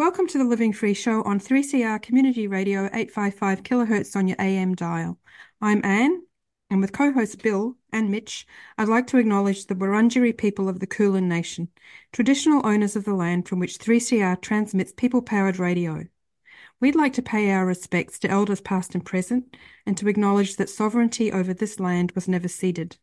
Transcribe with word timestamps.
Welcome 0.00 0.28
to 0.28 0.38
the 0.38 0.44
Living 0.44 0.72
Free 0.72 0.94
Show 0.94 1.22
on 1.24 1.38
3CR 1.38 2.00
Community 2.00 2.46
Radio 2.46 2.86
855 2.86 3.62
kilohertz 3.62 4.16
on 4.16 4.28
your 4.28 4.36
AM 4.40 4.74
dial. 4.74 5.18
I'm 5.60 5.84
Anne, 5.84 6.22
and 6.70 6.80
with 6.80 6.94
co-hosts 6.94 7.36
Bill 7.36 7.76
and 7.92 8.10
Mitch, 8.10 8.46
I'd 8.78 8.88
like 8.88 9.06
to 9.08 9.18
acknowledge 9.18 9.66
the 9.66 9.74
Wurundjeri 9.74 10.38
people 10.38 10.70
of 10.70 10.80
the 10.80 10.86
Kulin 10.86 11.28
Nation, 11.28 11.68
traditional 12.12 12.66
owners 12.66 12.96
of 12.96 13.04
the 13.04 13.12
land 13.12 13.46
from 13.46 13.58
which 13.58 13.78
3CR 13.78 14.40
transmits 14.40 14.90
people-powered 14.90 15.58
radio. 15.58 16.06
We'd 16.80 16.96
like 16.96 17.12
to 17.12 17.22
pay 17.22 17.50
our 17.50 17.66
respects 17.66 18.18
to 18.20 18.30
elders 18.30 18.62
past 18.62 18.94
and 18.94 19.04
present, 19.04 19.54
and 19.84 19.98
to 19.98 20.08
acknowledge 20.08 20.56
that 20.56 20.70
sovereignty 20.70 21.30
over 21.30 21.52
this 21.52 21.78
land 21.78 22.12
was 22.12 22.26
never 22.26 22.48
ceded. 22.48 22.96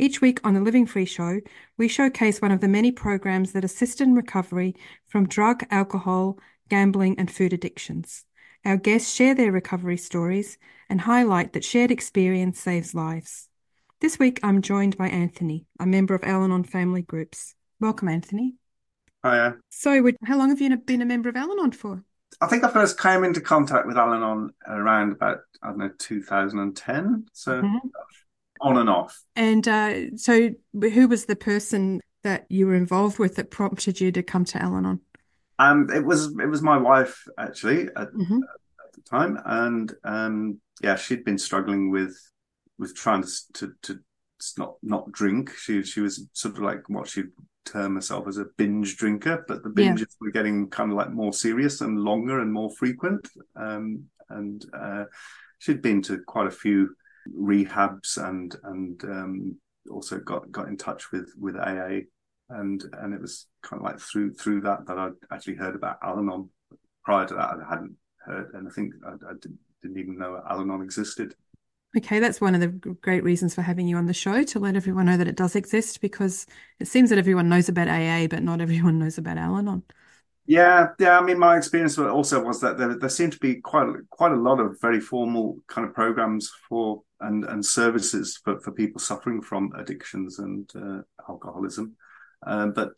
Each 0.00 0.22
week 0.22 0.40
on 0.44 0.54
the 0.54 0.62
Living 0.62 0.86
Free 0.86 1.04
Show, 1.04 1.42
we 1.76 1.86
showcase 1.86 2.40
one 2.40 2.52
of 2.52 2.62
the 2.62 2.68
many 2.68 2.90
programs 2.90 3.52
that 3.52 3.66
assist 3.66 4.00
in 4.00 4.14
recovery 4.14 4.74
from 5.06 5.28
drug, 5.28 5.62
alcohol, 5.70 6.38
gambling, 6.70 7.18
and 7.18 7.30
food 7.30 7.52
addictions. 7.52 8.24
Our 8.64 8.78
guests 8.78 9.14
share 9.14 9.34
their 9.34 9.52
recovery 9.52 9.98
stories 9.98 10.56
and 10.88 11.02
highlight 11.02 11.52
that 11.52 11.66
shared 11.66 11.90
experience 11.90 12.58
saves 12.58 12.94
lives. 12.94 13.50
This 14.00 14.18
week, 14.18 14.40
I'm 14.42 14.62
joined 14.62 14.96
by 14.96 15.08
Anthony, 15.08 15.66
a 15.78 15.84
member 15.84 16.14
of 16.14 16.24
Al 16.24 16.44
Anon 16.44 16.64
family 16.64 17.02
groups. 17.02 17.54
Welcome, 17.78 18.08
Anthony. 18.08 18.54
Hiya. 19.22 19.56
So, 19.68 20.02
how 20.24 20.38
long 20.38 20.48
have 20.48 20.62
you 20.62 20.74
been 20.78 21.02
a 21.02 21.04
member 21.04 21.28
of 21.28 21.36
Al 21.36 21.52
Anon 21.52 21.72
for? 21.72 22.04
I 22.40 22.46
think 22.46 22.64
I 22.64 22.70
first 22.70 22.98
came 22.98 23.22
into 23.22 23.42
contact 23.42 23.86
with 23.86 23.98
Al 23.98 24.14
Anon 24.14 24.54
around 24.66 25.12
about, 25.12 25.40
I 25.62 25.68
don't 25.68 25.78
know, 25.78 25.90
2010. 25.98 27.26
So 27.34 27.60
Mhm. 27.60 27.80
On 28.60 28.76
and 28.76 28.88
off. 28.90 29.20
And 29.36 29.66
uh, 29.66 30.16
so, 30.16 30.50
who 30.80 31.08
was 31.08 31.26
the 31.26 31.36
person 31.36 32.00
that 32.22 32.46
you 32.50 32.66
were 32.66 32.74
involved 32.74 33.18
with 33.18 33.36
that 33.36 33.50
prompted 33.50 34.00
you 34.00 34.12
to 34.12 34.22
come 34.22 34.44
to 34.46 34.62
Al 34.62 34.76
Anon? 34.76 35.00
Um, 35.58 35.88
it 35.90 36.04
was 36.04 36.26
it 36.38 36.46
was 36.48 36.62
my 36.62 36.78
wife 36.78 37.22
actually 37.38 37.88
at, 37.96 38.12
Mhm. 38.12 38.40
at 38.42 38.92
the 38.94 39.02
time, 39.10 39.38
and 39.44 39.92
um, 40.04 40.60
yeah, 40.82 40.96
she'd 40.96 41.24
been 41.24 41.38
struggling 41.38 41.90
with 41.90 42.16
with 42.78 42.94
trying 42.94 43.22
to 43.22 43.30
to, 43.54 43.72
to 43.82 44.00
not 44.58 44.74
not 44.82 45.12
drink. 45.12 45.50
She 45.54 45.82
she 45.82 46.00
was 46.00 46.26
sort 46.32 46.56
of 46.56 46.62
like 46.62 46.88
what 46.88 47.08
she'd 47.08 47.30
term 47.66 47.94
herself 47.96 48.26
as 48.26 48.38
a 48.38 48.46
binge 48.56 48.96
drinker, 48.96 49.44
but 49.46 49.62
the 49.62 49.72
Yeah. 49.76 49.92
binges 49.94 50.16
were 50.20 50.30
getting 50.30 50.68
kind 50.70 50.90
of 50.90 50.96
like 50.96 51.10
more 51.12 51.32
serious 51.32 51.82
and 51.82 51.98
longer 52.00 52.40
and 52.40 52.50
more 52.52 52.70
frequent. 52.70 53.28
Um, 53.54 54.04
and 54.30 54.64
uh, 54.72 55.04
she'd 55.58 55.82
been 55.82 56.00
to 56.02 56.20
quite 56.26 56.46
a 56.46 56.50
few 56.50 56.96
rehabs 57.28 58.16
and 58.16 58.54
and 58.64 59.02
um, 59.04 59.56
also 59.90 60.18
got 60.18 60.50
got 60.50 60.68
in 60.68 60.76
touch 60.76 61.12
with 61.12 61.32
with 61.38 61.56
AA 61.56 62.00
and 62.50 62.84
and 63.00 63.14
it 63.14 63.20
was 63.20 63.46
kind 63.62 63.80
of 63.80 63.84
like 63.84 63.98
through 63.98 64.34
through 64.34 64.60
that 64.62 64.86
that 64.86 64.98
I 64.98 65.10
actually 65.32 65.56
heard 65.56 65.74
about 65.74 65.98
Al-Anon. 66.02 66.50
Prior 67.04 67.26
to 67.26 67.34
that, 67.34 67.56
I 67.64 67.68
hadn't 67.68 67.96
heard, 68.18 68.50
and 68.54 68.68
I 68.68 68.70
think 68.70 68.92
I, 69.06 69.12
I 69.12 69.32
didn't, 69.40 69.58
didn't 69.82 69.98
even 69.98 70.18
know 70.18 70.40
Al-Anon 70.48 70.82
existed. 70.82 71.34
Okay, 71.96 72.20
that's 72.20 72.40
one 72.40 72.54
of 72.54 72.60
the 72.60 72.68
great 72.68 73.24
reasons 73.24 73.54
for 73.54 73.62
having 73.62 73.88
you 73.88 73.96
on 73.96 74.06
the 74.06 74.14
show 74.14 74.44
to 74.44 74.58
let 74.60 74.76
everyone 74.76 75.06
know 75.06 75.16
that 75.16 75.26
it 75.26 75.36
does 75.36 75.56
exist 75.56 76.00
because 76.00 76.46
it 76.78 76.86
seems 76.86 77.10
that 77.10 77.18
everyone 77.18 77.48
knows 77.48 77.68
about 77.68 77.88
AA, 77.88 78.28
but 78.28 78.42
not 78.42 78.60
everyone 78.60 78.98
knows 78.98 79.18
about 79.18 79.38
Al 79.38 79.56
Anon. 79.56 79.82
Yeah, 80.46 80.88
yeah. 80.98 81.18
I 81.18 81.22
mean, 81.22 81.38
my 81.38 81.56
experience 81.56 81.98
also 81.98 82.42
was 82.42 82.60
that 82.60 82.76
there 82.76 82.98
there 82.98 83.08
seemed 83.08 83.32
to 83.32 83.38
be 83.38 83.56
quite 83.56 83.88
quite 84.10 84.32
a 84.32 84.36
lot 84.36 84.60
of 84.60 84.80
very 84.80 85.00
formal 85.00 85.58
kind 85.68 85.86
of 85.86 85.94
programs 85.94 86.50
for 86.68 87.02
and 87.20 87.44
and 87.44 87.64
services 87.64 88.40
for 88.42 88.60
for 88.60 88.72
people 88.72 89.00
suffering 89.00 89.42
from 89.42 89.72
addictions 89.76 90.38
and 90.38 90.70
uh, 90.74 91.02
alcoholism, 91.28 91.94
um, 92.46 92.72
but 92.72 92.92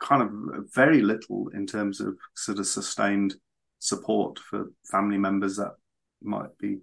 kind 0.00 0.22
of 0.22 0.72
very 0.74 1.02
little 1.02 1.48
in 1.54 1.66
terms 1.66 2.00
of 2.00 2.16
sort 2.34 2.58
of 2.58 2.66
sustained 2.66 3.34
support 3.78 4.38
for 4.38 4.66
family 4.90 5.18
members 5.18 5.56
that 5.56 5.72
might 6.22 6.56
be 6.58 6.78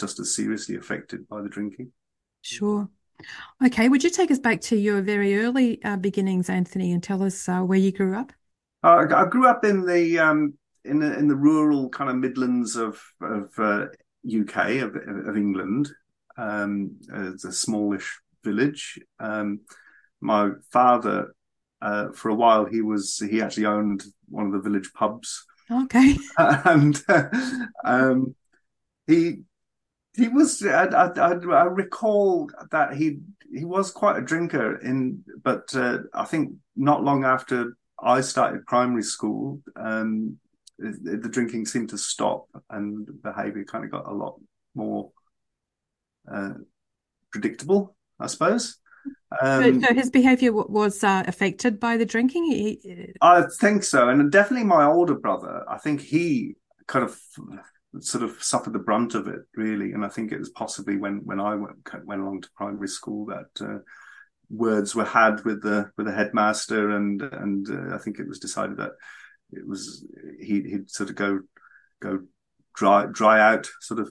just 0.00 0.20
as 0.20 0.34
seriously 0.34 0.76
affected 0.76 1.26
by 1.28 1.40
the 1.42 1.48
drinking. 1.48 1.90
Sure. 2.42 2.88
Okay, 3.64 3.88
would 3.88 4.04
you 4.04 4.10
take 4.10 4.30
us 4.30 4.38
back 4.38 4.60
to 4.62 4.76
your 4.76 5.00
very 5.00 5.38
early 5.38 5.82
uh, 5.84 5.96
beginnings, 5.96 6.50
Anthony, 6.50 6.92
and 6.92 7.02
tell 7.02 7.22
us 7.22 7.48
uh, 7.48 7.60
where 7.60 7.78
you 7.78 7.90
grew 7.90 8.16
up? 8.16 8.32
Uh, 8.84 9.06
I 9.14 9.24
grew 9.24 9.46
up 9.46 9.64
in 9.64 9.86
the 9.86 10.18
um, 10.18 10.54
in 10.84 10.98
the 10.98 11.18
in 11.18 11.28
the 11.28 11.34
rural 11.34 11.88
kind 11.88 12.10
of 12.10 12.16
Midlands 12.16 12.76
of 12.76 13.02
of 13.20 13.50
uh, 13.58 13.86
UK 14.26 14.82
of, 14.82 14.96
of 14.96 15.36
England. 15.36 15.90
Um, 16.36 16.96
it's 17.12 17.44
a 17.44 17.52
smallish 17.52 18.20
village. 18.44 18.98
Um, 19.18 19.60
my 20.20 20.50
father, 20.72 21.34
uh, 21.82 22.08
for 22.12 22.30
a 22.30 22.34
while, 22.34 22.64
he 22.64 22.80
was 22.80 23.18
he 23.18 23.42
actually 23.42 23.66
owned 23.66 24.04
one 24.28 24.46
of 24.46 24.52
the 24.52 24.60
village 24.60 24.90
pubs, 24.94 25.44
Okay. 25.70 26.16
and 26.38 27.02
um, 27.84 28.34
he 29.06 29.38
he 30.14 30.28
was. 30.28 30.62
I, 30.64 30.84
I, 30.86 31.10
I 31.18 31.64
recall 31.64 32.50
that 32.70 32.94
he 32.94 33.18
he 33.52 33.64
was 33.64 33.90
quite 33.90 34.16
a 34.18 34.22
drinker 34.22 34.76
in, 34.78 35.24
but 35.42 35.74
uh, 35.74 35.98
I 36.14 36.24
think 36.24 36.54
not 36.76 37.04
long 37.04 37.24
after 37.24 37.76
I 38.02 38.20
started 38.20 38.66
primary 38.66 39.02
school, 39.02 39.60
um, 39.76 40.38
the, 40.78 41.18
the 41.22 41.28
drinking 41.28 41.66
seemed 41.66 41.90
to 41.90 41.98
stop 41.98 42.46
and 42.70 43.06
behaviour 43.22 43.64
kind 43.64 43.84
of 43.84 43.90
got 43.90 44.06
a 44.06 44.12
lot 44.12 44.38
more 44.74 45.10
uh, 46.32 46.54
predictable, 47.32 47.96
I 48.20 48.26
suppose. 48.28 48.78
So, 49.58 49.72
Um, 49.72 49.80
so 49.82 49.94
his 49.94 50.10
behavior 50.10 50.50
w 50.50 50.66
was 50.68 51.02
uh, 51.04 51.22
affected 51.26 51.80
by 51.80 51.96
the 51.96 52.06
drinking? 52.06 52.44
He, 52.44 53.14
I 53.20 53.42
think 53.60 53.82
so, 53.82 54.08
and 54.08 54.30
definitely 54.30 54.66
my 54.66 54.84
older 54.84 55.14
brother. 55.14 55.64
I 55.68 55.78
think 55.78 56.00
he 56.00 56.56
kind 56.86 57.04
of 57.04 57.18
sort 58.00 58.22
of 58.24 58.42
suffered 58.42 58.74
the 58.74 58.78
brunt 58.78 59.14
of 59.14 59.26
it, 59.26 59.40
really. 59.54 59.92
And 59.92 60.04
I 60.04 60.08
think 60.08 60.32
it 60.32 60.38
was 60.38 60.50
possibly 60.50 60.96
when 60.96 61.22
when 61.24 61.40
I 61.40 61.54
went 61.54 61.76
went 62.04 62.20
along 62.20 62.42
to 62.42 62.48
primary 62.56 62.88
school 62.88 63.26
that 63.26 63.48
uh, 63.60 63.78
words 64.50 64.94
were 64.94 65.04
had 65.04 65.44
with 65.44 65.62
the 65.62 65.90
with 65.96 66.06
the 66.06 66.12
headmaster, 66.12 66.90
and 66.90 67.22
and 67.22 67.68
uh, 67.70 67.94
I 67.94 67.98
think 67.98 68.18
it 68.18 68.28
was 68.28 68.38
decided 68.40 68.78
that 68.78 68.92
it 69.52 69.66
was 69.66 70.06
he 70.40 70.62
he'd 70.62 70.90
sort 70.90 71.10
of 71.10 71.16
go 71.16 71.40
go 72.00 72.20
dry 72.74 73.06
dry 73.06 73.40
out 73.40 73.68
sort 73.80 74.00
of 74.00 74.10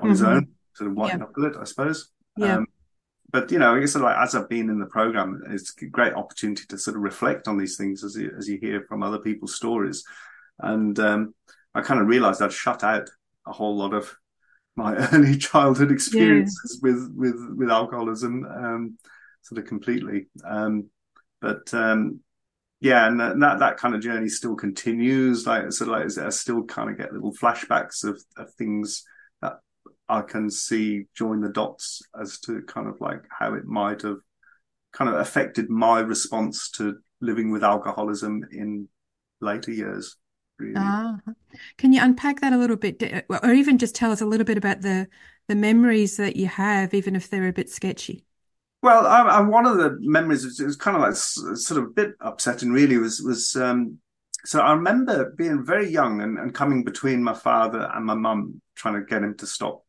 on 0.00 0.10
his 0.10 0.22
Mhm. 0.22 0.26
own, 0.36 0.48
sort 0.76 0.90
of 0.90 0.96
whiten 0.96 1.20
Yeah. 1.20 1.46
it, 1.46 1.56
I 1.58 1.64
suppose. 1.64 2.10
Yeah. 2.36 2.56
Um, 2.56 2.66
but 3.32 3.50
you 3.50 3.58
know, 3.58 3.74
I 3.74 3.80
guess 3.80 3.92
sort 3.92 4.04
of 4.04 4.10
like 4.10 4.18
as 4.18 4.34
I've 4.34 4.48
been 4.48 4.70
in 4.70 4.78
the 4.78 4.86
program, 4.86 5.42
it's 5.50 5.74
a 5.82 5.86
great 5.86 6.14
opportunity 6.14 6.64
to 6.68 6.78
sort 6.78 6.96
of 6.96 7.02
reflect 7.02 7.48
on 7.48 7.58
these 7.58 7.76
things 7.76 8.04
as 8.04 8.16
you 8.16 8.32
as 8.38 8.48
you 8.48 8.58
hear 8.58 8.84
from 8.88 9.02
other 9.02 9.18
people's 9.18 9.56
stories, 9.56 10.04
and 10.60 10.98
um, 11.00 11.34
I 11.74 11.82
kind 11.82 12.00
of 12.00 12.06
realised 12.06 12.40
I'd 12.40 12.52
shut 12.52 12.84
out 12.84 13.08
a 13.46 13.52
whole 13.52 13.76
lot 13.76 13.94
of 13.94 14.14
my 14.76 14.94
early 15.12 15.36
childhood 15.36 15.90
experiences 15.90 16.78
with 16.82 17.12
with 17.16 17.36
with 17.56 17.70
alcoholism, 17.70 18.44
um, 18.44 18.98
sort 19.42 19.58
of 19.58 19.66
completely. 19.66 20.28
Um, 20.44 20.88
but 21.40 21.72
um, 21.74 22.20
yeah, 22.80 23.08
and 23.08 23.20
that 23.20 23.58
that 23.58 23.76
kind 23.76 23.94
of 23.94 24.02
journey 24.02 24.28
still 24.28 24.54
continues. 24.54 25.46
Like 25.46 25.72
sort 25.72 25.90
of 25.90 26.16
like 26.16 26.26
I 26.26 26.30
still 26.30 26.64
kind 26.64 26.90
of 26.90 26.96
get 26.96 27.12
little 27.12 27.34
flashbacks 27.34 28.04
of, 28.04 28.22
of 28.36 28.52
things 28.54 29.02
I 30.08 30.22
can 30.22 30.50
see 30.50 31.06
join 31.14 31.40
the 31.40 31.48
dots 31.48 32.02
as 32.20 32.38
to 32.40 32.62
kind 32.62 32.88
of 32.88 33.00
like 33.00 33.22
how 33.30 33.54
it 33.54 33.64
might 33.64 34.02
have 34.02 34.18
kind 34.92 35.10
of 35.10 35.16
affected 35.16 35.68
my 35.68 36.00
response 36.00 36.70
to 36.72 36.98
living 37.20 37.50
with 37.50 37.64
alcoholism 37.64 38.44
in 38.50 38.88
later 39.40 39.72
years. 39.72 40.16
Really. 40.58 40.74
Ah, 40.76 41.18
can 41.76 41.92
you 41.92 42.02
unpack 42.02 42.40
that 42.40 42.52
a 42.52 42.56
little 42.56 42.76
bit, 42.76 43.02
or 43.28 43.52
even 43.52 43.76
just 43.78 43.94
tell 43.94 44.10
us 44.10 44.22
a 44.22 44.26
little 44.26 44.46
bit 44.46 44.56
about 44.56 44.80
the 44.80 45.06
the 45.48 45.54
memories 45.54 46.16
that 46.16 46.34
you 46.36 46.46
have, 46.46 46.94
even 46.94 47.14
if 47.14 47.28
they're 47.28 47.46
a 47.46 47.52
bit 47.52 47.70
sketchy? 47.70 48.24
Well, 48.82 49.06
I, 49.06 49.20
I, 49.22 49.40
one 49.40 49.66
of 49.66 49.76
the 49.78 49.96
memories 50.00 50.44
was, 50.44 50.60
it 50.60 50.64
was 50.66 50.76
kind 50.76 50.96
of 50.96 51.02
like 51.02 51.14
sort 51.14 51.78
of 51.78 51.84
a 51.84 51.90
bit 51.90 52.14
upsetting, 52.20 52.72
really. 52.72 52.98
Was 52.98 53.20
was 53.20 53.54
um, 53.56 53.98
so 54.44 54.60
I 54.60 54.72
remember 54.72 55.34
being 55.36 55.64
very 55.64 55.90
young 55.90 56.20
and, 56.20 56.38
and 56.38 56.54
coming 56.54 56.84
between 56.84 57.22
my 57.22 57.34
father 57.34 57.90
and 57.94 58.04
my 58.04 58.14
mum, 58.14 58.60
trying 58.76 58.94
to 58.94 59.02
get 59.02 59.22
him 59.22 59.36
to 59.38 59.46
stop 59.46 59.84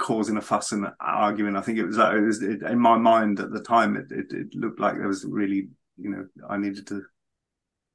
causing 0.00 0.38
a 0.38 0.42
fuss 0.42 0.72
and 0.72 0.88
arguing. 1.00 1.56
I 1.56 1.62
think 1.62 1.78
it 1.78 1.86
was, 1.86 1.98
it 1.98 2.22
was 2.26 2.42
it, 2.42 2.62
in 2.62 2.80
my 2.80 2.98
mind 2.98 3.40
at 3.40 3.52
the 3.52 3.62
time. 3.62 3.96
It, 3.96 4.12
it 4.12 4.32
it 4.32 4.56
looked 4.56 4.80
like 4.80 4.96
there 4.98 5.08
was 5.08 5.24
really, 5.26 5.70
you 5.98 6.10
know, 6.10 6.26
I 6.48 6.58
needed 6.58 6.88
to 6.88 7.04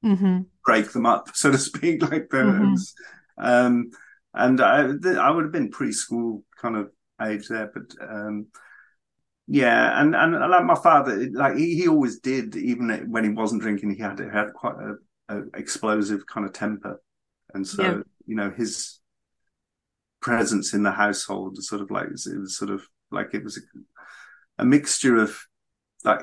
hmm 0.02 0.46
break 0.64 0.90
them 0.92 1.06
up, 1.06 1.30
so 1.34 1.50
to 1.50 1.58
speak, 1.58 2.02
like 2.10 2.28
there 2.30 2.46
Mhm. 2.46 2.68
was. 2.68 2.94
Um, 3.38 3.90
and 4.34 4.60
I, 4.60 4.86
th- 4.88 5.16
I 5.16 5.30
would 5.30 5.44
have 5.44 5.52
been 5.52 5.70
preschool 5.70 6.42
kind 6.60 6.76
of 6.76 6.90
age 7.22 7.48
there, 7.48 7.70
but 7.72 7.84
um, 8.06 8.46
yeah, 9.48 10.00
and 10.00 10.14
and 10.16 10.32
like 10.50 10.64
my 10.64 10.74
father, 10.74 11.28
like 11.32 11.56
he, 11.56 11.76
he 11.76 11.88
always 11.88 12.18
did, 12.18 12.56
even 12.56 12.90
when 13.10 13.24
he 13.24 13.30
wasn't 13.30 13.62
drinking, 13.62 13.90
he 13.94 14.02
had 14.02 14.18
he 14.18 14.24
had 14.26 14.52
quite 14.54 14.74
a, 14.76 14.94
a 15.36 15.42
explosive 15.54 16.26
kind 16.26 16.46
of 16.46 16.52
temper, 16.52 17.00
and 17.54 17.66
so 17.66 17.82
Yeah. 17.82 17.98
you 18.26 18.34
know 18.36 18.50
his 18.50 18.98
presence 20.26 20.74
in 20.74 20.82
the 20.82 20.90
household 20.90 21.56
sort 21.62 21.80
of 21.80 21.88
like 21.88 22.06
it 22.06 22.40
was 22.40 22.58
sort 22.58 22.68
of 22.68 22.84
like 23.12 23.32
it 23.32 23.44
was 23.44 23.58
a, 23.58 24.62
a 24.62 24.64
mixture 24.64 25.14
of 25.14 25.38
like 26.04 26.18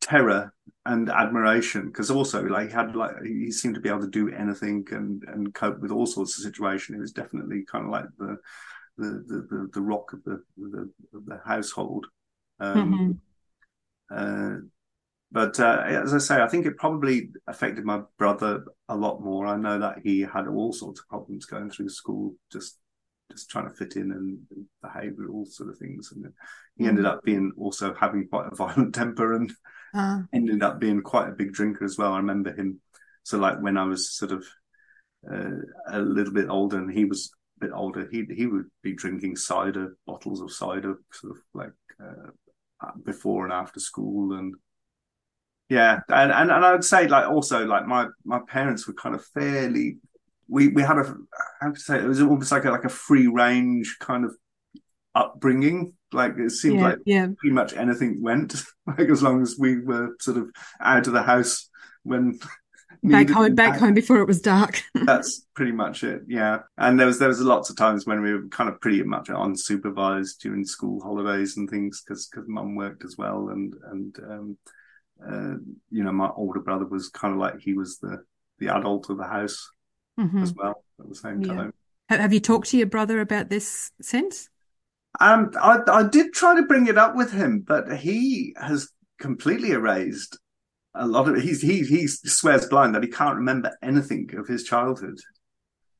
terror 0.00 0.54
and 0.86 1.10
admiration 1.10 1.88
because 1.88 2.10
also 2.10 2.42
like 2.44 2.68
he 2.68 2.72
had 2.72 2.96
like 2.96 3.14
he 3.22 3.52
seemed 3.52 3.74
to 3.74 3.80
be 3.82 3.90
able 3.90 4.00
to 4.00 4.08
do 4.08 4.30
anything 4.30 4.86
and 4.90 5.22
and 5.26 5.52
cope 5.52 5.80
with 5.80 5.90
all 5.90 6.06
sorts 6.06 6.38
of 6.38 6.44
situations. 6.44 6.96
He 6.96 7.00
was 7.00 7.12
definitely 7.12 7.66
kind 7.70 7.84
of 7.84 7.90
like 7.90 8.06
the 8.16 8.38
the 8.96 9.08
the 9.28 9.46
the, 9.50 9.68
the 9.74 9.82
rock 9.82 10.14
of 10.14 10.24
the, 10.24 10.42
the 10.56 10.90
the 11.12 11.40
household. 11.44 12.06
Um, 12.58 13.20
mm-hmm. 14.10 14.16
uh, 14.16 14.56
but 15.30 15.60
uh, 15.60 15.82
as 15.86 16.14
I 16.14 16.18
say, 16.18 16.40
I 16.40 16.48
think 16.48 16.64
it 16.64 16.78
probably 16.78 17.28
affected 17.46 17.84
my 17.84 18.00
brother 18.16 18.64
a 18.88 18.96
lot 18.96 19.20
more. 19.20 19.46
I 19.46 19.58
know 19.58 19.78
that 19.78 19.98
he 20.02 20.22
had 20.22 20.48
all 20.48 20.72
sorts 20.72 21.00
of 21.00 21.08
problems 21.08 21.44
going 21.44 21.68
through 21.68 21.90
school, 21.90 22.34
just 22.50 22.78
just 23.30 23.50
trying 23.50 23.68
to 23.68 23.74
fit 23.74 23.96
in 23.96 24.12
and 24.12 24.38
behave 24.82 25.14
with 25.16 25.28
all 25.28 25.46
sort 25.46 25.70
of 25.70 25.78
things. 25.78 26.12
And 26.12 26.32
he 26.76 26.86
ended 26.86 27.04
mm. 27.04 27.08
up 27.08 27.22
being 27.22 27.52
also 27.56 27.94
having 27.94 28.28
quite 28.28 28.52
a 28.52 28.54
violent 28.56 28.94
temper 28.94 29.34
and 29.34 29.52
uh. 29.94 30.20
ended 30.32 30.62
up 30.62 30.80
being 30.80 31.02
quite 31.02 31.28
a 31.28 31.32
big 31.32 31.52
drinker 31.52 31.84
as 31.84 31.98
well. 31.98 32.12
I 32.12 32.18
remember 32.18 32.54
him. 32.54 32.80
So 33.22 33.38
like 33.38 33.60
when 33.60 33.76
I 33.76 33.84
was 33.84 34.12
sort 34.12 34.32
of 34.32 34.44
uh, 35.30 35.50
a 35.88 36.00
little 36.00 36.32
bit 36.32 36.48
older 36.48 36.78
and 36.78 36.92
he 36.92 37.04
was 37.04 37.30
a 37.56 37.66
bit 37.66 37.72
older, 37.74 38.08
he 38.10 38.24
he 38.34 38.46
would 38.46 38.66
be 38.82 38.94
drinking 38.94 39.36
cider, 39.36 39.96
bottles 40.06 40.40
of 40.42 40.52
cider, 40.52 40.96
sort 41.10 41.32
of 41.32 41.38
like 41.54 41.72
uh, 42.02 42.30
before 43.04 43.44
and 43.44 43.52
after 43.52 43.80
school 43.80 44.34
and 44.34 44.54
yeah 45.68 46.00
and, 46.08 46.30
and 46.30 46.50
and 46.50 46.64
i 46.64 46.72
would 46.72 46.84
say 46.84 47.08
like 47.08 47.26
also 47.26 47.64
like 47.64 47.86
my 47.86 48.06
my 48.24 48.38
parents 48.46 48.86
were 48.86 48.94
kind 48.94 49.14
of 49.14 49.24
fairly 49.26 49.96
we 50.48 50.68
we 50.68 50.82
had 50.82 50.98
a 50.98 51.14
how 51.60 51.70
to 51.70 51.80
say 51.80 51.96
it, 51.96 52.04
it 52.04 52.08
was 52.08 52.20
almost 52.20 52.52
like 52.52 52.64
a 52.64 52.70
like 52.70 52.84
a 52.84 52.88
free 52.88 53.26
range 53.26 53.96
kind 54.00 54.24
of 54.24 54.34
upbringing. 55.14 55.94
Like 56.12 56.38
it 56.38 56.50
seemed 56.50 56.76
yeah, 56.76 56.84
like 56.84 56.98
yeah. 57.04 57.26
pretty 57.38 57.54
much 57.54 57.74
anything 57.74 58.22
went 58.22 58.54
like 58.86 59.08
as 59.08 59.22
long 59.22 59.42
as 59.42 59.56
we 59.58 59.80
were 59.80 60.16
sort 60.20 60.36
of 60.36 60.50
out 60.80 61.06
of 61.06 61.12
the 61.12 61.22
house 61.22 61.68
when 62.02 62.38
back 63.02 63.28
home 63.28 63.54
back 63.54 63.78
home 63.78 63.94
before 63.94 64.18
it 64.18 64.28
was 64.28 64.40
dark. 64.40 64.82
That's 64.94 65.46
pretty 65.54 65.72
much 65.72 66.04
it 66.04 66.22
yeah. 66.28 66.60
And 66.78 66.98
there 66.98 67.06
was 67.06 67.18
there 67.18 67.28
was 67.28 67.40
lots 67.40 67.70
of 67.70 67.76
times 67.76 68.06
when 68.06 68.22
we 68.22 68.32
were 68.32 68.48
kind 68.48 68.68
of 68.68 68.80
pretty 68.80 69.02
much 69.02 69.28
unsupervised 69.28 70.38
during 70.40 70.64
school 70.64 71.00
holidays 71.02 71.56
and 71.56 71.68
things 71.68 72.02
because 72.02 72.28
because 72.28 72.48
mum 72.48 72.74
worked 72.76 73.04
as 73.04 73.16
well 73.16 73.48
and 73.48 73.74
and 73.90 74.16
um 74.28 74.58
uh, 75.26 75.54
you 75.90 76.02
know, 76.02 76.12
my 76.12 76.30
older 76.36 76.60
brother 76.60 76.86
was 76.86 77.08
kind 77.08 77.32
of 77.32 77.40
like 77.40 77.60
he 77.60 77.74
was 77.74 77.98
the 77.98 78.24
the 78.58 78.68
adult 78.68 79.10
of 79.10 79.18
the 79.18 79.24
house 79.24 79.72
mm-hmm. 80.18 80.42
as 80.42 80.54
well 80.54 80.84
at 81.00 81.08
the 81.08 81.14
same 81.14 81.42
time. 81.42 81.72
Yeah. 82.10 82.18
Have 82.18 82.32
you 82.32 82.40
talked 82.40 82.68
to 82.68 82.76
your 82.76 82.86
brother 82.86 83.20
about 83.20 83.48
this 83.48 83.90
since? 84.00 84.48
Um, 85.20 85.52
I, 85.60 85.80
I 85.86 86.02
did 86.02 86.32
try 86.32 86.56
to 86.56 86.62
bring 86.66 86.86
it 86.86 86.98
up 86.98 87.16
with 87.16 87.32
him, 87.32 87.60
but 87.60 87.98
he 87.98 88.54
has 88.60 88.88
completely 89.18 89.70
erased 89.70 90.38
a 90.94 91.06
lot 91.06 91.28
of. 91.28 91.40
He's 91.40 91.62
he 91.62 91.84
he 91.84 92.06
swears 92.06 92.66
blind 92.66 92.94
that 92.94 93.02
he 93.02 93.08
can't 93.08 93.36
remember 93.36 93.76
anything 93.82 94.30
of 94.36 94.48
his 94.48 94.64
childhood, 94.64 95.18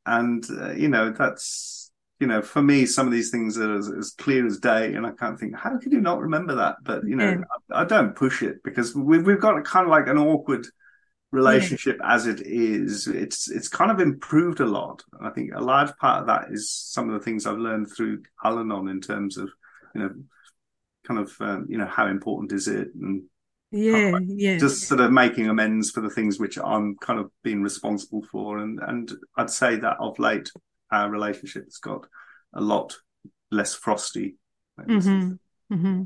and 0.05 0.45
uh, 0.51 0.73
you 0.73 0.89
know 0.89 1.11
that's 1.11 1.85
you 2.21 2.29
know, 2.29 2.43
for 2.43 2.63
me, 2.63 2.87
some 2.87 3.07
of 3.07 3.13
these 3.13 3.31
things 3.31 3.59
are 3.59 3.77
as, 3.77 3.91
as, 3.91 4.13
clear 4.13 4.47
as 4.47 4.59
day, 4.59 4.95
and 4.95 5.07
I 5.07 5.11
can't 5.11 5.39
think, 5.39 5.57
how 5.57 5.77
could 5.79 5.93
you 5.93 6.01
not 6.01 6.21
remember 6.21 6.55
that? 6.55 6.77
But 6.83 7.07
you 7.07 7.17
know, 7.17 7.31
yeah. 7.31 7.45
I, 7.71 7.83
I, 7.83 7.85
don't 7.85 8.15
push 8.15 8.43
it 8.43 8.63
because 8.63 8.95
we've 8.95 9.27
we've 9.27 9.41
got 9.41 9.59
a 9.59 9.63
kind 9.63 9.85
of 9.85 9.91
like 9.91 10.07
an 10.07 10.19
awkward 10.19 10.67
relationship 11.35 11.99
yeah. 12.01 12.15
as 12.15 12.27
it 12.27 12.41
is. 12.41 13.07
It's 13.07 13.51
it's 13.51 13.69
kind 13.69 13.91
of 13.91 14.01
improved 14.01 14.61
a 14.61 14.67
lot, 14.67 15.03
I 15.21 15.31
think 15.31 15.53
a 15.55 15.61
large 15.61 15.95
part 15.97 16.21
of 16.21 16.27
that 16.29 16.47
is 16.51 16.71
some 16.71 17.09
of 17.09 17.15
the 17.15 17.25
things 17.25 17.47
I've 17.47 17.59
learned 17.59 17.91
through 17.91 18.23
Al-Anon 18.45 18.89
in 18.89 19.01
terms 19.01 19.37
of, 19.37 19.51
you 19.95 20.01
know, 20.03 20.15
kind 21.07 21.21
of 21.21 21.33
um, 21.41 21.67
you 21.69 21.77
know 21.77 21.87
how 21.87 22.07
important 22.07 22.53
is 22.53 22.69
it 22.69 22.89
and 22.95 23.25
yeah, 23.71 24.11
like 24.13 24.23
yeah. 24.29 24.57
Just 24.57 24.85
sort 24.85 25.01
of 25.01 25.11
making 25.11 25.49
amends 25.49 25.91
for 25.91 26.01
the 26.01 26.09
things 26.09 26.39
which 26.39 26.59
I'm 26.59 26.97
kind 27.01 27.19
of 27.19 27.33
being 27.43 27.61
responsible 27.61 28.23
for, 28.31 28.59
and 28.59 28.79
and 28.81 29.11
I'd 29.37 29.51
say 29.51 29.75
that 29.77 29.97
of 29.99 30.19
late 30.21 30.49
our 30.93 31.11
relationship's 31.11 31.79
got 31.79 32.07
a 32.55 32.61
lot 32.61 32.97
less 33.51 33.75
frosty. 33.75 34.37
Mm-hmm. 34.81 35.75
Mm-hmm. 35.75 36.03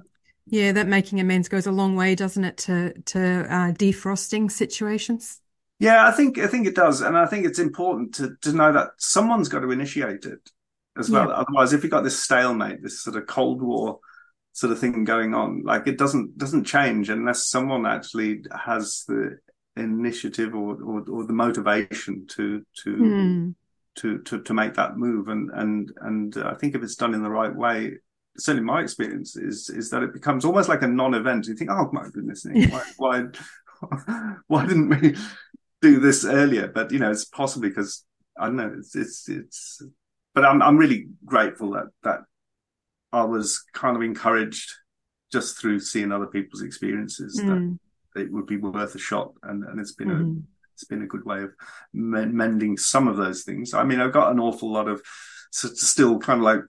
Yeah, 0.51 0.73
that 0.73 0.87
making 0.87 1.21
amends 1.21 1.49
goes 1.49 1.67
a 1.67 1.73
long 1.73 1.97
way, 1.97 2.15
doesn't 2.15 2.45
it, 2.45 2.57
to 2.59 2.93
to 2.93 3.21
uh, 3.21 3.73
defrosting 3.73 4.51
situations? 4.51 5.41
Yeah, 5.79 6.07
I 6.07 6.11
think 6.11 6.39
I 6.39 6.47
think 6.47 6.67
it 6.67 6.75
does, 6.75 7.01
and 7.01 7.17
I 7.17 7.27
think 7.27 7.47
it's 7.47 7.59
important 7.59 8.15
to 8.17 8.37
to 8.43 8.53
know 8.53 8.73
that 8.73 8.91
someone's 8.99 9.49
got 9.49 9.61
to 9.61 9.71
initiate 9.71 10.25
it 10.25 10.51
as 10.99 11.11
well. 11.11 11.29
Yeah. 11.29 11.35
Otherwise, 11.35 11.73
if 11.73 11.83
you've 11.83 11.93
got 11.93 12.05
this 12.05 12.23
stalemate, 12.23 12.83
this 12.83 13.03
sort 13.03 13.17
of 13.17 13.27
Cold 13.27 13.63
War 13.63 14.01
sort 14.53 14.73
of 14.73 14.79
thing 14.79 15.05
going 15.05 15.35
on, 15.35 15.63
like 15.65 15.87
it 15.87 15.99
doesn't 15.99 16.37
doesn't 16.39 16.65
change 16.65 17.11
unless 17.11 17.49
someone 17.49 17.87
actually 17.87 18.43
has 18.53 19.05
the 19.07 19.39
initiative 19.77 20.55
or 20.55 20.75
or, 20.83 21.05
or 21.09 21.25
the 21.25 21.33
motivation 21.33 22.27
to 22.29 22.65
to 22.85 22.91
mm 22.91 23.55
to 23.99 24.19
to 24.23 24.41
to 24.43 24.55
make 24.55 24.75
that 24.75 24.97
move. 24.97 25.29
And 25.29 25.51
and 25.53 25.93
and 26.01 26.37
I 26.39 26.55
think 26.55 26.75
if 26.75 26.83
it's 26.83 26.95
done 26.95 27.15
in 27.15 27.23
the 27.23 27.31
right 27.31 27.55
way, 27.55 27.99
certainly 28.39 28.65
my 28.65 28.81
experience 28.81 29.37
is 29.37 29.69
is 29.71 29.91
that 29.91 30.03
it 30.03 30.13
becomes 30.13 30.45
almost 30.45 30.69
like 30.69 30.83
a 30.83 30.89
non-event. 30.89 31.47
You 31.47 31.55
think, 31.55 31.71
oh 31.71 31.91
my 31.93 32.09
goodness, 32.13 32.47
why 32.69 32.83
why, 32.97 33.25
why 34.47 34.67
didn't 34.67 34.89
we 34.89 35.17
do 35.83 36.01
this 36.01 36.25
earlier? 36.25 36.69
But 36.69 36.93
you 36.93 36.99
know, 36.99 37.11
it's 37.11 37.25
possibly 37.25 37.69
because 37.69 38.05
I 38.39 38.47
don't 38.47 38.57
know. 38.57 38.75
It's 38.79 38.95
it's 38.95 39.29
it's. 39.29 39.83
But 40.35 40.45
I'm 40.45 40.63
I'm 40.63 40.77
really 40.77 41.09
grateful 41.25 41.73
that 41.73 41.87
that 42.05 42.21
I 43.13 43.25
was 43.25 43.65
kind 43.73 43.97
of 43.97 44.03
encouraged 44.03 44.73
just 45.33 45.59
through 45.59 45.81
seeing 45.81 46.13
other 46.13 46.27
people's 46.27 46.63
experiences 46.63 47.41
mm. 47.41 47.79
that 48.15 48.23
it 48.23 48.33
would 48.33 48.47
be 48.47 48.57
worth 48.57 48.95
a 48.95 48.99
shot, 48.99 49.33
and 49.43 49.65
and 49.65 49.81
it's 49.81 49.93
been 49.93 50.09
mm. 50.09 50.37
a 50.37 50.43
it's 50.75 50.85
been 50.85 51.03
a 51.03 51.07
good 51.07 51.25
way 51.25 51.43
of 51.43 51.51
mending 51.93 52.77
some 52.77 53.09
of 53.09 53.17
those 53.17 53.43
things. 53.43 53.75
I 53.75 53.83
mean, 53.83 54.01
I've 54.01 54.13
got 54.13 54.31
an 54.31 54.39
awful 54.39 54.71
lot 54.71 54.87
of 54.87 55.03
still 55.51 56.19
kind 56.19 56.39
of 56.39 56.45
like 56.45 56.61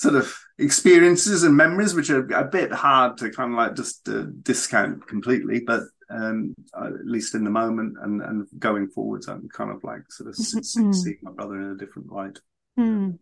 sort 0.00 0.14
of 0.14 0.34
experiences 0.58 1.42
and 1.42 1.54
memories, 1.54 1.94
which 1.94 2.08
are 2.08 2.26
a 2.32 2.44
bit 2.44 2.72
hard 2.72 3.18
to 3.18 3.30
kind 3.30 3.52
of 3.52 3.58
like 3.58 3.76
just 3.76 4.08
uh, 4.08 4.24
discount 4.40 5.06
completely, 5.06 5.60
but 5.60 5.82
um, 6.08 6.54
at 6.74 7.04
least 7.04 7.34
in 7.34 7.44
the 7.44 7.50
moment 7.50 7.98
and, 8.00 8.22
and 8.22 8.46
going 8.58 8.88
forwards, 8.88 9.28
I'm 9.28 9.46
kind 9.50 9.70
of 9.70 9.84
like 9.84 10.10
sort 10.10 10.30
of 10.30 10.36
mm-hmm. 10.36 10.92
seeing 10.92 11.18
my 11.20 11.32
brother 11.32 11.60
in 11.60 11.72
a 11.72 11.76
different 11.76 12.10
light. 12.10 12.38
Mm. 12.78 13.18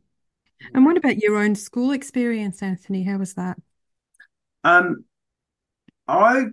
And 0.72 0.86
what 0.86 0.96
about 0.96 1.18
your 1.18 1.38
own 1.38 1.56
school 1.56 1.90
experience, 1.90 2.62
Anthony? 2.62 3.02
How 3.02 3.18
was 3.18 3.34
that? 3.34 3.58
Um, 4.62 5.04
I 6.06 6.44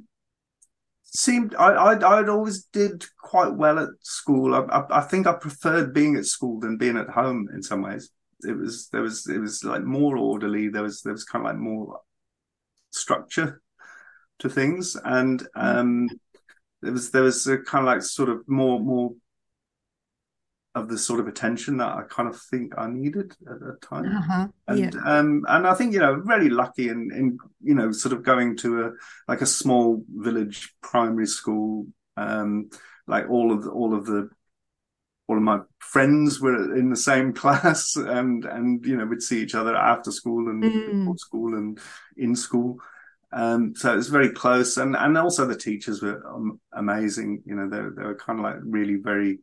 seemed 1.04 1.54
I 1.54 1.68
I 1.68 2.18
I'd 2.18 2.30
always 2.30 2.64
did 2.66 3.06
quite 3.22 3.54
well 3.54 3.78
at 3.78 3.90
school. 4.02 4.56
I, 4.56 4.62
I, 4.62 5.00
I 5.00 5.02
think 5.02 5.28
I 5.28 5.34
preferred 5.34 5.94
being 5.94 6.16
at 6.16 6.26
school 6.26 6.60
than 6.60 6.78
being 6.78 6.98
at 6.98 7.10
home 7.10 7.48
in 7.54 7.62
some 7.62 7.84
ways. 7.84 8.10
It 8.42 8.58
was 8.58 8.90
there 8.90 9.02
was 9.02 9.28
it 9.28 9.40
was 9.40 9.64
like 9.64 9.84
more 9.84 10.18
orderly. 10.18 10.68
There 10.68 10.84
was 10.84 11.02
there 11.02 11.14
was 11.14 11.24
kind 11.24 11.46
of 11.46 11.52
like 11.52 11.60
more 11.60 12.00
structure 12.92 13.62
to 14.40 14.50
things, 14.50 14.98
and 15.04 15.40
mm. 15.40 15.48
um, 15.56 16.10
there 16.82 16.92
was 16.92 17.12
there 17.12 17.24
was 17.24 17.48
a 17.48 17.58
kind 17.58 17.88
of 17.88 17.94
like 17.94 18.02
sort 18.02 18.30
of 18.30 18.48
more 18.48 18.80
more 18.80 19.14
of 20.76 20.90
the 20.90 20.98
sort 20.98 21.22
of 21.22 21.28
attention 21.28 21.78
that 21.78 21.96
I 21.96 22.02
kind 22.10 22.28
of 22.28 22.40
think 22.40 22.74
I 22.78 22.88
needed 22.88 23.32
at 23.50 23.60
the 23.60 23.78
time. 23.82 24.18
Uh-huh. 24.18 24.48
And 24.68 24.80
yeah. 24.80 25.02
um 25.06 25.46
and 25.48 25.66
I 25.66 25.74
think, 25.74 25.94
you 25.94 26.00
know, 26.00 26.22
very 26.26 26.50
lucky 26.50 26.90
in 26.90 27.12
in 27.16 27.38
you 27.64 27.74
know, 27.74 27.94
sort 27.94 28.14
of 28.14 28.24
going 28.24 28.58
to 28.58 28.84
a 28.84 28.92
like 29.28 29.42
a 29.42 29.46
small 29.46 30.04
village 30.10 30.74
primary 30.82 31.28
school. 31.28 31.88
Um 32.18 32.70
like 33.08 33.30
all 33.30 33.54
of 33.54 33.64
the 33.64 33.70
all 33.70 33.96
of 33.96 34.06
the 34.06 34.30
all 35.28 35.38
of 35.38 35.44
my 35.44 35.60
friends 35.80 36.40
were 36.40 36.76
in 36.78 36.90
the 36.90 36.96
same 36.96 37.34
class 37.42 37.96
and 37.96 38.46
and 38.46 38.86
you 38.86 38.96
know 38.96 39.06
we'd 39.06 39.22
see 39.22 39.42
each 39.42 39.56
other 39.56 39.76
after 39.76 40.12
school 40.12 40.50
and 40.50 40.64
mm. 40.64 41.00
before 41.00 41.18
school 41.18 41.56
and 41.56 41.80
in 42.18 42.36
school 42.36 42.78
um, 43.34 43.76
so 43.76 43.92
it 43.94 43.98
was 43.98 44.10
very 44.10 44.30
close 44.30 44.78
and 44.78 44.96
and 44.96 45.18
also 45.18 45.46
the 45.46 45.58
teachers 45.58 46.02
were 46.02 46.26
um, 46.28 46.60
amazing 46.74 47.42
you 47.46 47.56
know 47.56 47.70
they, 47.70 47.78
they 47.78 48.08
were 48.08 48.16
kind 48.16 48.40
of 48.40 48.44
like 48.44 48.58
really 48.64 48.96
very 48.96 49.40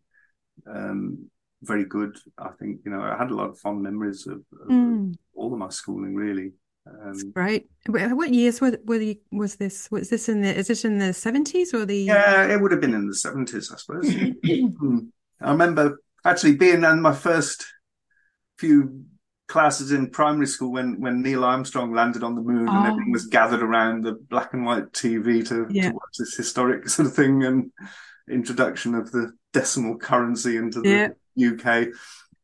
um, 0.67 1.31
very 1.63 1.85
good. 1.85 2.17
I 2.39 2.51
think 2.59 2.81
you 2.85 2.91
know 2.91 3.01
I 3.01 3.17
had 3.17 3.31
a 3.31 3.35
lot 3.35 3.51
of 3.51 3.59
fond 3.59 3.83
memories 3.83 4.27
of, 4.27 4.45
of 4.61 4.69
mm. 4.69 5.15
all 5.35 5.53
of 5.53 5.59
my 5.59 5.69
schooling. 5.71 6.15
Really, 6.15 6.53
um, 6.87 7.33
great. 7.33 7.69
What 7.87 8.33
years 8.33 8.61
were, 8.61 8.79
were 8.85 8.99
the, 8.99 9.21
was 9.31 9.57
this? 9.57 9.91
Was 9.91 10.11
this 10.11 10.29
in 10.29 10.43
the? 10.43 10.55
Is 10.55 10.69
this 10.69 10.85
in 10.85 10.99
the 10.99 11.13
seventies 11.13 11.73
or 11.73 11.87
the? 11.87 11.97
Yeah, 11.97 12.53
it 12.53 12.61
would 12.61 12.73
have 12.73 12.81
been 12.81 12.95
in 12.95 13.07
the 13.07 13.15
seventies, 13.15 13.73
I 13.73 13.77
suppose. 13.77 14.13
Hmm. 15.43 15.49
I 15.49 15.53
remember 15.53 16.03
actually 16.25 16.57
being 16.57 16.85
in 16.85 17.01
my 17.01 17.13
first 17.13 17.67
few 18.59 19.05
classes 19.49 19.93
in 19.93 20.09
primary 20.09 20.47
school 20.47 20.73
when 20.73 21.01
when 21.01 21.21
Neil 21.21 21.45
Armstrong 21.45 21.93
landed 21.93 22.23
on 22.23 22.35
the 22.35 22.41
moon 22.41 22.69
oh. 22.69 22.73
and 22.73 22.87
everyone 22.87 23.13
was 23.13 23.27
gathered 23.27 23.63
around 23.63 24.03
the 24.03 24.13
black 24.13 24.55
and 24.55 24.65
white 24.65 24.93
TV 24.93 25.47
to, 25.49 25.67
yeah. 25.71 25.89
to 25.89 25.95
watch 25.95 26.17
this 26.19 26.37
historic 26.37 26.89
sort 26.89 27.07
of 27.07 27.15
thing 27.15 27.45
and 27.45 27.71
introduction 28.31 28.95
of 28.95 29.11
the 29.13 29.33
decimal 29.53 29.99
currency 29.99 30.57
into 30.57 30.81
the 30.81 31.15
yeah. 31.35 31.51
UK. 31.51 31.89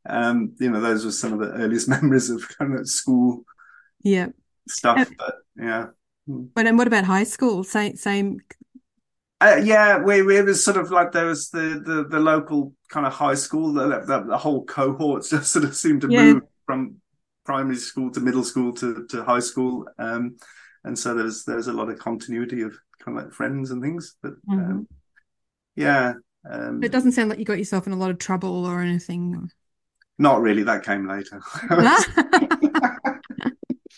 Um, 0.07 0.55
you 0.59 0.71
know, 0.71 0.81
those 0.81 1.05
were 1.05 1.13
some 1.13 1.33
of 1.33 1.39
the 1.39 1.53
earliest 1.53 1.89
memories 1.97 2.31
of 2.31 2.47
kind 2.59 2.79
of 2.79 2.89
school 2.89 3.45
yeah 4.03 4.29
stuff. 4.69 5.09
But 5.17 5.35
yeah. 5.57 5.87
But 6.27 6.67
and 6.67 6.77
what 6.77 6.87
about 6.87 7.05
high 7.05 7.25
school? 7.25 7.65
Same 7.65 7.97
same 7.97 8.41
Uh, 9.41 9.61
yeah, 9.63 9.99
we, 9.99 10.23
we, 10.23 10.37
it 10.37 10.47
was 10.47 10.65
sort 10.65 10.77
of 10.77 10.91
like 10.91 11.13
there 11.13 11.27
was 11.27 11.51
the, 11.51 11.81
the, 11.85 12.07
the 12.09 12.19
local 12.19 12.75
kind 12.89 13.07
of 13.07 13.13
high 13.13 13.35
school, 13.35 13.73
the, 13.73 14.01
the, 14.01 14.25
the 14.27 14.39
whole 14.39 14.65
cohort 14.65 15.25
just 15.31 15.53
sort 15.53 15.65
of 15.65 15.77
seemed 15.77 16.01
to 16.01 16.09
yeah. 16.11 16.25
move 16.25 16.43
from 16.67 16.97
primary 17.45 17.77
school 17.77 18.11
to 18.11 18.21
middle 18.21 18.43
school 18.43 18.73
to, 18.73 19.07
to 19.09 19.23
high 19.23 19.39
school. 19.39 19.87
Um, 19.99 20.37
and 20.85 20.99
so 20.99 21.15
there's, 21.15 21.45
there's 21.45 21.69
a 21.69 21.73
lot 21.73 21.89
of 21.89 21.99
continuity 21.99 22.63
of 22.63 22.77
kind 23.05 23.17
of 23.17 23.25
like 23.25 23.33
friends 23.33 23.71
and 23.71 23.81
things, 23.81 24.17
but, 24.23 24.33
um, 24.51 24.59
mm-hmm. 24.59 24.71
um, 24.71 24.89
yeah. 25.77 26.15
Um, 26.49 26.83
it 26.83 26.91
doesn't 26.91 27.13
sound 27.13 27.31
like 27.31 27.39
you 27.39 27.45
got 27.45 27.59
yourself 27.59 27.87
in 27.87 27.93
a 27.93 27.97
lot 27.97 28.11
of 28.11 28.19
trouble 28.19 28.67
or 28.67 28.81
anything. 28.81 29.51
Not 30.19 30.41
really. 30.41 30.65
That 30.65 30.85
came 30.85 31.07
later. 31.07 31.41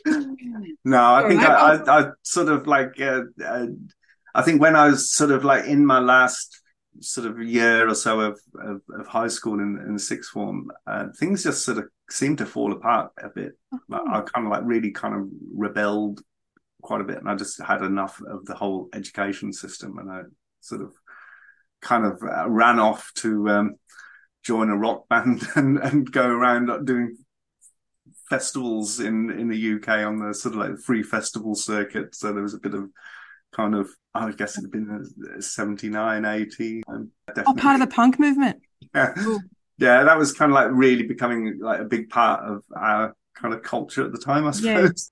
no, 0.84 1.14
I 1.14 1.28
think 1.28 1.42
I, 1.42 1.76
I, 1.76 2.00
I, 2.00 2.10
sort 2.22 2.48
of 2.48 2.66
like, 2.66 3.00
uh, 3.00 3.22
uh, 3.42 3.66
I 4.34 4.42
think 4.42 4.60
when 4.60 4.76
I 4.76 4.88
was 4.88 5.12
sort 5.12 5.30
of 5.30 5.44
like 5.44 5.64
in 5.64 5.84
my 5.84 5.98
last 5.98 6.60
sort 7.00 7.26
of 7.26 7.40
year 7.40 7.88
or 7.88 7.94
so 7.94 8.20
of, 8.20 8.40
of, 8.60 8.80
of 8.98 9.06
high 9.06 9.28
school 9.28 9.60
in, 9.60 9.82
in 9.86 9.98
sixth 9.98 10.30
form, 10.30 10.70
uh, 10.86 11.06
things 11.18 11.42
just 11.42 11.64
sort 11.64 11.78
of 11.78 11.84
seemed 12.10 12.38
to 12.38 12.46
fall 12.46 12.72
apart 12.72 13.12
a 13.22 13.28
bit. 13.28 13.52
Oh. 13.72 13.78
I 13.90 14.20
kind 14.22 14.46
of 14.46 14.50
like 14.50 14.62
really 14.64 14.90
kind 14.90 15.14
of 15.14 15.28
rebelled 15.54 16.20
quite 16.82 17.00
a 17.00 17.04
bit, 17.04 17.18
and 17.18 17.28
I 17.28 17.34
just 17.34 17.60
had 17.62 17.82
enough 17.82 18.20
of 18.26 18.44
the 18.46 18.54
whole 18.54 18.88
education 18.92 19.52
system, 19.52 19.98
and 19.98 20.10
I 20.10 20.22
sort 20.60 20.82
of 20.82 20.92
kind 21.80 22.04
of 22.04 22.22
uh, 22.22 22.48
ran 22.48 22.78
off 22.78 23.10
to 23.16 23.48
um, 23.48 23.74
join 24.42 24.70
a 24.70 24.76
rock 24.76 25.06
band 25.08 25.46
and, 25.56 25.78
and 25.78 26.10
go 26.10 26.26
around 26.26 26.86
doing 26.86 27.16
festivals 28.28 29.00
in 29.00 29.30
in 29.30 29.48
the 29.48 29.74
UK 29.74 29.88
on 30.06 30.18
the 30.18 30.32
sort 30.32 30.54
of 30.54 30.60
like 30.60 30.78
free 30.78 31.02
festival 31.02 31.54
circuit. 31.54 32.14
So 32.14 32.32
there 32.32 32.42
was 32.42 32.54
a 32.54 32.60
bit 32.60 32.74
of 32.74 32.88
kind 33.52 33.74
of 33.74 33.88
I 34.14 34.30
guess 34.32 34.58
it'd 34.58 34.70
been 34.70 35.04
79, 35.40 36.24
80. 36.24 36.82
Um, 36.88 37.10
oh, 37.46 37.54
part 37.54 37.80
of 37.80 37.80
the 37.80 37.94
punk 37.94 38.18
movement. 38.18 38.60
Yeah. 38.94 39.14
Yeah, 39.80 40.04
that 40.04 40.18
was 40.18 40.34
kind 40.34 40.52
of 40.52 40.54
like 40.54 40.68
really 40.72 41.04
becoming 41.04 41.58
like 41.58 41.80
a 41.80 41.86
big 41.86 42.10
part 42.10 42.44
of 42.44 42.62
our 42.76 43.16
kind 43.34 43.54
of 43.54 43.62
culture 43.62 44.04
at 44.04 44.12
the 44.12 44.18
time, 44.18 44.46
I 44.46 44.50
suppose. 44.50 45.10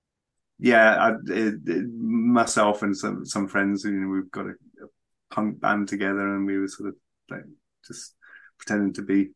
Yeah, 0.59 0.93
yeah 0.95 1.05
I, 1.05 1.09
it, 1.33 1.55
it, 1.65 1.91
myself 1.91 2.83
and 2.83 2.95
some 2.95 3.25
some 3.25 3.47
friends, 3.47 3.83
you 3.83 3.93
know, 3.93 4.09
we've 4.09 4.29
got 4.29 4.45
a, 4.45 4.49
a 4.51 4.87
punk 5.31 5.59
band 5.59 5.87
together, 5.87 6.35
and 6.35 6.45
we 6.45 6.59
were 6.59 6.67
sort 6.67 6.89
of 6.89 6.95
like 7.31 7.45
just 7.87 8.13
pretending 8.59 8.93
to 8.93 9.01
be 9.01 9.29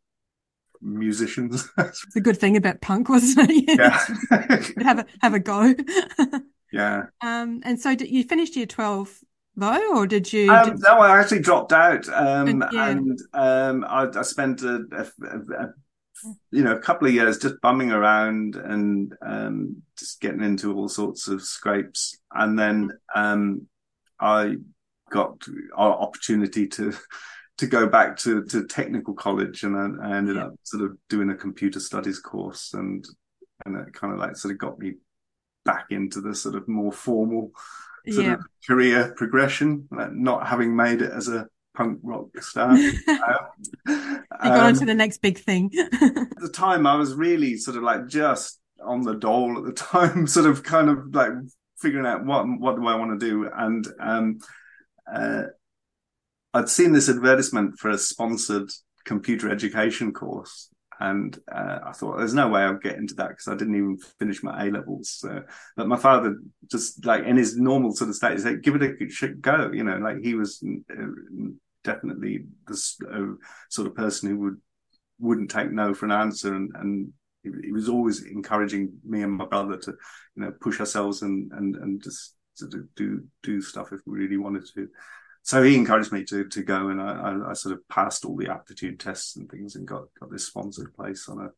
musicians. 0.82 1.68
it's 1.80 2.16
a 2.16 2.22
good 2.22 2.38
thing 2.38 2.56
about 2.56 2.82
punk, 2.82 3.10
wasn't 3.10 3.50
it? 3.50 3.80
Yeah, 3.80 4.06
have 4.84 5.00
a 5.00 5.06
have 5.22 5.34
a 5.34 5.40
go. 5.40 5.74
Yeah. 6.74 7.04
Um, 7.22 7.62
and 7.64 7.80
so 7.80 7.96
did, 7.96 8.10
you 8.10 8.24
finished 8.24 8.56
year 8.56 8.66
twelve 8.66 9.20
though, 9.56 9.96
or 9.96 10.08
did 10.08 10.34
you? 10.34 10.52
Um, 10.52 10.72
did... 10.72 10.82
No, 10.82 11.00
I 11.00 11.20
actually 11.20 11.42
dropped 11.42 11.72
out, 11.72 12.10
um, 12.10 12.64
yeah. 12.72 12.90
and 12.90 13.20
um, 13.34 13.86
I, 13.88 14.08
I 14.14 14.22
spent 14.24 14.64
a, 14.64 14.84
a, 14.92 15.06
a, 15.56 15.68
you 16.52 16.64
know 16.64 16.76
a 16.76 16.80
couple 16.80 17.08
of 17.08 17.14
years 17.14 17.38
just 17.38 17.62
bumming 17.62 17.92
around 17.92 18.56
and 18.56 19.14
um, 19.22 19.84
just 19.98 20.20
getting 20.20 20.44
into 20.44 20.76
all 20.76 20.90
sorts 20.90 21.28
of 21.28 21.44
scrapes, 21.44 22.18
and 22.34 22.58
then 22.58 22.90
um, 23.14 23.68
I 24.20 24.56
got 25.12 25.46
our 25.76 25.94
opportunity 25.94 26.68
to 26.68 26.94
to 27.60 27.68
go 27.68 27.86
back 27.86 28.18
to, 28.18 28.44
to 28.46 28.66
technical 28.66 29.14
college 29.14 29.64
and 29.64 29.78
I, 29.78 30.08
I 30.08 30.18
ended 30.18 30.38
yeah. 30.38 30.46
up 30.46 30.54
sort 30.64 30.84
of 30.84 30.98
doing 31.08 31.30
a 31.30 31.36
computer 31.36 31.80
studies 31.80 32.18
course 32.18 32.74
and 32.74 33.06
and 33.64 33.78
it 33.78 33.94
kind 33.94 34.12
of 34.12 34.20
like 34.20 34.36
sort 34.36 34.54
of 34.54 34.58
got 34.58 34.80
me 34.80 34.94
back 35.66 35.88
into 35.92 36.22
the 36.22 36.36
sort 36.36 36.56
of 36.56 36.68
more 36.68 36.92
formal 36.92 37.52
sort 38.10 38.26
yeah. 38.26 38.34
of 38.34 38.42
career 38.68 39.14
progression, 39.16 39.88
like 39.92 40.12
not 40.12 40.48
having 40.48 40.76
made 40.76 41.02
it 41.02 41.12
as 41.12 41.28
a 41.28 41.48
punk 41.74 42.00
rock 42.04 42.28
star. 42.42 42.72
um, 42.72 42.78
you 43.88 44.20
got 44.44 44.60
on 44.60 44.76
to 44.76 44.86
the 44.86 44.94
next 44.94 45.22
big 45.22 45.40
thing. 45.40 45.72
at 45.76 45.92
the 46.38 46.52
time, 46.54 46.86
I 46.86 46.96
was 46.96 47.14
really 47.16 47.58
sort 47.58 47.78
of 47.78 47.84
like 47.84 48.08
just 48.08 48.60
on 48.84 49.02
the 49.02 49.16
dole 49.16 49.58
at 49.58 49.66
the 49.66 49.74
time, 49.84 50.28
sort 50.28 50.46
of 50.46 50.64
kind 50.64 50.90
of 50.90 51.14
like 51.14 51.32
figuring 51.78 52.06
out 52.06 52.26
what 52.26 52.46
what 52.46 52.76
do 52.76 52.88
I 52.88 52.96
want 52.96 53.20
to 53.20 53.26
do, 53.26 53.50
and 53.54 53.88
um, 54.00 54.40
uh, 55.12 55.44
I'd 56.54 56.70
seen 56.70 56.92
this 56.92 57.10
advertisement 57.10 57.80
for 57.80 57.90
a 57.90 57.98
sponsored 57.98 58.70
computer 59.06 59.50
education 59.50 60.14
course. 60.14 60.70
And 61.00 61.38
uh, 61.52 61.80
I 61.86 61.92
thought, 61.92 62.18
there's 62.18 62.34
no 62.34 62.48
way 62.48 62.62
I'll 62.62 62.78
get 62.78 62.98
into 62.98 63.16
that 63.16 63.30
because 63.30 63.48
I 63.48 63.56
didn't 63.56 63.76
even 63.76 63.98
finish 64.20 64.44
my 64.44 64.66
A 64.66 64.72
levels. 64.72 65.10
So, 65.10 65.44
but 65.76 65.88
my 65.88 65.98
father 65.98 66.38
just 66.70 67.06
like 67.06 67.26
in 67.26 67.38
his 67.38 67.58
normal 67.58 67.94
sort 67.94 68.10
of 68.10 68.16
state, 68.16 68.34
he 68.34 68.40
said, 68.40 68.64
give 68.64 68.76
it 68.76 68.84
a 68.84 69.28
go. 69.28 69.72
You 69.74 69.84
know, 69.84 69.98
like 69.98 70.20
he 70.22 70.36
was 70.36 70.64
uh, 70.92 71.06
definitely 71.84 72.46
the 72.68 72.74
uh, 73.12 73.46
sort 73.70 73.88
of 73.88 73.96
person 73.96 74.30
who 74.30 74.40
would, 74.40 74.62
wouldn't 75.20 75.52
take 75.52 75.72
no 75.72 75.94
for 75.94 76.06
an 76.06 76.12
answer. 76.12 76.56
And, 76.56 76.72
and 76.76 77.14
he, 77.44 77.72
was 77.72 77.90
always 77.90 78.24
encouraging 78.24 78.94
me 79.04 79.24
and 79.24 79.34
my 79.34 79.46
brother 79.46 79.78
to, 79.78 79.92
you 80.36 80.44
know, 80.44 80.54
push 80.62 80.80
ourselves 80.80 81.22
and, 81.22 81.52
and, 81.54 81.76
and 81.76 82.02
just 82.02 82.36
sort 82.56 82.74
of 82.74 82.94
do, 82.96 83.24
do 83.42 83.62
stuff 83.62 83.92
if 83.92 84.00
we 84.06 84.20
really 84.20 84.38
wanted 84.38 84.66
to 84.66 84.88
so 85.44 85.62
he 85.62 85.76
encouraged 85.76 86.12
me 86.12 86.24
to 86.26 86.46
to 86.48 86.64
go, 86.64 86.88
and 86.88 87.02
I, 87.02 87.50
I, 87.50 87.54
sort 87.54 87.76
of 87.76 87.88
passed 87.90 88.24
all 88.24 88.38
the 88.38 88.50
aptitude 88.50 89.00
tests 89.00 89.36
and 89.36 89.50
things, 89.50 89.76
and 89.76 89.86
got 89.86 90.06
got 90.20 90.32
this 90.32 90.48
sponsored 90.48 90.94
place 90.96 91.28
on 91.28 91.40
a 91.40 91.50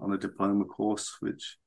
on 0.00 0.12
a 0.12 0.18
diploma 0.18 0.64
course, 0.64 1.16
which 1.20 1.58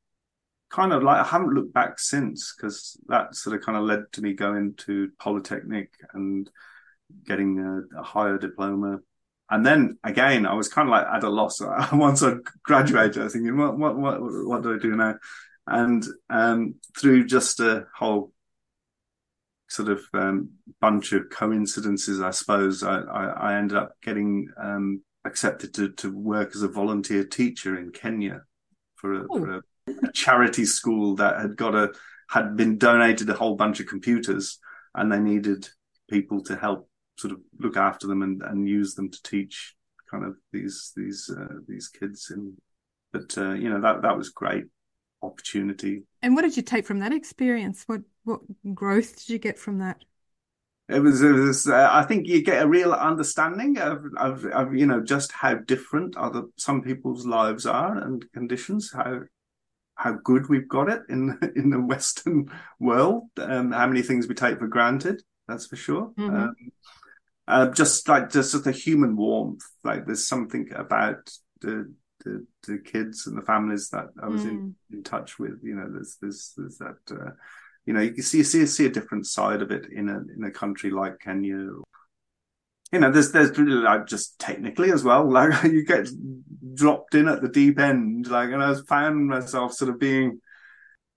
kind 0.72 0.92
of 0.92 1.04
like 1.04 1.20
I 1.20 1.24
haven't 1.24 1.54
looked 1.54 1.74
back 1.74 2.00
since 2.00 2.56
because 2.56 3.00
that 3.08 3.36
sort 3.36 3.56
of 3.56 3.62
kind 3.62 3.78
of 3.78 3.84
led 3.84 4.12
to 4.14 4.22
me 4.22 4.34
going 4.34 4.74
to 4.86 5.12
polytechnic 5.20 5.92
and 6.14 6.50
getting 7.26 7.60
a, 7.60 8.00
a 8.00 8.04
higher 8.04 8.40
diploma. 8.40 9.00
And 9.50 9.66
then 9.66 10.00
again, 10.04 10.46
I 10.48 10.54
was 10.54 10.70
kind 10.70 10.88
of 10.88 10.92
like 10.92 11.06
at 11.06 11.24
a 11.24 11.30
loss 11.30 11.62
once 11.94 12.24
I 12.24 12.36
graduated. 12.64 13.20
I 13.20 13.26
was 13.26 13.34
thinking, 13.34 13.58
what, 13.58 13.78
what, 13.78 13.98
what, 13.98 14.20
what 14.22 14.64
do 14.64 14.74
I 14.74 14.80
do 14.80 14.96
now? 14.96 15.16
And 15.68 16.04
um, 16.30 16.76
through 16.98 17.26
just 17.26 17.60
a 17.60 17.86
whole 17.94 18.32
sort 19.72 19.88
of 19.88 20.02
um, 20.14 20.50
bunch 20.82 21.14
of 21.14 21.30
coincidences, 21.30 22.20
I 22.20 22.32
suppose, 22.32 22.84
I, 22.84 23.00
I, 23.00 23.26
I 23.26 23.58
ended 23.58 23.78
up 23.78 23.94
getting 24.04 24.50
um, 24.62 25.02
accepted 25.24 25.74
to, 25.76 25.94
to 25.94 26.12
work 26.12 26.52
as 26.54 26.62
a 26.62 26.68
volunteer 26.68 27.24
teacher 27.24 27.80
in 27.80 27.92
Kenya 27.92 28.42
for 28.96 29.14
a, 29.14 29.28
for 29.28 29.52
a, 29.52 29.62
a, 29.88 30.12
charity 30.12 30.66
school 30.66 31.16
that 31.16 31.40
had 31.40 31.56
got 31.56 31.74
a 31.74 31.94
had 32.30 32.58
been 32.58 32.78
donated 32.78 33.30
a 33.30 33.34
whole 33.34 33.56
bunch 33.56 33.80
of 33.80 33.88
computers, 33.88 34.60
and 34.94 35.10
they 35.10 35.20
needed 35.20 35.70
people 36.10 36.44
to 36.44 36.58
help 36.58 36.90
sort 37.18 37.32
of 37.32 37.40
look 37.58 37.78
after 37.78 38.08
them 38.08 38.24
and, 38.24 38.42
and 38.42 38.68
use 38.68 38.96
them 38.96 39.10
to 39.10 39.24
teach 39.24 39.74
kind 40.10 40.26
of 40.26 40.36
these 40.52 40.92
these 40.98 41.34
uh, 41.34 41.60
these 41.66 41.88
kids. 41.88 42.30
And 42.30 42.58
but 43.14 43.38
uh, 43.38 43.54
you 43.54 43.70
know 43.70 43.80
that 43.80 44.02
that 44.02 44.18
was 44.18 44.32
great 44.32 44.66
opportunity. 45.22 46.04
And 46.22 46.36
what 46.36 46.44
did 46.44 46.58
you 46.58 46.64
take 46.64 46.86
from 46.86 47.00
that 47.00 47.14
experience? 47.14 47.84
What 47.88 48.02
what 48.24 48.42
growth 48.74 49.18
did 49.18 49.30
you 49.30 49.40
get 49.40 49.58
from 49.58 49.80
that? 49.80 50.04
It 50.90 51.00
was, 51.00 51.22
it 51.22 51.32
was 51.32 51.68
uh, 51.68 51.90
I 51.90 52.04
think 52.04 52.28
you 52.28 52.44
get 52.44 52.64
a 52.64 52.68
real 52.68 52.92
understanding 52.92 53.78
of, 53.78 54.04
of, 54.18 54.46
of, 54.46 54.76
you 54.76 54.86
know, 54.86 55.02
just 55.02 55.32
how 55.32 55.56
different 55.56 56.18
other 56.18 56.44
some 56.58 56.82
people's 56.82 57.26
lives 57.26 57.66
are 57.66 57.98
and 57.98 58.30
conditions, 58.34 58.92
how 58.92 59.22
how 59.96 60.14
good 60.24 60.50
we've 60.50 60.68
got 60.68 60.90
it 60.90 61.02
in 61.10 61.38
in 61.56 61.70
the 61.70 61.80
Western 61.80 62.52
world, 62.80 63.24
um, 63.38 63.72
how 63.72 63.88
many 63.88 64.02
things 64.02 64.28
we 64.28 64.36
take 64.36 64.60
for 64.60 64.68
granted. 64.68 65.22
That's 65.48 65.68
for 65.68 65.76
sure. 65.76 66.12
Mm-hmm. 66.18 66.36
Um, 66.36 66.56
uh, 67.48 67.68
just 67.68 68.08
like 68.08 68.30
just 68.30 68.64
the 68.64 68.72
human 68.72 69.16
warmth, 69.16 69.64
like 69.84 70.06
there's 70.06 70.26
something 70.26 70.72
about 70.76 71.30
the 71.62 71.94
the, 72.24 72.46
the 72.68 72.78
kids 72.78 73.28
and 73.28 73.38
the 73.38 73.42
families 73.42 73.90
that 73.90 74.08
I 74.22 74.28
was 74.28 74.44
mm. 74.44 74.50
in, 74.50 74.76
in 74.92 75.04
touch 75.04 75.40
with. 75.40 75.60
You 75.64 75.76
know, 75.76 75.88
there's 75.90 76.18
there's 76.22 76.54
there's 76.58 76.78
that. 76.78 76.98
Uh, 77.10 77.32
you 77.86 77.94
know, 77.94 78.02
you 78.02 78.12
can 78.12 78.24
see 78.24 78.44
see 78.44 78.66
see 78.66 78.86
a 78.86 78.92
different 78.92 79.26
side 79.26 79.62
of 79.62 79.72
it 79.72 79.92
in 79.92 80.10
a 80.10 80.22
in 80.36 80.44
a 80.44 80.52
country 80.52 80.92
like 80.92 81.20
Kenya. 81.20 81.56
You 82.92 83.00
know, 83.00 83.12
there's 83.12 83.32
there's 83.32 83.58
like 83.58 84.08
just 84.08 84.38
technically 84.40 84.92
as 84.92 85.04
well, 85.04 85.30
like 85.32 85.64
you 85.64 85.86
get 85.86 86.08
dropped 86.74 87.16
in 87.16 87.28
at 87.28 87.42
the 87.42 87.50
deep 87.50 87.80
end, 87.80 88.28
like, 88.28 88.52
and 88.52 88.64
I 88.64 88.76
found 88.88 89.28
myself 89.28 89.74
sort 89.74 89.90
of 89.90 90.00
being 90.00 90.40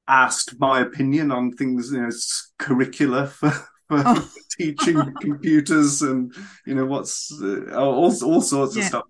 asked 0.07 0.59
my 0.59 0.81
opinion 0.81 1.31
on 1.31 1.53
things, 1.53 1.91
you 1.93 2.03
know, 2.03 2.11
curricula 2.59 3.27
for, 3.29 3.51
for 3.51 4.03
oh. 4.05 4.31
teaching 4.59 5.15
computers 5.21 6.03
and 6.03 6.35
you 6.67 6.75
know 6.75 6.87
what's 6.87 7.33
uh, 7.43 7.75
all 7.75 8.05
all 8.25 8.41
sorts 8.41 8.77
yeah. 8.77 8.83
of 8.83 8.89
stuff. 8.89 9.05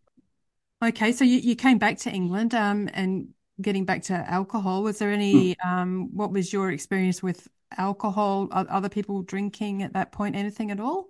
Okay, 0.85 1.13
so 1.13 1.25
you, 1.25 1.39
you 1.39 1.57
came 1.57 1.79
back 1.79 1.97
to 1.99 2.11
England 2.11 2.55
um, 2.55 2.91
and 2.93 3.29
getting 3.61 3.87
back 3.87 4.03
to 4.03 4.15
alcohol, 4.31 4.83
was 4.83 4.99
there 4.99 5.11
any, 5.11 5.55
mm. 5.55 5.67
um, 5.67 6.11
what 6.15 6.31
was 6.31 6.53
your 6.53 6.71
experience 6.73 7.23
with 7.23 7.49
alcohol? 7.79 8.49
Other 8.53 8.91
people 8.91 9.23
drinking 9.23 9.83
at 9.83 9.95
that 9.95 10.13
point, 10.13 10.37
anything 10.37 10.71
at 10.71 10.81
all? 10.81 11.09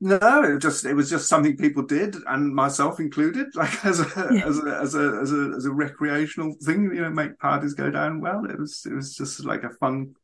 No, 0.00 0.42
it 0.42 0.58
just 0.58 0.84
it 0.84 0.94
was 0.94 1.08
just 1.08 1.28
something 1.28 1.56
people 1.56 1.82
did, 1.82 2.16
and 2.26 2.54
myself 2.54 3.00
included, 3.00 3.46
like 3.54 3.84
as 3.84 4.00
a 4.00 4.28
yeah. 4.32 4.46
as 4.46 4.58
a 4.58 4.78
as 4.80 4.94
a 4.94 5.18
as 5.22 5.32
a 5.32 5.52
as 5.56 5.64
a 5.64 5.72
recreational 5.72 6.54
thing, 6.62 6.90
you 6.94 7.00
know, 7.00 7.10
make 7.10 7.38
parties 7.38 7.74
go 7.74 7.90
down 7.90 8.20
well. 8.20 8.44
It 8.44 8.58
was 8.58 8.84
it 8.86 8.92
was 8.92 9.14
just 9.14 9.44
like 9.44 9.64
a 9.64 9.70
fun 9.70 10.14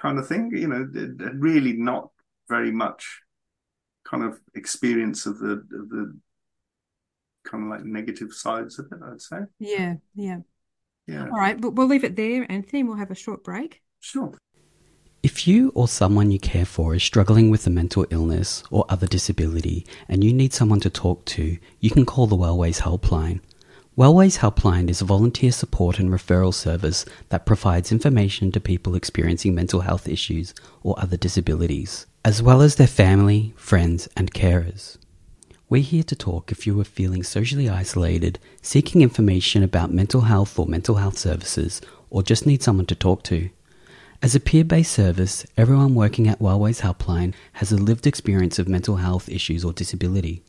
kind 0.00 0.18
of 0.18 0.26
thing, 0.26 0.50
you 0.52 0.68
know, 0.68 0.88
really 1.34 1.74
not 1.74 2.10
very 2.48 2.72
much 2.72 3.20
kind 4.04 4.24
of 4.24 4.40
experience 4.54 5.26
of 5.26 5.38
the 5.38 5.52
of 5.52 5.88
the 5.90 6.18
kind 7.44 7.64
of 7.64 7.70
like 7.70 7.84
negative 7.84 8.32
sides 8.32 8.78
of 8.78 8.86
it. 8.92 8.98
I'd 9.04 9.22
say. 9.22 9.38
Yeah, 9.58 9.94
yeah, 10.14 10.38
yeah. 11.06 11.24
All 11.24 11.38
right, 11.38 11.60
but 11.60 11.74
we'll 11.74 11.86
leave 11.86 12.04
it 12.04 12.16
there, 12.16 12.46
Anthony. 12.50 12.82
We'll 12.82 12.96
have 12.96 13.10
a 13.10 13.16
short 13.16 13.44
break. 13.44 13.82
Sure. 14.00 14.34
If 15.22 15.48
you 15.48 15.72
or 15.74 15.88
someone 15.88 16.30
you 16.30 16.38
care 16.38 16.66
for 16.66 16.94
is 16.94 17.02
struggling 17.02 17.48
with 17.48 17.66
a 17.66 17.70
mental 17.70 18.04
illness 18.10 18.62
or 18.70 18.84
other 18.90 19.06
disability 19.06 19.86
and 20.06 20.22
you 20.22 20.34
need 20.34 20.52
someone 20.52 20.80
to 20.80 20.90
talk 20.90 21.24
to, 21.24 21.56
you 21.80 21.90
can 21.90 22.04
call 22.04 22.26
the 22.26 22.36
Wellways 22.36 22.82
Helpline. 22.82 23.40
Wellways 23.96 24.40
Helpline 24.40 24.90
is 24.90 25.00
a 25.00 25.06
volunteer 25.06 25.50
support 25.50 25.98
and 25.98 26.10
referral 26.10 26.52
service 26.52 27.06
that 27.30 27.46
provides 27.46 27.90
information 27.90 28.52
to 28.52 28.60
people 28.60 28.94
experiencing 28.94 29.54
mental 29.54 29.80
health 29.80 30.06
issues 30.08 30.52
or 30.82 30.94
other 30.98 31.16
disabilities, 31.16 32.04
as 32.22 32.42
well 32.42 32.60
as 32.60 32.74
their 32.74 32.86
family, 32.86 33.54
friends, 33.56 34.08
and 34.16 34.34
carers. 34.34 34.98
We're 35.70 35.82
here 35.82 36.02
to 36.02 36.14
talk 36.14 36.52
if 36.52 36.66
you 36.66 36.78
are 36.80 36.84
feeling 36.84 37.22
socially 37.22 37.70
isolated, 37.70 38.38
seeking 38.60 39.00
information 39.00 39.62
about 39.62 39.90
mental 39.90 40.20
health 40.22 40.58
or 40.58 40.66
mental 40.66 40.96
health 40.96 41.16
services, 41.16 41.80
or 42.10 42.22
just 42.22 42.44
need 42.44 42.62
someone 42.62 42.84
to 42.86 42.94
talk 42.94 43.22
to. 43.24 43.48
As 44.20 44.34
a 44.34 44.40
peer 44.40 44.62
based 44.62 44.92
service, 44.92 45.46
everyone 45.56 45.94
working 45.94 46.28
at 46.28 46.38
Wellways 46.38 46.82
Helpline 46.82 47.32
has 47.54 47.72
a 47.72 47.78
lived 47.78 48.06
experience 48.06 48.58
of 48.58 48.68
mental 48.68 48.96
health 48.96 49.26
issues 49.30 49.64
or 49.64 49.72
disability. 49.72 50.42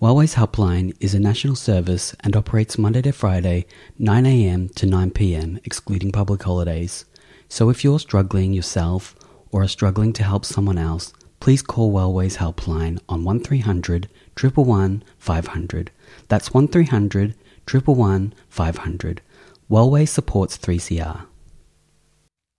Wellways 0.00 0.34
Helpline 0.34 0.96
is 0.98 1.14
a 1.14 1.20
national 1.20 1.56
service 1.56 2.16
and 2.20 2.34
operates 2.34 2.78
Monday 2.78 3.02
to 3.02 3.12
Friday, 3.12 3.66
9am 4.00 4.74
to 4.76 4.86
9pm, 4.86 5.60
excluding 5.66 6.10
public 6.10 6.42
holidays. 6.42 7.04
So 7.50 7.68
if 7.68 7.84
you're 7.84 7.98
struggling 7.98 8.54
yourself 8.54 9.14
or 9.52 9.62
are 9.62 9.68
struggling 9.68 10.14
to 10.14 10.24
help 10.24 10.46
someone 10.46 10.78
else, 10.78 11.12
please 11.38 11.60
call 11.60 11.92
Wellways 11.92 12.38
Helpline 12.38 12.98
on 13.06 13.22
1300 13.22 14.08
111 14.36 15.02
500. 15.18 15.90
That's 16.28 16.52
1300 16.52 17.34
111 17.66 18.34
500. 18.48 19.22
Wellway 19.70 20.06
supports 20.06 20.58
3CR. 20.58 21.26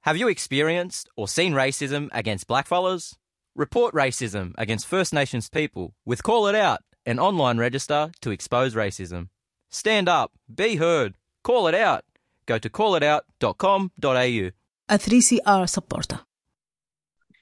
Have 0.01 0.17
you 0.17 0.27
experienced 0.27 1.09
or 1.15 1.27
seen 1.27 1.53
racism 1.53 2.09
against 2.11 2.47
blackfellas? 2.47 3.15
Report 3.55 3.93
racism 3.95 4.53
against 4.57 4.85
First 4.85 5.13
Nations 5.13 5.49
people 5.49 5.93
with 6.05 6.21
Call 6.23 6.47
It 6.47 6.55
Out, 6.55 6.81
an 7.05 7.19
online 7.19 7.57
register 7.57 8.11
to 8.21 8.31
expose 8.31 8.75
racism. 8.75 9.29
Stand 9.69 10.07
up, 10.07 10.31
be 10.53 10.75
heard, 10.75 11.15
call 11.43 11.67
it 11.67 11.75
out. 11.75 12.05
Go 12.45 12.57
to 12.59 12.69
callitout.com.au. 12.69 14.51
A 14.87 14.99
3CR 14.99 15.69
supporter. 15.69 16.19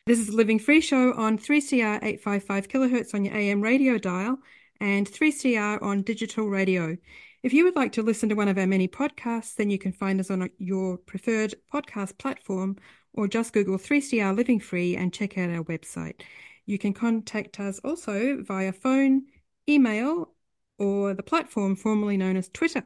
This 0.06 0.20
is 0.20 0.34
Living 0.34 0.60
Free 0.60 0.82
Show 0.82 1.14
on 1.14 1.38
3CR 1.38 2.04
855 2.04 2.68
kilohertz 2.68 3.14
on 3.14 3.24
your 3.24 3.34
AM 3.34 3.62
radio 3.62 3.98
dial 3.98 4.38
and 4.82 5.10
3CR 5.10 5.82
on 5.82 6.02
digital 6.02 6.50
radio. 6.50 6.98
If 7.42 7.54
you 7.54 7.64
would 7.64 7.78
like 7.78 7.94
to 7.94 8.02
listen 8.02 8.28
to 8.28 8.36
one 8.36 8.50
of 8.50 8.58
our 8.58 8.68
many 8.68 8.90
podcasts, 8.90 9.56
then 9.56 9.70
you 9.70 9.80
can 9.80 9.94
find 9.94 10.20
us 10.20 10.30
on 10.30 10.50
your 10.58 10.98
preferred 10.98 11.56
podcast 11.74 12.18
platform 12.18 12.76
or 13.14 13.30
just 13.30 13.54
Google 13.54 13.78
3CR 13.78 14.36
Living 14.36 14.60
Free 14.60 14.98
and 14.98 15.14
check 15.14 15.38
out 15.38 15.50
our 15.50 15.64
website. 15.64 16.20
You 16.66 16.78
can 16.78 16.92
contact 16.92 17.62
us 17.62 17.80
also 17.80 18.42
via 18.42 18.74
phone, 18.74 19.28
email, 19.70 20.34
or 20.80 21.14
the 21.14 21.24
platform 21.24 21.78
formerly 21.78 22.18
known 22.18 22.36
as 22.36 22.50
Twitter. 22.50 22.84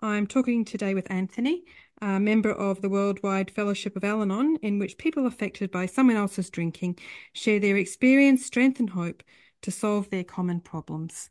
I'm 0.00 0.26
talking 0.26 0.64
today 0.64 0.92
with 0.92 1.08
Anthony, 1.08 1.66
a 2.02 2.20
member 2.20 2.50
of 2.50 2.80
the 2.80 2.88
Worldwide 2.88 3.50
Fellowship 3.50 3.96
of 3.96 4.04
Al 4.04 4.22
Anon, 4.22 4.56
in 4.62 4.78
which 4.78 4.98
people 4.98 5.26
affected 5.26 5.70
by 5.70 5.86
someone 5.86 6.16
else's 6.16 6.50
drinking 6.50 6.98
share 7.32 7.58
their 7.58 7.76
experience, 7.76 8.44
strength, 8.44 8.80
and 8.80 8.90
hope 8.90 9.22
to 9.62 9.70
solve 9.70 10.10
their 10.10 10.24
common 10.24 10.60
problems. 10.60 11.30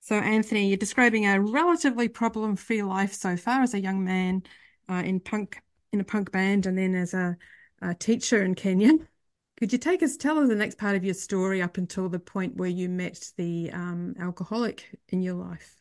So, 0.00 0.16
Anthony, 0.16 0.68
you're 0.68 0.76
describing 0.76 1.26
a 1.26 1.40
relatively 1.40 2.08
problem-free 2.08 2.82
life 2.82 3.12
so 3.12 3.36
far 3.36 3.62
as 3.62 3.74
a 3.74 3.80
young 3.80 4.04
man 4.04 4.42
uh, 4.88 5.02
in 5.04 5.20
punk 5.20 5.60
in 5.92 6.00
a 6.00 6.04
punk 6.04 6.30
band, 6.32 6.66
and 6.66 6.76
then 6.76 6.94
as 6.94 7.14
a, 7.14 7.36
a, 7.80 7.94
teacher 7.94 8.42
in 8.42 8.54
Kenya. 8.54 8.92
Could 9.58 9.72
you 9.72 9.78
take 9.78 10.02
us, 10.02 10.16
tell 10.16 10.38
us 10.38 10.48
the 10.48 10.54
next 10.54 10.78
part 10.78 10.94
of 10.94 11.04
your 11.04 11.14
story 11.14 11.60
up 11.62 11.78
until 11.78 12.08
the 12.08 12.20
point 12.20 12.56
where 12.56 12.68
you 12.68 12.88
met 12.88 13.32
the 13.36 13.70
um, 13.72 14.14
alcoholic 14.20 14.88
in 15.08 15.20
your 15.20 15.34
life? 15.34 15.74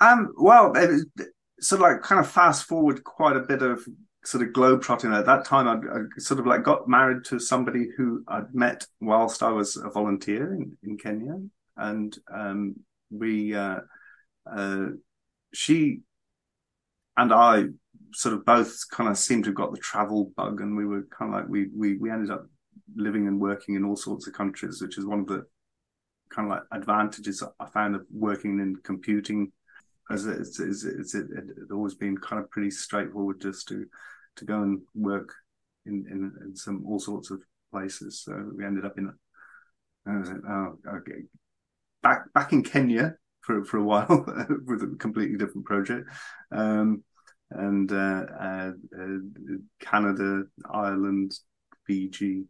Um, 0.00 0.32
well, 0.36 0.72
sort 1.60 1.80
of 1.80 1.82
like 1.82 2.02
kind 2.02 2.20
of 2.20 2.30
fast 2.30 2.64
forward 2.64 3.04
quite 3.04 3.36
a 3.36 3.40
bit 3.40 3.62
of 3.62 3.84
sort 4.24 4.42
of 4.42 4.52
globe 4.52 4.82
trotting. 4.82 5.12
At 5.12 5.26
that 5.26 5.44
time, 5.44 5.68
I, 5.68 5.98
I, 5.98 6.02
sort 6.18 6.40
of 6.40 6.46
like 6.46 6.62
got 6.62 6.88
married 6.88 7.24
to 7.26 7.38
somebody 7.38 7.88
who 7.96 8.24
I'd 8.28 8.54
met 8.54 8.86
whilst 9.00 9.42
I 9.42 9.50
was 9.50 9.76
a 9.76 9.90
volunteer 9.90 10.54
in, 10.54 10.76
in 10.82 10.98
Kenya, 10.98 11.40
and 11.76 12.16
um, 12.32 12.76
we 13.10 13.54
uh, 13.54 13.80
uh, 14.50 14.86
she 15.54 16.00
and 17.16 17.32
I 17.32 17.64
sort 18.12 18.34
of 18.34 18.44
both 18.44 18.74
kind 18.90 19.08
of 19.08 19.18
seemed 19.18 19.44
to 19.44 19.50
have 19.50 19.56
got 19.56 19.72
the 19.72 19.78
travel 19.78 20.32
bug, 20.36 20.60
and 20.60 20.76
we 20.76 20.86
were 20.86 21.06
kind 21.16 21.34
of 21.34 21.40
like 21.40 21.48
we 21.48 21.68
we 21.76 21.96
we 21.96 22.10
ended 22.10 22.30
up 22.30 22.46
living 22.96 23.28
and 23.28 23.40
working 23.40 23.74
in 23.74 23.84
all 23.84 23.96
sorts 23.96 24.26
of 24.26 24.34
countries, 24.34 24.80
which 24.82 24.98
is 24.98 25.06
one 25.06 25.20
of 25.20 25.26
the 25.26 25.44
kind 26.30 26.50
of 26.50 26.58
like 26.58 26.62
advantages 26.72 27.42
I 27.58 27.66
found 27.66 27.96
of 27.96 28.06
working 28.12 28.60
in 28.60 28.76
computing. 28.84 29.52
It's, 30.10 30.58
it's, 30.58 31.14
it, 31.14 31.26
it 31.30 31.72
always 31.72 31.94
been 31.94 32.16
kind 32.16 32.42
of 32.42 32.50
pretty 32.50 32.70
straightforward 32.70 33.40
just 33.40 33.68
to 33.68 33.86
to 34.36 34.44
go 34.44 34.62
and 34.62 34.80
work 34.94 35.34
in, 35.86 36.06
in, 36.10 36.32
in 36.44 36.56
some 36.56 36.84
all 36.86 36.98
sorts 36.98 37.30
of 37.30 37.40
places. 37.70 38.22
So 38.24 38.50
we 38.56 38.64
ended 38.64 38.84
up 38.84 38.98
in. 38.98 39.12
Oh, 40.08 40.76
okay, 40.96 41.22
back 42.02 42.32
back 42.32 42.52
in 42.52 42.62
Kenya 42.62 43.14
for 43.42 43.64
for 43.64 43.78
a 43.78 43.84
while 43.90 44.24
with 44.66 44.82
a 44.82 44.96
completely 44.98 45.36
different 45.36 45.66
project, 45.66 46.08
um, 46.52 47.04
and 47.50 47.90
uh, 47.92 48.24
uh, 48.40 48.72
uh, 48.98 49.18
Canada, 49.80 50.44
Ireland, 50.70 51.32
Fiji, 51.86 52.44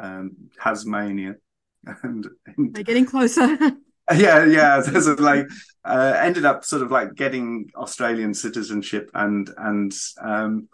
um, 0.00 0.32
Tasmania, 0.60 1.34
and, 2.02 2.26
and 2.46 2.74
they're 2.74 2.82
getting 2.82 3.06
closer. 3.06 3.56
yeah, 4.14 4.44
yeah. 4.44 4.80
There's 4.86 5.06
a, 5.06 5.14
like 5.14 5.46
uh, 5.84 6.14
ended 6.18 6.44
up 6.44 6.64
sort 6.64 6.82
of 6.82 6.90
like 6.90 7.14
getting 7.14 7.70
Australian 7.76 8.34
citizenship 8.34 9.10
and 9.14 9.50
and 9.56 9.92
um, 10.20 10.68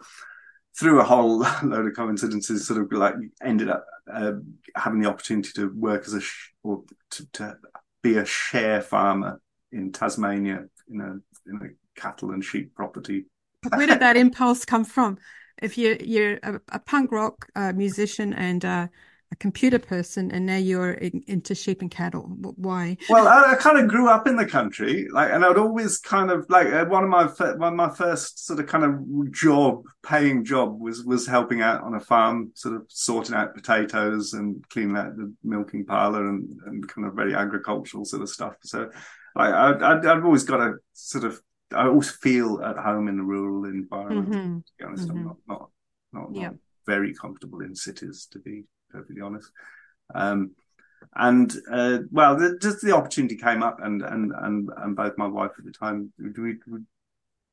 through 0.77 0.99
a 0.99 1.03
whole 1.03 1.39
load 1.63 1.87
of 1.87 1.95
coincidences, 1.95 2.67
sort 2.67 2.81
of 2.81 2.91
like 2.91 3.15
ended 3.41 3.69
up 3.69 3.85
uh, 4.11 4.33
having 4.75 5.01
the 5.01 5.09
opportunity 5.09 5.49
to 5.55 5.71
work 5.75 6.05
as 6.05 6.13
a 6.13 6.21
sh- 6.21 6.51
or 6.63 6.83
to, 7.11 7.25
to 7.33 7.57
be 8.01 8.17
a 8.17 8.25
share 8.25 8.81
farmer 8.81 9.39
in 9.71 9.91
Tasmania 9.91 10.65
in 10.89 11.01
a 11.01 11.49
in 11.49 11.57
a 11.57 11.99
cattle 11.99 12.31
and 12.31 12.43
sheep 12.43 12.73
property. 12.75 13.25
Where 13.75 13.87
did 13.87 14.01
that 14.01 14.17
impulse 14.17 14.65
come 14.65 14.83
from? 14.83 15.17
If 15.61 15.77
you're 15.77 15.95
you're 15.95 16.39
a, 16.43 16.59
a 16.69 16.79
punk 16.79 17.11
rock 17.11 17.47
uh, 17.55 17.71
musician 17.73 18.33
and 18.33 18.65
uh, 18.65 18.87
a 19.33 19.35
computer 19.35 19.79
person, 19.79 20.31
and 20.31 20.45
now 20.45 20.57
you're 20.57 20.91
in, 20.91 21.23
into 21.27 21.55
sheep 21.55 21.81
and 21.81 21.89
cattle, 21.89 22.21
why? 22.55 22.95
Well, 23.09 23.27
I, 23.27 23.53
I, 23.53 23.55
kind 23.55 23.79
of 23.79 23.87
grew 23.87 24.07
up 24.07 24.27
in 24.27 24.35
the 24.35 24.45
country, 24.45 25.07
like, 25.11 25.31
and 25.31 25.43
I'd 25.43 25.57
always 25.57 25.97
kind 25.97 26.29
of 26.29 26.45
like 26.49 26.67
uh, 26.67 26.85
one 26.85 27.03
of 27.03 27.09
my 27.09 27.25
one 27.55 27.73
of 27.73 27.75
my 27.75 27.89
first 27.89 28.45
sort 28.45 28.59
of 28.59 28.67
kind 28.67 28.83
of 28.85 29.31
job, 29.31 29.85
paying 30.05 30.45
job 30.45 30.79
was 30.79 31.03
was 31.03 31.25
helping 31.25 31.61
out 31.61 31.81
on 31.81 31.95
a 31.95 31.99
farm, 31.99 32.51
sort 32.53 32.75
of 32.75 32.85
sorting 32.89 33.33
out 33.33 33.55
potatoes 33.55 34.33
and 34.33 34.63
cleaning 34.69 34.95
out 34.95 35.17
the 35.17 35.33
milking 35.43 35.83
parlor 35.83 36.29
and 36.29 36.47
and 36.67 36.87
kind 36.87 37.07
of 37.07 37.15
very 37.15 37.33
agricultural 37.33 38.05
sort 38.05 38.21
of 38.21 38.29
stuff. 38.29 38.53
So, 38.63 38.91
I, 39.35 39.47
I 39.47 39.97
I've 39.97 40.25
always 40.25 40.43
got 40.43 40.61
a 40.61 40.75
sort 40.93 41.23
of 41.23 41.41
I 41.71 41.87
always 41.87 42.11
feel 42.11 42.61
at 42.61 42.77
home 42.77 43.07
in 43.07 43.17
the 43.17 43.23
rural 43.23 43.65
environment. 43.65 44.29
Mm-hmm. 44.29 44.57
To 44.59 44.71
be 44.77 44.85
honest, 44.85 45.07
mm-hmm. 45.07 45.17
I'm 45.17 45.23
not 45.25 45.37
not 45.47 45.69
not, 46.13 46.31
not 46.31 46.39
yep. 46.39 46.55
very 46.85 47.15
comfortable 47.15 47.61
in 47.61 47.73
cities 47.73 48.27
to 48.31 48.37
be 48.37 48.65
perfectly 48.93 49.21
honest. 49.21 49.51
Um, 50.13 50.51
and 51.15 51.53
uh, 51.71 51.99
well, 52.11 52.37
the, 52.37 52.57
just 52.61 52.81
the 52.81 52.95
opportunity 52.95 53.35
came 53.35 53.61
up, 53.61 53.79
and 53.81 54.01
and 54.01 54.31
and 54.35 54.69
and 54.77 54.95
both 54.95 55.17
my 55.17 55.27
wife 55.27 55.51
at 55.57 55.65
the 55.65 55.71
time 55.71 56.13
we, 56.17 56.55
we 56.67 56.79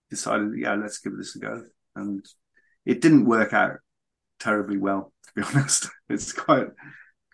decided, 0.09 0.53
yeah, 0.57 0.74
let's 0.74 0.98
give 0.98 1.16
this 1.16 1.37
a 1.37 1.40
go, 1.40 1.64
and 1.96 2.24
it 2.87 3.00
didn't 3.00 3.26
work 3.26 3.53
out 3.53 3.79
terribly 4.38 4.79
well, 4.79 5.12
to 5.26 5.33
be 5.35 5.42
honest. 5.55 5.88
It's 6.09 6.33
quite 6.33 6.68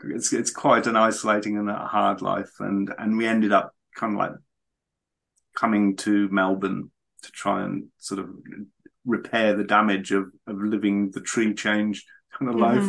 it's 0.04 0.32
it's 0.32 0.50
quite 0.50 0.86
an 0.86 0.96
isolating 0.96 1.56
and 1.58 1.70
a 1.70 1.86
hard 1.86 2.22
life, 2.22 2.52
and 2.60 2.92
and 2.98 3.16
we 3.16 3.26
ended 3.26 3.52
up 3.52 3.74
kind 3.94 4.14
of 4.14 4.18
like 4.18 4.32
coming 5.54 5.96
to 5.96 6.28
Melbourne 6.30 6.90
to 7.22 7.32
try 7.32 7.62
and 7.62 7.86
sort 7.98 8.20
of 8.20 8.30
repair 9.04 9.54
the 9.54 9.64
damage 9.64 10.12
of 10.12 10.30
of 10.46 10.56
living 10.58 11.10
the 11.12 11.20
tree 11.20 11.54
change 11.54 12.04
kind 12.38 12.50
of 12.50 12.56
life. 12.56 12.84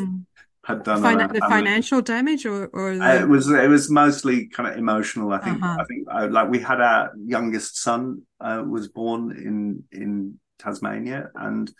Had 0.68 0.84
done 0.84 1.02
the 1.02 1.40
financial 1.48 2.02
damage 2.02 2.46
or 2.46 2.68
or 2.74 2.98
the... 2.98 3.02
uh, 3.02 3.22
it 3.22 3.30
was 3.30 3.50
it 3.50 3.70
was 3.70 3.90
mostly 3.90 4.48
kind 4.48 4.68
of 4.68 4.78
emotional 4.78 5.32
i 5.32 5.38
think 5.38 5.64
uh-huh. 5.64 5.78
i 5.80 5.86
think 5.86 6.08
uh, 6.12 6.28
like 6.30 6.50
we 6.50 6.60
had 6.60 6.82
our 6.82 7.14
youngest 7.26 7.82
son 7.82 8.24
uh, 8.42 8.62
was 8.68 8.90
born 8.90 9.32
in 9.32 9.86
in 9.94 10.38
tasmania 10.60 11.30
and 11.36 11.72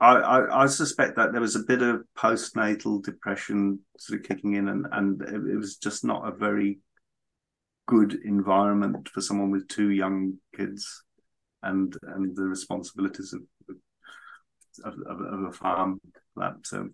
I, 0.00 0.14
I, 0.16 0.62
I 0.64 0.66
suspect 0.66 1.14
that 1.14 1.30
there 1.30 1.40
was 1.40 1.54
a 1.54 1.60
bit 1.60 1.80
of 1.80 2.02
postnatal 2.18 3.04
depression 3.04 3.78
sort 3.96 4.20
of 4.20 4.26
kicking 4.26 4.54
in, 4.54 4.68
and 4.68 4.86
and 4.92 5.22
it, 5.22 5.52
it 5.52 5.56
was 5.56 5.76
just 5.76 6.04
not 6.04 6.28
a 6.28 6.36
very 6.36 6.80
good 7.86 8.18
environment 8.24 9.08
for 9.08 9.22
someone 9.22 9.50
with 9.50 9.68
two 9.68 9.90
young 9.90 10.34
kids 10.54 11.02
and 11.62 11.96
and 12.02 12.36
the 12.36 12.42
responsibilities 12.42 13.32
of 13.32 13.40
of, 14.84 14.94
of, 15.06 15.20
of 15.20 15.40
a 15.44 15.52
farm. 15.52 16.00
That 16.36 16.54
so 16.64 16.88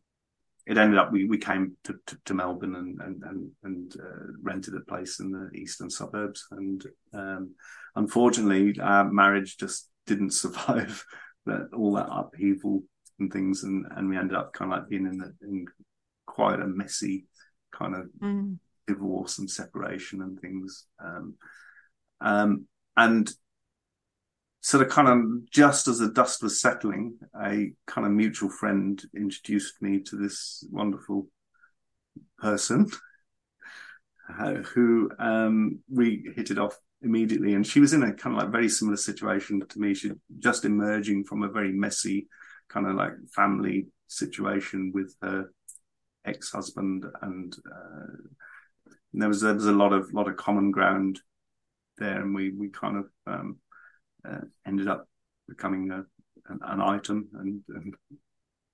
it 0.67 0.79
ended 0.79 0.99
up 0.99 1.11
we, 1.11 1.25
we 1.25 1.39
came 1.39 1.77
to, 1.85 1.95
to, 2.07 2.19
to 2.27 2.35
Melbourne 2.35 2.77
and 2.77 3.01
and 3.01 3.23
and, 3.25 3.51
and 3.65 3.97
uh, 4.01 4.33
rented 4.43 4.75
a 4.75 4.81
place 4.81 5.21
in 5.21 5.31
the 5.33 5.51
eastern 5.59 5.91
suburbs. 5.91 6.47
And 6.51 6.85
um, 7.13 7.55
unfortunately, 7.97 8.79
our 8.81 9.11
marriage 9.11 9.57
just 9.57 9.89
didn't 10.07 10.31
survive 10.35 11.05
that 11.47 11.69
all 11.75 11.95
that 11.95 12.09
upheaval 12.11 12.83
and 13.19 13.33
things, 13.33 13.65
and 13.65 13.87
and 13.97 14.09
we 14.09 14.17
ended 14.17 14.37
up 14.37 14.53
kind 14.53 14.73
of 14.73 14.79
like 14.79 14.89
being 14.89 15.07
in 15.07 15.19
the, 15.19 15.35
in 15.43 15.67
quite 16.27 16.61
a 16.61 16.67
messy 16.67 17.27
kind 17.73 17.95
of 17.95 18.07
Mm. 18.21 18.59
divorce 18.87 19.39
and 19.39 19.51
separation 19.51 20.23
and 20.23 20.41
things. 20.41 20.87
Um, 21.03 21.35
um, 22.21 22.67
and 22.97 23.31
sort 24.63 24.85
of 24.87 24.91
kind 24.91 25.09
of 25.09 25.51
just 25.51 25.89
as 25.89 25.99
the 25.99 26.11
dust 26.11 26.43
was 26.43 26.61
settling, 26.61 27.19
a 27.45 27.73
kind 27.87 28.07
of 28.07 28.13
mutual 28.13 28.49
friend 28.49 29.03
introduced 29.15 29.83
me 29.83 30.01
to 30.01 30.17
this 30.17 30.65
wonderful 30.71 31.27
person 32.39 32.89
uh, 34.39 34.55
who 34.55 35.11
um, 35.19 35.81
we 35.91 36.33
hit 36.37 36.51
it 36.51 36.59
off 36.59 36.79
immediately. 37.03 37.55
And 37.55 37.67
she 37.67 37.81
was 37.81 37.93
in 37.93 38.05
a 38.05 38.13
kind 38.13 38.37
of 38.37 38.43
like 38.43 38.53
very 38.53 38.69
similar 38.69 38.97
situation 38.97 39.61
to 39.69 39.79
me. 39.81 39.95
She 39.95 40.13
just 40.39 40.65
emerging 40.65 41.25
from 41.25 41.43
a 41.43 41.49
very 41.49 41.73
messy 41.73 42.29
kind 42.69 42.87
of 42.87 42.95
like 42.95 43.13
family 43.35 43.89
situation 44.07 44.93
with 44.95 45.15
her 45.23 45.51
ex-husband 46.25 47.05
and 47.23 47.57
uh, 47.67 48.07
there 49.13 49.29
was 49.29 49.41
there 49.41 49.55
was 49.55 49.67
a 49.67 49.73
lot 49.73 49.93
of 49.93 50.13
lot 50.15 50.29
of 50.29 50.37
common 50.37 50.71
ground 50.71 51.21
there 51.99 52.21
and 52.21 52.35
we 52.35 52.51
we 52.51 52.69
kind 52.69 52.97
of 52.97 53.07
um, 53.27 53.59
uh, 54.29 54.41
ended 54.67 54.89
up 54.89 55.07
becoming 55.49 55.91
a, 55.91 56.05
an, 56.51 56.61
an 56.63 56.81
item 56.81 57.29
and, 57.35 57.63
and 57.69 57.95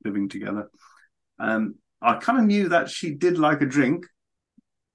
living 0.05 0.29
together. 0.29 0.71
Um, 1.39 1.77
I 2.01 2.15
kind 2.15 2.39
of 2.39 2.45
knew 2.45 2.69
that 2.69 2.89
she 2.89 3.15
did 3.15 3.39
like 3.39 3.61
a 3.61 3.67
drink 3.67 4.07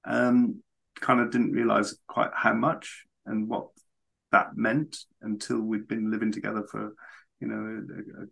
um, 0.05 0.61
kind 0.99 1.19
of 1.19 1.31
didn't 1.31 1.51
realize 1.51 1.95
quite 2.07 2.31
how 2.33 2.53
much 2.53 3.05
and 3.25 3.47
what 3.47 3.67
that 4.31 4.55
meant 4.55 4.97
until 5.21 5.59
we'd 5.59 5.87
been 5.87 6.11
living 6.11 6.31
together 6.31 6.63
for 6.69 6.93
you 7.39 7.47
know 7.47 7.83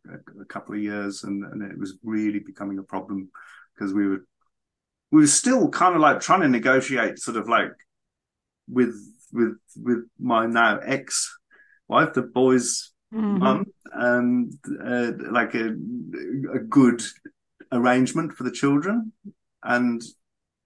a, 0.07 0.13
a, 0.13 0.41
a 0.41 0.45
couple 0.45 0.73
of 0.75 0.81
years 0.81 1.23
and, 1.23 1.43
and 1.43 1.61
it 1.61 1.77
was 1.77 1.97
really 2.03 2.39
becoming 2.39 2.79
a 2.79 2.83
problem 2.83 3.29
because 3.75 3.93
we 3.93 4.07
were 4.07 4.25
we 5.11 5.21
were 5.21 5.27
still 5.27 5.69
kind 5.69 5.95
of 5.95 6.01
like 6.01 6.19
trying 6.19 6.41
to 6.41 6.47
negotiate 6.47 7.19
sort 7.19 7.37
of 7.37 7.47
like 7.47 7.71
with 8.67 8.95
with 9.31 9.57
with 9.75 10.05
my 10.19 10.45
now 10.45 10.79
ex 10.79 11.37
wife 11.93 12.13
the 12.13 12.21
boys 12.41 12.67
Mhm. 13.13 13.39
mum 13.43 13.59
um 14.07 14.27
uh, 14.91 15.11
like 15.39 15.53
a 15.63 15.67
a 16.57 16.61
good 16.77 16.99
arrangement 17.71 18.29
for 18.35 18.43
the 18.45 18.51
children 18.61 19.11
and 19.75 20.01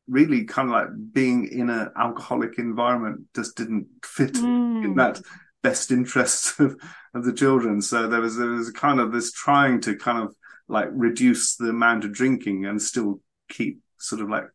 really 0.08 0.42
kind 0.46 0.68
of 0.70 0.74
like 0.80 0.90
being 1.20 1.40
in 1.60 1.68
an 1.70 1.90
alcoholic 2.06 2.54
environment 2.60 3.18
just 3.36 3.58
didn't 3.58 3.88
fit 4.18 4.36
in 4.38 4.94
Mm. 4.94 4.96
that 5.02 5.16
best 5.64 5.90
interests 5.92 6.60
of, 6.60 6.70
of 7.16 7.26
the 7.26 7.34
children. 7.34 7.82
So 7.82 8.08
there 8.08 8.22
was 8.22 8.36
there 8.38 8.50
was 8.60 8.70
kind 8.86 9.00
of 9.00 9.12
this 9.12 9.32
trying 9.32 9.82
to 9.82 9.96
kind 9.96 10.20
of 10.26 10.36
like 10.68 10.90
reduce 11.08 11.56
the 11.56 11.70
amount 11.70 12.06
of 12.06 12.12
drinking 12.22 12.66
and 12.68 12.80
still 12.92 13.12
keep 13.50 13.80
sort 13.98 14.22
of 14.22 14.30
like 14.30 14.48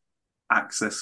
access 0.63 0.97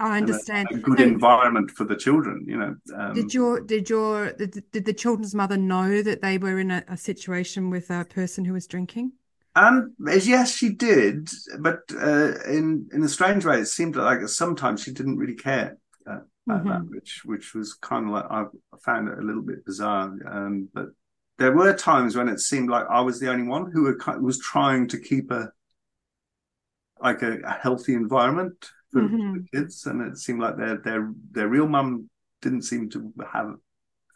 I 0.00 0.16
and 0.18 0.30
a- 0.30 0.40
understand. 0.40 0.70
a, 0.74 0.78
good 0.78 0.98
So 0.98 1.00
environment 1.00 1.70
for 1.70 1.84
the 1.84 1.96
children. 1.96 2.44
You 2.48 2.58
know, 2.58 2.76
um, 2.96 3.18
Did 3.18 3.34
your 3.34 3.60
did 3.60 3.88
your 3.88 4.32
did, 4.32 4.68
did 4.72 4.84
the 4.84 4.92
children's 4.92 5.32
mother 5.34 5.56
know 5.56 6.02
that 6.02 6.22
they 6.22 6.38
were 6.38 6.58
in 6.58 6.70
a, 6.72 6.84
a 6.88 6.96
situation 6.96 7.70
with 7.70 7.88
a 7.90 8.04
person 8.04 8.44
who 8.44 8.52
was 8.52 8.66
drinking? 8.66 9.12
Um, 9.56 9.94
yes, 9.98 10.54
she 10.56 10.70
did, 10.70 11.28
but 11.58 11.80
uh, 11.92 12.34
in 12.46 12.88
in 12.92 13.02
a 13.02 13.08
strange 13.08 13.44
way, 13.44 13.58
it 13.60 13.66
seemed 13.66 13.96
like 13.96 14.26
sometimes 14.28 14.82
she 14.82 14.92
didn't 14.92 15.16
really 15.16 15.34
care 15.34 15.76
uh, 16.08 16.20
about 16.48 16.66
that, 16.68 16.82
Mhm. 16.82 16.88
which 16.88 17.22
which 17.24 17.52
was 17.52 17.74
kind 17.74 18.06
of 18.06 18.12
like 18.12 18.26
I 18.30 18.44
found 18.84 19.08
it 19.08 19.18
a 19.18 19.22
little 19.22 19.42
bit 19.42 19.64
bizarre. 19.66 20.14
Um, 20.30 20.68
but 20.72 20.90
there 21.38 21.52
were 21.56 21.74
times 21.74 22.16
when 22.16 22.28
it 22.28 22.38
seemed 22.38 22.70
like 22.70 22.86
I 22.88 23.00
was 23.00 23.18
the 23.18 23.28
only 23.30 23.46
one 23.46 23.72
who 23.72 23.82
were, 23.82 24.20
was 24.20 24.38
trying 24.38 24.86
to 24.88 24.98
keep 25.00 25.32
a 25.32 25.52
like 27.00 27.22
a, 27.22 27.38
a 27.40 27.52
healthy 27.52 27.94
environment 27.94 28.70
for, 28.92 29.10
for 29.10 29.30
Mhm. 29.30 29.34
the 29.34 29.46
kids, 29.52 29.86
and 29.86 30.02
it 30.02 30.18
seemed 30.18 30.40
like 30.40 30.56
their 30.56 30.76
their 30.78 31.12
their 31.32 31.48
real 31.48 31.68
mum 31.68 32.08
didn't 32.42 32.62
seem 32.62 32.88
to 32.90 33.12
have 33.32 33.54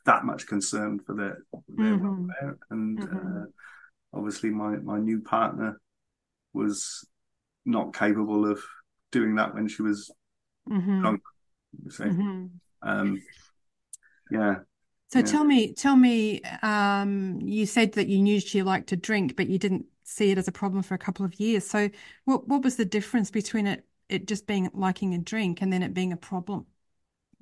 that 0.07 0.25
much 0.25 0.47
concern 0.47 1.01
for 1.01 1.15
their 1.15 1.39
their 1.69 1.97
Mhm. 1.97 2.37
welfare, 2.41 2.59
and 2.71 3.03
Mhm. 3.03 3.11
uh, 3.13 3.47
obviously 4.19 4.51
my 4.51 4.77
my 4.77 4.99
new 4.99 5.21
partner 5.21 5.81
was 6.53 7.07
not 7.67 7.95
capable 7.95 8.51
of 8.51 8.63
doing 9.13 9.37
that 9.37 9.55
when 9.55 9.69
she 9.69 9.83
was 9.83 10.11
drunk. 11.03 11.21
You 11.85 11.91
say, 11.91 12.07
hmm 12.07 12.61
um, 12.83 13.23
yeah, 14.31 14.57
So 15.09 15.21
Yeah. 15.21 15.27
tell 15.31 15.45
me, 15.45 15.73
tell 15.75 15.97
me, 15.97 16.41
um, 16.63 17.41
you 17.41 17.67
said 17.67 17.93
that 17.93 18.09
you 18.09 18.19
knew 18.21 18.41
she 18.41 18.63
liked 18.63 18.89
to 18.89 18.97
drink, 18.97 19.37
but 19.37 19.49
you 19.49 19.59
didn't 19.59 19.87
see 20.03 20.31
it 20.31 20.39
as 20.39 20.49
a 20.49 20.53
problem 20.53 20.83
for 20.83 20.95
a 20.95 20.99
couple 20.99 21.25
of 21.25 21.39
years. 21.41 21.69
So 21.69 21.89
what 22.25 22.49
what 22.49 22.63
was 22.63 22.77
the 22.77 22.85
difference 22.85 23.31
between 23.31 23.67
it 23.67 23.87
it 24.09 24.27
just 24.27 24.47
being 24.47 24.71
liking 24.75 25.15
a 25.15 25.19
drink 25.19 25.63
and 25.63 25.73
then 25.73 25.83
it 25.83 25.95
being 25.95 26.13
a 26.13 26.17
problem? 26.17 26.67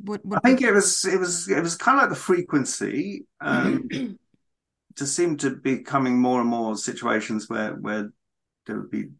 What 0.05 0.21
I 0.33 0.41
think 0.41 0.63
it 0.63 0.73
was 0.73 1.05
it 1.05 1.19
was 1.19 1.49
it 1.49 1.61
was 1.61 1.77
kind 1.77 1.99
of 1.99 2.03
like 2.03 2.11
the 2.11 2.17
frequency. 2.17 3.27
Um, 3.41 3.89
just 4.97 5.15
seemed 5.17 5.41
to 5.41 5.57
be 5.57 5.79
coming 5.79 6.19
more 6.19 6.41
and 6.41 6.51
more 6.51 6.77
situations 6.77 7.49
where 7.49 7.73
where 7.75 8.11
there 8.67 8.81
would 8.81 8.91
be 8.91 9.11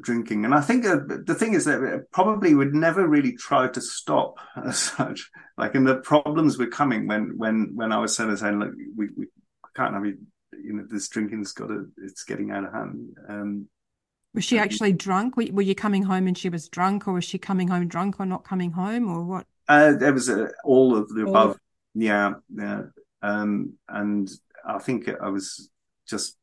drinking, 0.00 0.44
and 0.44 0.54
I 0.54 0.60
think 0.60 0.84
uh, 0.84 0.98
the 1.06 1.34
thing 1.34 1.54
is 1.54 1.64
that 1.66 2.06
probably 2.12 2.54
would 2.54 2.74
never 2.74 3.06
really 3.06 3.32
try 3.32 3.68
to 3.68 3.80
stop 3.80 4.36
as 4.64 4.78
such. 4.78 5.30
Like, 5.56 5.74
and 5.74 5.86
the 5.86 5.96
problems 5.96 6.58
were 6.58 6.66
coming 6.66 7.06
when 7.06 7.36
when 7.36 7.72
when 7.74 7.92
I 7.92 7.98
was 7.98 8.16
saying, 8.16 8.36
saying 8.36 8.58
look, 8.58 8.74
we 8.96 9.08
we 9.16 9.26
can't 9.74 9.94
have 9.94 10.04
you. 10.04 10.18
You 10.52 10.72
know, 10.72 10.86
this 10.88 11.08
drinking's 11.08 11.52
got 11.52 11.68
to, 11.68 11.88
it's 11.98 12.24
getting 12.24 12.50
out 12.50 12.64
of 12.64 12.72
hand. 12.72 13.16
Um, 13.28 13.68
was 14.36 14.44
she 14.44 14.58
um, 14.58 14.64
actually 14.64 14.92
drunk? 14.92 15.36
Were, 15.36 15.46
were 15.50 15.62
you 15.62 15.74
coming 15.74 16.04
home 16.04 16.28
and 16.28 16.38
she 16.38 16.48
was 16.48 16.68
drunk, 16.68 17.08
or 17.08 17.14
was 17.14 17.24
she 17.24 17.38
coming 17.38 17.66
home 17.66 17.88
drunk 17.88 18.20
or 18.20 18.26
not 18.26 18.44
coming 18.44 18.70
home, 18.70 19.10
or 19.10 19.24
what? 19.24 19.46
Uh, 19.68 19.94
there 19.94 20.12
was 20.12 20.28
uh, 20.28 20.48
all 20.62 20.94
of 20.94 21.08
the 21.08 21.22
All 21.22 21.30
above. 21.30 21.58
Yeah, 21.94 22.34
yeah. 22.54 22.82
Um, 23.22 23.72
and 23.88 24.30
I 24.64 24.78
think 24.78 25.08
I 25.20 25.28
was 25.30 25.70
just 26.06 26.36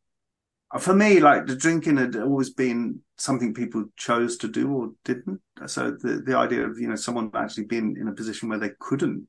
for 0.80 0.94
me, 0.94 1.20
like 1.20 1.46
the 1.46 1.56
drinking 1.56 1.98
had 1.98 2.16
always 2.16 2.50
been 2.50 3.00
something 3.18 3.54
people 3.54 3.86
chose 3.96 4.38
to 4.38 4.48
do 4.48 4.74
or 4.74 4.90
didn't. 5.06 5.40
So 5.68 5.92
the 5.92 6.24
the 6.26 6.36
idea 6.36 6.66
of 6.66 6.80
you 6.80 6.88
know 6.88 6.96
someone 6.96 7.30
actually 7.36 7.66
being 7.66 7.96
in 8.00 8.08
a 8.08 8.14
position 8.14 8.50
where 8.50 8.60
they 8.60 8.72
couldn't 8.80 9.28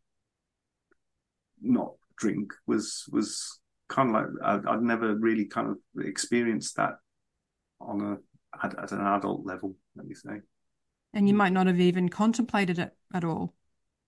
not 1.60 1.92
drink 2.16 2.52
was 2.66 3.04
was 3.12 3.60
kind 3.88 4.08
of 4.08 4.14
like 4.14 4.26
I'd, 4.42 4.66
I'd 4.66 4.82
never 4.82 5.14
really 5.16 5.44
kind 5.44 5.68
of 5.68 6.04
experienced 6.04 6.76
that 6.76 6.94
on 7.80 8.00
a 8.00 8.16
at, 8.62 8.78
at 8.78 8.92
an 8.92 9.00
adult 9.00 9.44
level. 9.44 9.76
Let 9.96 10.06
me 10.06 10.14
say. 10.14 10.40
And 11.14 11.28
you 11.28 11.34
might 11.34 11.52
not 11.52 11.66
have 11.66 11.80
even 11.80 12.08
contemplated 12.08 12.78
it 12.78 12.96
at 13.12 13.24
all. 13.24 13.54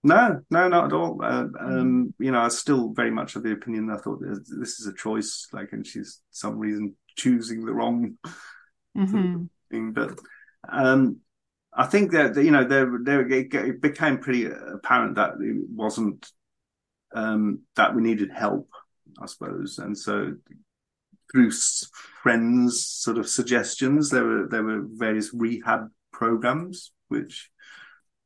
No, 0.02 0.40
no, 0.50 0.68
not 0.68 0.86
at 0.86 0.92
all. 0.92 1.20
Uh, 1.22 1.46
um, 1.58 2.14
you 2.18 2.30
know, 2.30 2.38
I 2.38 2.44
was 2.44 2.58
still 2.58 2.92
very 2.92 3.10
much 3.10 3.34
of 3.34 3.42
the 3.42 3.52
opinion. 3.52 3.86
That 3.86 3.98
I 3.98 4.02
thought 4.02 4.20
this 4.20 4.78
is 4.78 4.86
a 4.86 4.94
choice, 4.94 5.48
like, 5.52 5.72
and 5.72 5.84
she's 5.84 6.20
some 6.30 6.58
reason 6.58 6.94
choosing 7.16 7.64
the 7.64 7.72
wrong 7.72 8.16
hmm 8.94 9.48
thing. 9.70 9.92
But 9.92 10.18
um, 10.68 11.18
I 11.74 11.86
think 11.86 12.12
that 12.12 12.36
you 12.36 12.50
know, 12.50 12.64
there, 12.64 12.90
there 13.02 13.28
it 13.28 13.52
it 13.54 13.80
became 13.80 14.18
pretty 14.18 14.46
apparent 14.46 15.16
that 15.16 15.34
it 15.40 15.56
wasn't 15.70 16.30
um, 17.14 17.60
that 17.76 17.94
we 17.94 18.02
needed 18.02 18.30
help, 18.32 18.70
I 19.20 19.26
suppose, 19.26 19.78
and 19.78 19.96
so 19.96 20.34
through 21.32 21.50
friends' 22.22 22.86
sort 22.86 23.18
of 23.18 23.28
suggestions, 23.28 24.10
there 24.10 24.24
were 24.24 24.46
there 24.48 24.62
were 24.64 24.82
various 24.84 25.32
rehab 25.34 25.88
programs 26.12 26.92
which 27.08 27.50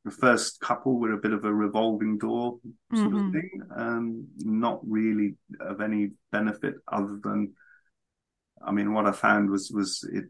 the 0.05 0.11
first 0.11 0.61
couple 0.61 0.99
were 0.99 1.13
a 1.13 1.19
bit 1.19 1.33
of 1.33 1.45
a 1.45 1.53
revolving 1.55 2.19
door 2.19 2.59
sort 2.95 3.15
Mhm. 3.15 3.21
of 3.25 3.31
thing, 3.33 3.51
um, 3.77 4.27
not 4.39 4.81
really 4.89 5.37
of 5.61 5.81
any 5.81 6.13
benefit 6.33 6.75
other 6.89 7.21
than, 7.23 7.55
I 8.63 8.73
mean, 8.73 8.93
what 8.93 9.07
I 9.07 9.13
found 9.13 9.51
was 9.51 9.71
was 9.71 10.05
it 10.13 10.27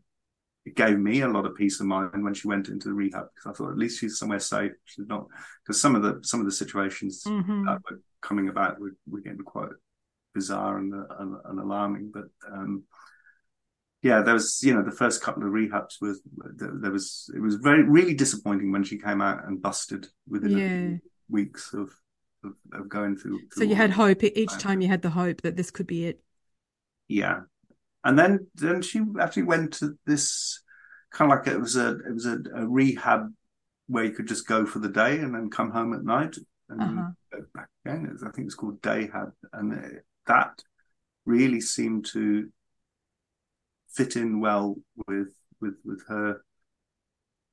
it 0.66 0.76
gave 0.76 0.98
me 0.98 1.22
a 1.22 1.28
lot 1.28 1.46
of 1.46 1.56
peace 1.56 1.80
of 1.80 1.86
mind 1.86 2.24
when 2.24 2.34
she 2.34 2.48
went 2.48 2.68
into 2.68 2.88
the 2.88 2.94
rehab 2.94 3.28
because 3.34 3.50
I 3.50 3.54
thought 3.54 3.72
at 3.72 3.78
least 3.78 4.00
she's 4.00 4.18
somewhere 4.18 4.40
safe. 4.40 4.72
She's 4.86 5.06
not 5.08 5.26
because 5.64 5.80
some 5.80 5.96
of 5.96 6.02
the 6.02 6.20
some 6.24 6.40
of 6.40 6.46
the 6.46 6.52
situations 6.52 7.24
hmm 7.24 7.64
that 7.66 7.80
were 7.90 8.00
coming 8.22 8.48
about 8.48 8.80
were, 8.80 8.96
were 9.08 9.20
getting 9.20 9.38
quite 9.40 9.70
bizarre 10.34 10.78
and, 10.78 10.92
and, 10.94 11.36
and 11.44 11.60
alarming. 11.60 12.10
But 12.12 12.26
um, 12.50 12.84
yeah, 14.02 14.22
there 14.22 14.34
was 14.34 14.60
you 14.62 14.74
know 14.74 14.82
the 14.82 14.90
first 14.90 15.22
couple 15.22 15.42
of 15.44 15.50
rehabs 15.52 16.00
was 16.00 16.20
there 16.56 16.90
was 16.90 17.30
it 17.34 17.40
was 17.40 17.56
very 17.56 17.82
really 17.82 18.14
disappointing 18.14 18.72
when 18.72 18.84
she 18.84 18.98
came 18.98 19.20
out 19.20 19.46
and 19.46 19.60
busted 19.62 20.06
within 20.28 20.56
Yeah. 20.58 20.96
weeks 21.28 21.72
of, 21.74 21.90
of 22.44 22.52
of 22.72 22.88
going 22.88 23.16
through. 23.16 23.40
So 23.52 23.64
you 23.64 23.74
had 23.74 23.90
hope 23.90 24.22
each 24.24 24.56
time 24.58 24.80
you 24.80 24.88
had 24.88 25.02
the 25.02 25.10
hope 25.10 25.42
that 25.42 25.56
this 25.56 25.70
could 25.70 25.86
be 25.86 26.06
it. 26.06 26.22
Yeah, 27.08 27.40
and 28.04 28.18
then 28.18 28.46
then 28.54 28.82
she 28.82 29.02
actually 29.20 29.42
went 29.44 29.74
to 29.74 29.98
this 30.06 30.62
kind 31.12 31.30
of 31.32 31.38
like 31.38 31.48
it 31.48 31.60
was 31.60 31.76
a 31.76 31.90
it 32.08 32.14
was 32.14 32.24
a, 32.26 32.38
a 32.54 32.66
rehab 32.68 33.32
where 33.88 34.04
you 34.04 34.12
could 34.12 34.28
just 34.28 34.46
go 34.46 34.64
for 34.64 34.78
the 34.78 34.88
day 34.88 35.18
and 35.18 35.34
then 35.34 35.50
come 35.50 35.72
home 35.72 35.92
at 35.92 36.04
night 36.04 36.36
and 36.68 36.80
Uh-huh. 36.80 37.10
go 37.32 37.38
back 37.52 37.68
again. 37.84 38.16
I 38.24 38.30
think 38.30 38.46
it's 38.46 38.54
called 38.54 38.80
Dayhab, 38.80 39.32
and 39.52 39.72
it- 39.72 40.04
that 40.30 40.62
really 41.26 41.60
seemed 41.60 42.04
to 42.06 42.48
fit 43.96 44.16
in 44.16 44.40
well 44.40 44.76
with 45.08 45.32
with 45.60 45.76
with 45.84 46.02
her 46.08 46.40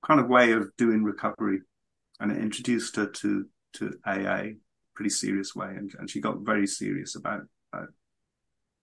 kind 0.08 0.20
of 0.20 0.28
way 0.28 0.52
of 0.54 0.64
doing 0.78 1.04
recovery, 1.04 1.60
and 2.20 2.32
it 2.32 2.38
introduced 2.38 2.96
her 2.96 3.08
to 3.22 3.46
to 3.74 3.84
AA 4.06 4.44
pretty 4.96 5.10
serious 5.10 5.56
way, 5.56 5.72
and 5.80 5.90
and 6.00 6.10
she 6.10 6.20
got 6.28 6.46
very 6.52 6.68
serious 6.68 7.16
about, 7.16 7.44
about 7.72 7.90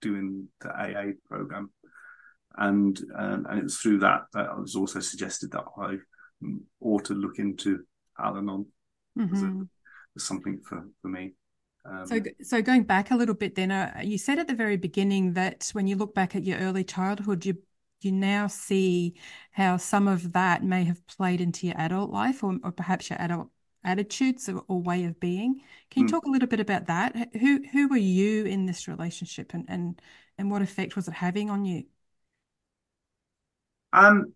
doing 0.01 0.47
the 0.61 0.69
AA 0.69 1.11
program, 1.29 1.69
and 2.57 2.99
um, 3.21 3.45
and 3.49 3.59
it 3.59 3.63
was 3.63 3.77
through 3.77 3.99
that 3.99 4.21
that 4.33 4.47
I 4.49 4.59
was 4.59 4.75
also 4.75 4.99
suggested 4.99 5.51
that 5.51 5.65
I 5.77 5.97
ought 6.81 7.05
to 7.05 7.13
look 7.13 7.39
into 7.39 7.83
Al-Anon 8.19 8.65
Mhm. 9.17 9.67
as 10.15 10.23
something 10.23 10.59
for 10.67 10.79
for 11.01 11.07
me. 11.07 11.33
Um, 11.85 12.09
So, 12.09 12.21
so 12.43 12.61
going 12.61 12.83
back 12.83 13.09
a 13.11 13.15
little 13.15 13.33
bit, 13.35 13.55
then 13.55 13.71
uh, 13.71 13.99
you 14.03 14.17
said 14.17 14.37
at 14.39 14.47
the 14.47 14.53
very 14.55 14.77
beginning 14.77 15.33
that 15.33 15.69
when 15.73 15.87
you 15.87 15.95
look 15.95 16.13
back 16.13 16.35
at 16.35 16.43
your 16.43 16.59
early 16.59 16.83
childhood, 16.83 17.45
you 17.45 17.57
you 18.01 18.11
now 18.11 18.45
see 18.47 19.15
how 19.51 19.77
some 19.77 20.07
of 20.07 20.33
that 20.33 20.63
may 20.63 20.83
have 20.83 21.05
played 21.07 21.41
into 21.41 21.65
your 21.65 21.75
adult 21.77 22.11
life, 22.11 22.43
or, 22.43 22.59
or 22.63 22.71
perhaps 22.71 23.09
your 23.09 23.19
adult 23.19 23.49
attitudes 23.83 24.47
or, 24.49 24.63
or 24.67 24.79
way 24.81 25.05
of 25.05 25.19
being. 25.19 25.61
Can 25.89 26.01
you 26.01 26.05
Mm. 26.05 26.09
talk 26.09 26.25
a 26.25 26.29
little 26.29 26.47
bit 26.47 26.59
about 26.59 26.85
that? 26.87 27.15
Who 27.35 27.63
who 27.71 27.87
were 27.87 27.97
you 27.97 28.45
in 28.45 28.65
this 28.67 28.87
relationship, 28.87 29.53
and 29.53 29.65
and 29.67 29.99
and 30.37 30.51
what 30.51 30.61
effect 30.61 30.95
was 30.95 31.07
it 31.07 31.13
having 31.15 31.49
on 31.49 31.65
you? 31.65 31.85
Um, 33.93 34.33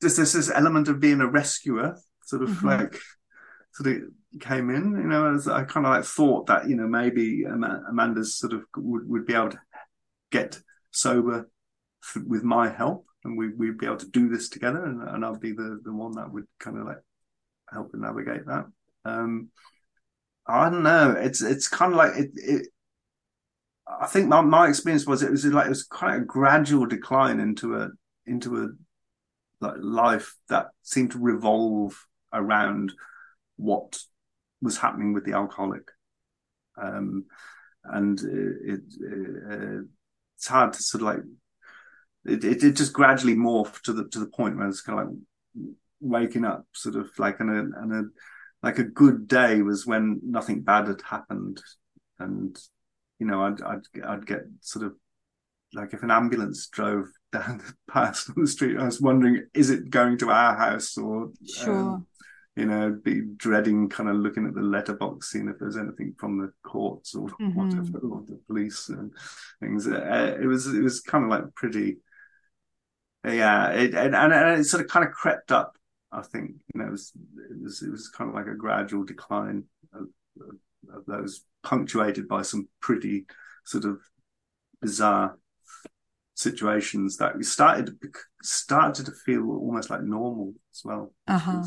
there's 0.00 0.16
this, 0.16 0.32
this 0.34 0.50
element 0.50 0.88
of 0.88 1.00
being 1.00 1.20
a 1.20 1.26
rescuer, 1.28 1.96
sort 2.24 2.42
of 2.42 2.62
Mhm. 2.62 2.64
like, 2.64 3.00
sort 3.72 3.94
of 3.96 4.02
came 4.40 4.70
in, 4.70 4.92
you 4.92 5.08
know, 5.08 5.34
as 5.34 5.48
I 5.48 5.64
kind 5.64 5.86
of 5.86 5.92
like 5.92 6.04
thought 6.04 6.46
that, 6.46 6.68
you 6.68 6.76
know, 6.76 6.86
maybe 6.86 7.44
Amanda's 7.44 8.38
sort 8.38 8.52
of 8.52 8.62
would, 8.76 9.08
would 9.08 9.26
be 9.26 9.34
able 9.34 9.50
to 9.50 9.60
get 10.30 10.58
sober 10.90 11.48
with 12.26 12.42
my 12.42 12.68
help 12.68 13.06
and 13.24 13.36
we, 13.36 13.48
we'd 13.48 13.78
be 13.78 13.86
able 13.86 13.96
to 13.96 14.10
do 14.10 14.28
this 14.28 14.48
together 14.48 14.84
and, 14.84 15.02
and 15.02 15.24
I'll 15.24 15.38
be 15.38 15.52
the, 15.52 15.80
the 15.84 15.92
one 15.92 16.12
that 16.12 16.32
would 16.32 16.46
kind 16.60 16.78
of 16.78 16.86
like 16.86 17.02
help 17.70 17.90
navigate 17.94 18.46
that. 18.46 18.66
Um, 19.04 19.48
I 20.46 20.70
don't 20.70 20.82
know. 20.82 21.16
It's, 21.18 21.42
it's 21.42 21.68
kind 21.68 21.92
of 21.92 21.98
like 21.98 22.16
it, 22.16 22.30
it 22.36 22.68
I 23.86 24.06
think 24.06 24.28
my, 24.28 24.40
my 24.40 24.68
experience 24.68 25.06
was 25.06 25.22
it 25.22 25.30
was 25.30 25.44
like 25.44 25.66
it 25.66 25.70
was 25.70 25.84
quite 25.84 26.16
a 26.16 26.20
gradual 26.24 26.86
decline 26.86 27.40
into 27.40 27.76
a 27.76 27.90
into 28.26 28.62
a 28.62 28.68
like 29.60 29.76
life 29.78 30.34
that 30.48 30.66
seemed 30.82 31.12
to 31.12 31.18
revolve 31.18 32.06
around 32.32 32.92
what 33.56 33.98
was 34.62 34.78
happening 34.78 35.12
with 35.12 35.24
the 35.24 35.32
alcoholic. 35.32 35.90
Um, 36.80 37.24
and 37.84 38.20
it, 38.20 38.56
it 38.64 38.80
uh, 39.50 39.82
it's 40.36 40.48
hard 40.48 40.72
to 40.74 40.82
sort 40.82 41.02
of 41.02 41.06
like 41.06 41.24
it, 42.24 42.44
it, 42.44 42.64
it 42.64 42.76
just 42.76 42.92
gradually 42.92 43.34
morphed 43.34 43.82
to 43.82 43.92
the 43.92 44.08
to 44.08 44.18
the 44.18 44.26
point 44.26 44.56
where 44.56 44.68
it's 44.68 44.82
kind 44.82 45.00
of 45.00 45.06
like 45.06 45.16
waking 46.00 46.44
up 46.44 46.66
sort 46.74 46.96
of 46.96 47.08
like 47.18 47.40
and 47.40 47.50
a 47.50 47.80
and 47.80 47.92
a 47.92 48.02
like 48.62 48.78
a 48.78 48.84
good 48.84 49.28
day 49.28 49.62
was 49.62 49.86
when 49.86 50.20
nothing 50.24 50.62
bad 50.62 50.88
had 50.88 51.00
happened 51.02 51.62
and 52.18 52.58
you 53.18 53.26
know 53.26 53.42
I'd 53.42 53.62
I'd 53.62 54.04
I'd 54.04 54.26
get 54.26 54.42
sort 54.60 54.86
of 54.86 54.94
like 55.72 55.92
if 55.94 56.02
an 56.02 56.10
ambulance 56.10 56.68
drove 56.68 57.06
down 57.32 57.58
the 57.66 57.74
past 57.92 58.30
on 58.30 58.42
the 58.42 58.48
street, 58.48 58.78
I 58.78 58.84
was 58.84 59.00
wondering, 59.00 59.46
is 59.54 59.70
it 59.70 59.90
going 59.90 60.18
to 60.18 60.30
our 60.30 60.56
house 60.56 60.96
or 60.96 61.30
Sure. 61.46 61.72
um, 61.72 62.06
you 62.56 62.64
know, 62.64 62.98
be 63.04 63.20
dreading 63.36 63.88
kind 63.88 64.08
of 64.08 64.16
looking 64.16 64.46
at 64.46 64.54
the 64.54 64.62
letterbox, 64.62 65.30
seeing 65.30 65.48
if 65.48 65.58
there's 65.58 65.76
anything 65.76 66.14
from 66.18 66.38
the 66.38 66.52
courts 66.62 67.14
or 67.14 67.28
Mhm. 67.28 67.54
whatever, 67.54 67.98
or 67.98 68.22
the 68.26 68.40
police 68.46 68.88
and 68.88 69.12
things. 69.60 69.86
Uh, 69.86 70.36
it 70.40 70.46
was 70.46 70.66
it 70.66 70.82
was 70.82 71.00
kind 71.00 71.24
of 71.24 71.30
like 71.30 71.54
pretty, 71.54 71.98
yeah. 73.24 73.70
It, 73.70 73.94
and, 73.94 74.14
and 74.14 74.60
it 74.60 74.64
sort 74.64 74.82
of 74.84 74.90
kind 74.90 75.06
of 75.06 75.12
crept 75.12 75.52
up. 75.52 75.76
I 76.12 76.22
think 76.22 76.52
you 76.72 76.80
know, 76.80 76.86
it 76.86 76.92
was 76.92 77.12
it 77.50 77.62
was, 77.62 77.82
it 77.82 77.90
was 77.90 78.08
kind 78.08 78.30
of 78.30 78.34
like 78.34 78.46
a 78.46 78.54
gradual 78.54 79.04
decline 79.04 79.64
of, 79.92 80.06
of, 80.40 80.56
of 80.96 81.06
those, 81.06 81.44
punctuated 81.62 82.26
by 82.28 82.42
some 82.42 82.68
pretty 82.80 83.26
sort 83.64 83.84
of 83.84 84.00
bizarre 84.80 85.36
situations 86.34 87.16
that 87.16 87.36
we 87.36 87.42
started 87.42 87.98
started 88.42 89.06
to 89.06 89.12
feel 89.12 89.50
almost 89.50 89.90
like 89.90 90.02
normal 90.02 90.54
as 90.72 90.82
well. 90.84 91.12
Uh-huh. 91.26 91.64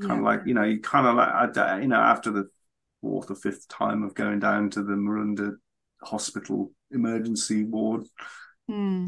Kind 0.00 0.20
of 0.20 0.24
like 0.24 0.40
you 0.46 0.54
know, 0.54 0.62
you 0.64 0.80
kind 0.80 1.06
of 1.06 1.14
like 1.16 1.56
I 1.58 1.80
you 1.80 1.88
know 1.88 1.96
after 2.00 2.30
the 2.30 2.48
fourth 3.00 3.30
or 3.30 3.34
fifth 3.36 3.68
time 3.68 4.02
of 4.02 4.14
going 4.14 4.40
down 4.40 4.70
to 4.70 4.82
the 4.82 4.92
Maroondah 4.94 5.56
Hospital 6.02 6.70
emergency 6.90 7.64
ward, 7.64 8.06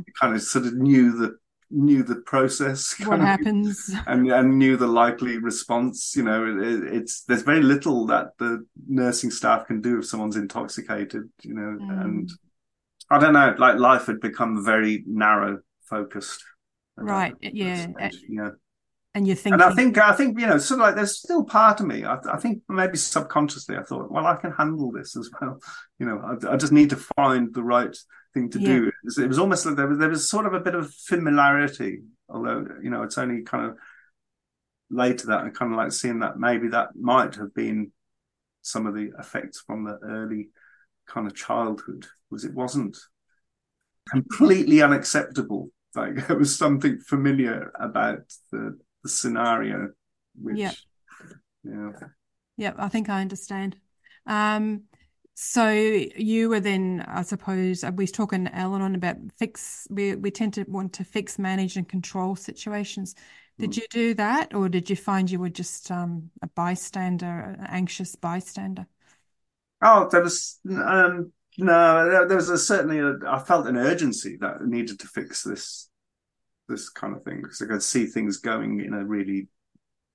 you 0.07 0.13
kind 0.21 0.35
of 0.35 0.43
sort 0.43 0.67
of 0.67 0.75
knew 0.75 1.13
the 1.17 1.37
knew 1.71 2.03
the 2.03 2.17
process. 2.17 2.95
What 3.01 3.11
kind 3.11 3.23
of, 3.23 3.29
happens? 3.29 3.91
and 4.07 4.31
and 4.33 4.59
knew 4.59 4.77
the 4.77 4.87
likely 4.87 5.39
response. 5.39 6.15
You 6.17 6.23
know, 6.23 6.47
it, 6.47 6.95
it's 6.95 7.23
there's 7.25 7.43
very 7.43 7.63
little 7.63 8.07
that 8.07 8.29
the 8.39 8.65
nursing 8.89 9.31
staff 9.31 9.67
can 9.67 9.81
do 9.81 9.99
if 9.99 10.07
someone's 10.07 10.37
intoxicated. 10.37 11.25
You 11.43 11.55
know, 11.55 11.79
Mm. 11.81 12.05
and 12.05 12.31
I 13.11 13.19
don't 13.19 13.33
know, 13.33 13.55
like 13.59 13.79
life 13.79 14.07
had 14.07 14.21
become 14.21 14.65
very 14.65 15.05
narrow 15.07 15.61
focused. 15.89 16.45
Right, 16.97 17.35
yeah. 17.41 17.89
stage, 17.91 18.23
yeah. 18.29 18.51
And 19.15 19.27
you're 19.27 19.37
thinking, 19.37 19.55
And 19.55 19.63
I 19.63 19.71
think 19.71 19.97
I 19.97 20.13
think 20.15 20.39
you 20.39 20.47
know, 20.47 20.59
sort 20.59 20.81
of 20.81 20.87
like 20.87 20.95
there's 20.95 21.19
still 21.19 21.43
part 21.45 21.81
of 21.81 21.87
me. 21.87 22.05
I, 22.05 22.19
I 22.31 22.37
think 22.39 22.63
maybe 22.69 22.99
subconsciously 22.99 23.77
I 23.79 23.83
thought, 23.83 24.11
well, 24.13 24.27
I 24.27 24.37
can 24.37 24.53
handle 24.53 24.93
this 24.93 25.17
as 25.17 25.31
well. 25.41 25.59
You 25.99 26.07
know, 26.07 26.21
I, 26.21 26.53
I 26.53 26.57
just 26.59 26.73
need 26.73 26.91
to 26.91 26.97
find 27.17 27.53
the 27.55 27.63
right 27.63 27.97
thing 28.35 28.51
to 28.51 28.59
Yeah. 28.59 28.59
do. 28.59 28.89
It 28.89 28.95
was, 29.05 29.19
it 29.19 29.27
was 29.29 29.39
almost 29.39 29.65
like 29.65 29.77
there 29.77 29.87
was 29.87 29.99
there 29.99 30.11
was 30.11 30.29
sort 30.29 30.45
of 30.45 30.53
a 30.53 30.61
bit 30.61 30.75
of 30.75 30.93
familiarity, 30.93 32.01
although 32.29 32.67
you 32.83 32.91
know 32.91 33.03
it's 33.05 33.17
only 33.17 33.43
kind 33.43 33.65
of 33.71 33.79
later 34.91 35.27
that 35.29 35.45
I 35.45 35.51
kind 35.51 35.73
of 35.73 35.79
like 35.79 35.93
seeing 35.93 36.21
that 36.21 36.39
maybe 36.39 36.69
that 36.69 36.91
might 36.97 37.35
have 37.37 37.55
been 37.55 37.93
some 38.63 38.87
of 38.87 38.95
the 38.95 39.13
effects 39.19 39.61
from 39.67 39.85
the 39.85 39.99
early 40.03 40.51
kind 41.09 41.27
of 41.27 41.35
childhood 41.35 42.07
was 42.31 42.45
it 42.45 42.55
wasn't 42.55 42.99
completely 44.11 44.83
unacceptable. 44.83 45.71
Like 45.95 46.17
it 46.31 46.39
was 46.39 46.57
something 46.57 46.99
familiar 47.01 47.73
about 47.79 48.21
the, 48.51 48.79
the 49.03 49.09
scenario, 49.09 49.91
which 50.41 50.59
Yeah. 50.59 50.73
yeah. 51.65 51.93
yeah, 52.57 52.73
I 52.77 52.89
think 52.89 53.09
I 53.09 53.21
understand. 53.21 53.77
Um, 54.27 54.85
so 55.35 55.71
you 55.71 56.49
were 56.49 56.61
then, 56.61 57.05
I 57.07 57.23
suppose, 57.23 57.85
uh, 57.85 57.93
we 57.95 58.03
was 58.05 58.13
talking, 58.13 58.49
Al-Anon, 58.49 58.95
about 58.97 59.17
fix. 59.39 59.87
We 59.89 60.17
we 60.17 60.31
tend 60.33 60.55
to 60.55 60.65
want 60.65 60.93
to 60.95 61.05
fix, 61.05 61.39
manage, 61.39 61.77
and 61.77 61.89
control 61.89 62.35
situations. 62.35 63.15
Did 63.59 63.71
Mm. 63.71 63.77
you 63.77 63.87
do 63.91 64.15
that, 64.15 64.55
or 64.55 64.69
did 64.69 64.91
you 64.91 64.97
find 64.97 65.31
you 65.31 65.39
were 65.39 65.49
just 65.49 65.91
um, 65.91 66.31
a 66.43 66.49
bystander, 66.49 67.57
an 67.59 67.67
anxious 67.69 68.17
bystander? 68.17 68.87
Oh, 69.81 70.09
there 70.11 70.23
was 70.23 70.59
um 70.67 71.33
no, 71.61 72.09
there, 72.09 72.29
there 72.29 72.37
was 72.37 72.51
a, 72.51 72.59
certainly 72.59 73.01
a, 73.01 73.15
I 73.29 73.41
felt 73.41 73.67
an 73.67 73.77
urgency 73.77 74.37
that 74.41 74.63
needed 74.65 75.01
to 75.01 75.09
fix 75.09 75.43
this 75.43 75.88
this 76.69 76.89
kind 76.89 77.17
of 77.17 77.25
thing 77.25 77.43
because 77.43 77.63
I 77.63 77.67
could 77.67 77.83
see 77.83 78.07
things 78.07 78.39
going 78.39 78.81
in 78.81 78.95
a 78.95 79.05
really 79.05 79.49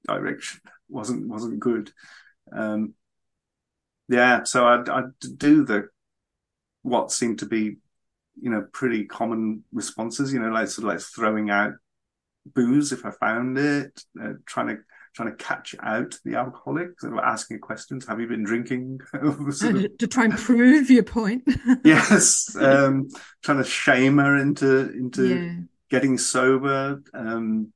direction 0.08 0.62
wasn't 0.90 1.28
wasn't 1.28 1.60
good. 1.60 1.92
Um, 2.52 2.94
yeah, 4.10 4.44
so 4.44 4.68
I'd, 4.68 4.90
I'd 4.90 5.38
do 5.38 5.64
the 5.66 5.88
what 6.82 7.12
seemed 7.12 7.40
to 7.40 7.46
be 7.46 7.78
you 8.42 8.50
know 8.50 8.66
pretty 8.72 9.06
common 9.06 9.64
responses. 9.72 10.34
You 10.34 10.40
know, 10.40 10.50
like 10.50 10.68
sort 10.68 10.86
of 10.86 10.94
like 10.94 11.02
throwing 11.02 11.50
out 11.50 11.74
booze 12.46 12.92
if 12.92 13.06
I 13.06 13.12
found 13.12 13.58
it, 13.58 14.04
uh, 14.22 14.34
trying 14.46 14.68
to 14.68 14.78
trying 15.16 15.30
to 15.30 15.44
catch 15.44 15.76
out 15.82 16.18
the 16.26 16.36
alcoholic, 16.36 17.00
sort 17.00 17.14
of 17.14 17.20
asking 17.20 17.60
questions. 17.60 18.06
Have 18.08 18.20
you 18.20 18.28
been 18.28 18.44
drinking? 18.44 19.00
Sort 19.52 19.76
of- 19.76 19.98
to, 20.00 20.08
try 20.08 20.26
and 20.26 20.34
prove 20.34 20.90
your 20.90 21.04
point. 21.04 21.44
yes, 21.86 22.56
um, 22.56 23.08
trying 23.44 23.60
to 23.60 23.64
shame 23.64 24.18
her 24.18 24.36
into 24.38 24.92
into 24.92 25.28
Yeah. 25.28 25.56
Getting 25.94 26.18
sober. 26.18 27.04
Um, 27.14 27.72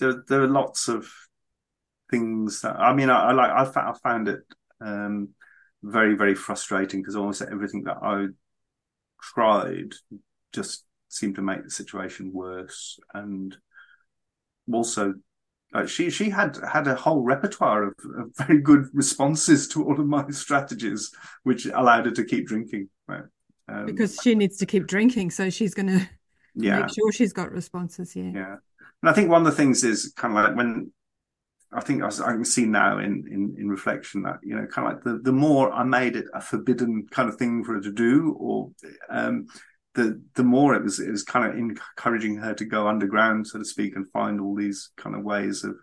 there 0.00 0.24
there 0.26 0.42
are 0.42 0.48
lots 0.48 0.88
of 0.88 1.06
things 2.10 2.62
that 2.62 2.76
I 2.76 2.94
mean. 2.94 3.10
I, 3.10 3.28
I 3.28 3.32
like. 3.32 3.50
I, 3.50 3.90
I 3.90 3.92
found 4.02 4.28
it 4.28 4.40
um, 4.80 5.28
very 5.82 6.14
very 6.14 6.34
frustrating 6.34 7.02
because 7.02 7.14
almost 7.14 7.42
everything 7.42 7.82
that 7.84 7.98
I 8.02 8.28
tried 9.22 9.92
just 10.54 10.84
seemed 11.08 11.34
to 11.34 11.42
make 11.42 11.62
the 11.62 11.70
situation 11.70 12.30
worse. 12.32 12.98
And 13.12 13.54
also, 14.72 15.14
she 15.86 16.08
she 16.08 16.30
had 16.30 16.58
had 16.66 16.86
a 16.86 16.94
whole 16.94 17.22
repertoire 17.22 17.88
of, 17.88 17.94
of, 18.18 18.30
very 18.46 18.62
good 18.62 18.86
responses 18.94 19.68
to 19.68 19.84
all 19.84 20.00
of 20.00 20.06
my 20.06 20.24
strategies, 20.30 21.12
which 21.42 21.66
allowed 21.66 22.06
her 22.06 22.12
to 22.12 22.24
keep 22.24 22.46
drinking. 22.46 22.88
Right? 23.06 23.24
Um, 23.68 23.84
because 23.84 24.18
she 24.22 24.34
needs 24.34 24.56
to 24.56 24.64
keep 24.64 24.86
drinking, 24.86 25.32
so 25.32 25.50
she's 25.50 25.74
going 25.74 25.88
to 25.88 26.08
yeah. 26.56 26.80
make 26.80 26.94
sure 26.94 27.12
she's 27.12 27.32
got 27.32 27.52
responses. 27.52 28.16
Yeah, 28.16 28.32
yeah. 28.34 28.56
And 29.02 29.10
I 29.10 29.12
think 29.12 29.30
one 29.30 29.46
of 29.46 29.46
the 29.46 29.56
things 29.56 29.84
is 29.84 30.12
kind 30.16 30.36
of 30.36 30.42
like 30.42 30.56
when 30.56 30.90
I 31.72 31.80
think 31.80 32.02
I, 32.02 32.06
I, 32.06 32.32
can 32.32 32.44
see 32.44 32.64
now 32.64 32.98
in, 32.98 33.24
in, 33.30 33.54
in 33.58 33.68
reflection 33.68 34.22
that 34.22 34.38
you 34.42 34.56
know 34.56 34.66
kind 34.66 34.88
of 34.88 34.94
like 34.94 35.04
the, 35.04 35.20
the 35.22 35.32
more 35.32 35.72
I 35.72 35.84
made 35.84 36.16
it 36.16 36.26
a 36.32 36.40
forbidden 36.40 37.06
kind 37.10 37.28
of 37.28 37.36
thing 37.36 37.64
for 37.64 37.74
her 37.74 37.80
to 37.80 37.92
do, 37.92 38.36
or 38.38 38.70
um, 39.10 39.46
the 39.94 40.22
the 40.34 40.44
more 40.44 40.74
it 40.74 40.82
was 40.82 41.00
it 41.00 41.10
was 41.10 41.22
kind 41.22 41.50
of 41.50 41.58
encouraging 41.58 42.36
her 42.36 42.54
to 42.54 42.64
go 42.64 42.86
underground, 42.88 43.46
so 43.46 43.58
to 43.58 43.64
speak, 43.64 43.96
and 43.96 44.08
find 44.10 44.40
all 44.40 44.54
these 44.54 44.90
kind 44.96 45.16
of 45.16 45.22
ways 45.22 45.64
of 45.64 45.76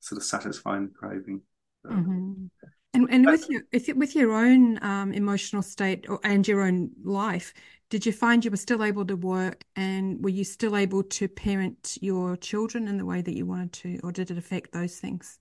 sort 0.00 0.18
of 0.18 0.24
satisfying 0.24 0.86
the 0.88 0.92
craving. 0.92 1.40
mm-hmm. 1.86 2.46
And 2.92 3.08
and 3.10 3.26
with 3.26 3.48
your 3.50 3.62
with 3.96 4.14
your 4.14 4.32
own 4.32 4.78
um, 4.84 5.12
emotional 5.12 5.62
state 5.62 6.06
or, 6.08 6.20
and 6.22 6.46
your 6.46 6.62
own 6.62 6.90
life, 7.02 7.52
did 7.94 8.04
you 8.04 8.10
find 8.10 8.44
you 8.44 8.50
were 8.50 8.56
still 8.56 8.82
able 8.82 9.04
to 9.04 9.14
work, 9.14 9.62
and 9.76 10.20
were 10.20 10.28
you 10.28 10.42
still 10.42 10.76
able 10.76 11.04
to 11.04 11.28
parent 11.28 11.96
your 12.00 12.36
children 12.36 12.88
in 12.88 12.98
the 12.98 13.04
way 13.04 13.22
that 13.22 13.36
you 13.36 13.46
wanted 13.46 13.72
to, 13.72 14.00
or 14.02 14.10
did 14.10 14.32
it 14.32 14.36
affect 14.36 14.72
those 14.72 14.98
things? 14.98 15.38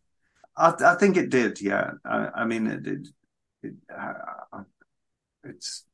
I, 0.55 0.71
I 0.85 0.93
think 0.93 1.17
it 1.17 1.31
did. 1.31 1.59
Yeah, 1.59 1.93
I, 2.05 2.29
I 2.35 2.45
mean, 2.45 2.67
it, 2.67 2.85
it, 2.85 3.07
it 3.63 3.73
uh, 3.91 4.61
it's 5.43 5.85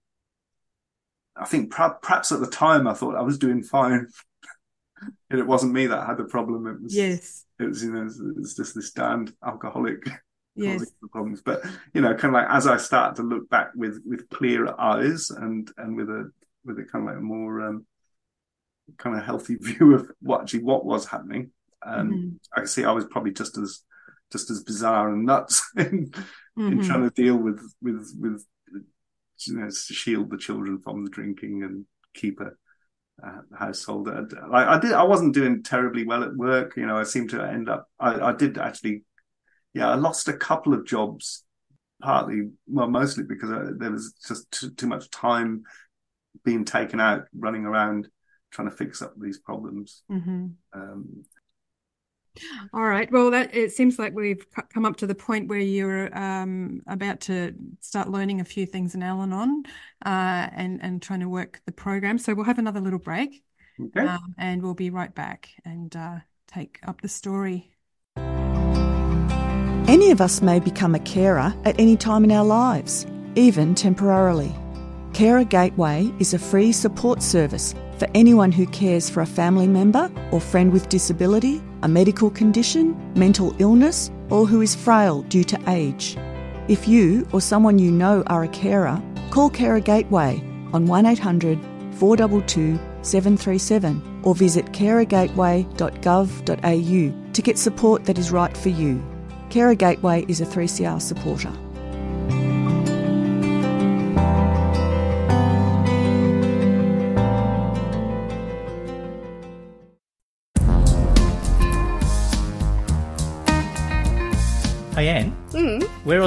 I 1.34 1.46
think 1.46 1.72
perhaps 1.72 2.34
at 2.34 2.42
the 2.42 2.48
time 2.48 2.90
I 2.90 2.94
thought 2.94 3.16
I 3.16 3.22
was 3.22 3.38
doing 3.38 3.64
fine, 3.64 4.08
and 5.30 5.40
it 5.40 5.48
wasn't 5.48 5.72
me 5.72 5.88
that 5.88 6.08
had 6.08 6.18
the 6.18 6.26
problem. 6.26 6.68
It 6.68 6.82
was 6.82 6.94
yes, 6.94 7.46
it 7.58 7.70
was 7.70 7.82
you 7.82 7.94
know 7.94 8.02
it 8.02 8.36
was 8.38 8.54
just 8.58 8.76
this 8.76 8.92
damned 8.92 9.32
alcoholic 9.46 10.10
yes. 10.56 10.80
causing 10.80 10.94
the 11.04 11.08
problems. 11.08 11.42
But 11.42 11.62
you 11.94 12.02
know, 12.02 12.14
kind 12.16 12.36
of 12.36 12.42
like 12.42 12.50
as 12.50 12.68
I 12.68 12.76
start 12.76 13.16
to 13.16 13.24
look 13.24 13.50
back 13.50 13.70
with 13.76 14.02
with 14.06 14.28
clearer 14.28 14.76
eyes 14.78 15.30
and 15.30 15.72
and 15.78 15.96
with 15.96 16.10
a 16.10 16.30
with 16.66 16.80
a 16.80 16.84
kind 16.84 17.08
of 17.08 17.14
like 17.14 17.18
a 17.18 17.26
more 17.26 17.62
um, 17.62 17.86
kind 18.98 19.18
of 19.18 19.24
healthy 19.24 19.56
view 19.60 19.96
of 19.96 20.10
what 20.22 20.42
actually 20.42 20.64
what 20.64 20.86
was 20.86 21.06
happening, 21.06 21.52
um, 21.86 22.10
mm-hmm. 22.10 22.30
I 22.56 22.62
can 22.62 22.68
see 22.68 22.84
I 22.84 22.92
was 22.92 23.06
probably 23.06 23.32
just 23.32 23.58
as 23.58 23.82
just 24.32 24.52
as 24.52 24.64
bizarre 24.64 25.10
and 25.10 25.26
nuts 25.26 25.64
in, 25.78 26.12
mm-hmm. 26.12 26.68
in 26.68 26.84
trying 26.84 27.04
to 27.04 27.10
deal 27.10 27.38
with 27.38 27.62
with 27.82 28.14
with 28.20 28.46
you 29.48 29.56
know, 29.56 29.68
to 29.68 29.94
shield 29.94 30.30
the 30.30 30.38
children 30.38 30.80
from 30.80 31.04
the 31.04 31.10
drinking 31.10 31.64
and 31.64 31.86
keep 32.14 32.40
a, 32.42 32.52
a 33.26 33.58
household. 33.58 34.08
Like 34.08 34.68
I 34.68 34.80
did, 34.80 34.92
I 34.92 35.04
wasn't 35.04 35.34
doing 35.34 35.64
terribly 35.64 36.06
well 36.06 36.24
at 36.24 36.36
work. 36.36 36.76
You 36.76 36.86
know, 36.86 36.98
I 36.98 37.04
seemed 37.04 37.30
to 37.32 37.42
end 37.42 37.70
up. 37.70 37.88
I, 38.00 38.20
I 38.20 38.34
did 38.34 38.58
actually. 38.58 39.04
Yeah, 39.74 39.90
I 39.90 39.96
lost 39.96 40.28
a 40.28 40.34
couple 40.34 40.74
of 40.74 40.86
jobs, 40.86 41.44
partly, 42.02 42.50
well, 42.66 42.90
mostly 42.90 43.24
because 43.24 43.52
I, 43.52 43.58
uh, 43.58 43.70
there 43.78 43.92
was 43.92 44.14
just 44.28 44.50
too, 44.50 44.72
too 44.72 44.88
much 44.88 45.12
time 45.12 45.62
being 46.44 46.66
taken 46.66 47.00
out 47.00 47.26
running 47.38 47.66
around 47.66 48.08
trying 48.52 48.70
to 48.70 48.76
fix 48.76 49.02
up 49.02 49.14
these 49.18 49.38
problems. 49.38 50.04
Mm-hmm. 50.12 50.48
Um, 50.74 51.26
all 52.74 52.84
right. 52.84 53.12
Well, 53.12 53.32
that 53.32 53.54
it 53.56 53.72
seems 53.72 54.00
like 54.00 54.14
we've 54.14 54.46
come 54.74 54.86
up 54.86 54.98
to 54.98 55.08
the 55.08 55.16
point 55.16 55.50
where 55.50 55.60
you're 55.60 56.16
um, 56.18 56.82
about 56.88 57.22
to 57.22 57.54
start 57.82 58.10
learning 58.10 58.40
a 58.40 58.46
few 58.46 58.66
things 58.66 58.96
in 58.96 59.04
Al-Anon 59.04 59.64
uh, 60.06 60.48
and 60.56 60.80
and 60.82 61.02
trying 61.02 61.20
to 61.22 61.30
work 61.30 61.62
the 61.66 61.72
program. 61.72 62.18
So 62.18 62.34
we'll 62.34 62.46
have 62.46 62.60
another 62.60 62.80
little 62.80 63.00
break, 63.00 63.44
okay. 63.82 64.02
um, 64.02 64.36
and 64.38 64.62
we'll 64.62 64.74
be 64.74 64.90
right 64.90 65.14
back 65.14 65.50
and 65.66 65.94
uh, 65.96 66.20
take 66.48 66.80
up 66.88 67.02
the 67.02 67.10
story. 67.10 67.72
Any 69.88 70.12
of 70.12 70.22
us 70.22 70.42
may 70.42 70.60
become 70.60 70.94
a 70.94 71.00
carer 71.00 71.54
at 71.66 71.80
any 71.80 71.98
time 71.98 72.24
in 72.24 72.32
our 72.32 72.46
lives, 72.46 73.08
even 73.36 73.74
temporarily. 73.74 74.54
Carer 75.14 75.44
Gateway 75.44 76.12
is 76.20 76.34
a 76.34 76.40
free 76.40 76.72
support 76.72 77.22
service 77.22 77.76
for 77.98 78.08
anyone 78.16 78.52
who 78.52 78.66
cares 78.68 79.10
for 79.10 79.22
a 79.22 79.26
family 79.26 79.68
member 79.68 80.10
or 80.32 80.40
friend 80.40 80.72
with 80.72 80.88
disability, 80.88 81.62
a 81.84 81.88
medical 81.88 82.30
condition, 82.30 82.96
mental 83.16 83.54
illness, 83.60 84.12
or 84.30 84.46
who 84.46 84.62
is 84.62 84.76
frail 84.76 85.24
due 85.24 85.44
to 85.44 85.60
age. 85.68 86.16
If 86.68 86.88
you 86.88 87.28
or 87.34 87.42
someone 87.42 87.80
you 87.80 87.92
know 87.92 88.24
are 88.28 88.44
a 88.44 88.48
carer, 88.50 89.02
call 89.32 89.50
Carer 89.50 89.82
Gateway 89.82 90.40
on 90.72 90.86
1800 90.86 91.60
422 91.96 92.80
737 93.02 94.22
or 94.24 94.36
visit 94.36 94.66
carergateway.gov.au 94.68 97.34
to 97.34 97.42
get 97.42 97.58
support 97.58 98.06
that 98.06 98.18
is 98.18 98.32
right 98.32 98.56
for 98.56 98.70
you. 98.70 99.04
Carer 99.50 99.76
Gateway 99.76 100.24
is 100.28 100.42
a 100.42 100.46
3CR 100.46 101.02
supporter. 101.02 101.52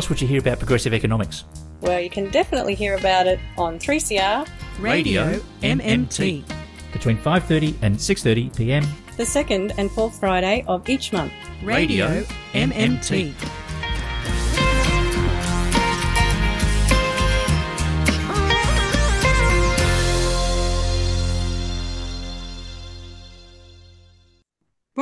Else 0.03 0.09
would 0.09 0.21
you 0.21 0.27
hear 0.27 0.41
about 0.41 0.59
progressive 0.59 0.93
economics? 0.93 1.45
Well, 1.81 2.01
you 2.01 2.11
can 2.11 2.29
definitely 2.31 2.75
hear 2.75 2.97
about 2.97 3.29
it 3.29 3.39
on 3.57 3.79
3CR 3.79 4.49
Radio 4.81 5.41
MMT 5.63 6.45
between 6.93 7.17
5:30 7.19 7.77
and 7.83 7.97
6:30 7.97 8.57
p.m. 8.57 8.85
the 9.17 9.25
second 9.25 9.73
and 9.79 9.91
fourth 9.93 10.19
Friday 10.19 10.65
of 10.67 10.89
each 10.89 11.13
month. 11.13 11.33
Radio 11.63 12.25
MMT. 12.53 13.33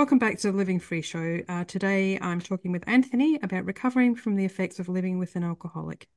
Welcome 0.00 0.18
back 0.18 0.38
to 0.38 0.50
the 0.50 0.56
Living 0.56 0.80
Free 0.80 1.02
Show. 1.02 1.40
Uh, 1.46 1.64
today 1.64 2.18
I'm 2.22 2.40
talking 2.40 2.72
with 2.72 2.82
Anthony 2.86 3.38
about 3.42 3.66
recovering 3.66 4.14
from 4.14 4.34
the 4.34 4.46
effects 4.46 4.78
of 4.78 4.88
living 4.88 5.18
with 5.18 5.36
an 5.36 5.44
alcoholic. 5.44 6.08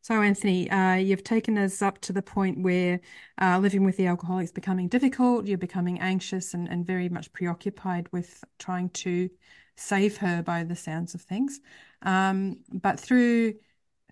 So, 0.00 0.22
Anthony, 0.22 0.70
uh, 0.70 0.94
you've 0.94 1.22
taken 1.22 1.58
us 1.58 1.82
up 1.82 2.00
to 2.00 2.14
the 2.14 2.22
point 2.22 2.62
where 2.62 3.00
uh, 3.38 3.58
living 3.58 3.84
with 3.84 3.98
the 3.98 4.06
alcoholic 4.06 4.44
is 4.44 4.50
becoming 4.50 4.88
difficult. 4.88 5.44
You're 5.44 5.58
becoming 5.58 6.00
anxious 6.00 6.54
and, 6.54 6.68
and 6.70 6.86
very 6.86 7.10
much 7.10 7.30
preoccupied 7.34 8.08
with 8.12 8.42
trying 8.58 8.88
to 9.04 9.28
save 9.76 10.16
her 10.16 10.42
by 10.42 10.64
the 10.64 10.74
sounds 10.74 11.14
of 11.14 11.20
things. 11.20 11.60
Um, 12.00 12.60
but 12.72 12.98
through 12.98 13.56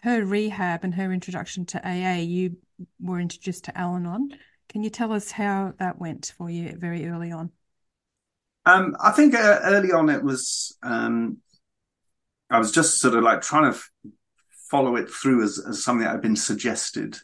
her 0.03 0.27
rehab 0.27 0.85
and 0.85 0.95
her 0.95 1.11
introduction 1.11 1.65
to 1.65 1.89
AA, 1.89 2.19
you 2.19 2.59
were 3.01 3.19
introduced 3.19 3.65
to 3.65 3.79
Al 3.79 3.97
Anon. 3.97 4.37
Can 4.69 4.83
you 4.83 4.91
tell 4.91 5.11
us 5.11 5.31
how 5.31 5.73
that 5.79 5.99
went 5.99 6.35
for 6.37 6.51
you 6.51 6.77
very 6.77 7.09
early 7.09 7.33
on? 7.33 7.51
Um, 8.67 8.97
I 9.01 9.11
think 9.13 9.35
uh, 9.35 9.61
early 9.65 9.93
on 9.93 10.09
it 10.09 10.23
was 10.23 10.77
um, 10.83 11.39
I 12.51 12.59
was 12.59 12.73
just 12.73 13.01
sort 13.01 13.15
of 13.15 13.23
like 13.23 13.43
trying 13.43 13.71
to 13.71 13.77
f- 13.77 13.91
follow 14.71 14.97
it 14.97 15.11
through 15.11 15.43
as, 15.43 15.63
as 15.69 15.85
something 15.85 16.05
that 16.05 16.13
had 16.13 16.23
been 16.23 16.37
suggested 16.37 17.17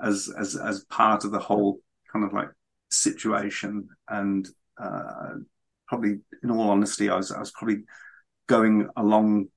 as 0.00 0.32
as 0.38 0.56
as 0.56 0.84
part 0.84 1.24
of 1.24 1.32
the 1.32 1.38
whole 1.38 1.80
kind 2.12 2.24
of 2.24 2.32
like 2.32 2.48
situation, 2.90 3.88
and 4.08 4.48
uh, 4.78 5.34
probably 5.86 6.20
in 6.42 6.50
all 6.50 6.70
honesty, 6.70 7.10
I 7.10 7.16
was 7.16 7.30
I 7.30 7.40
was 7.40 7.50
probably 7.50 7.84
going 8.46 8.88
along 8.96 9.48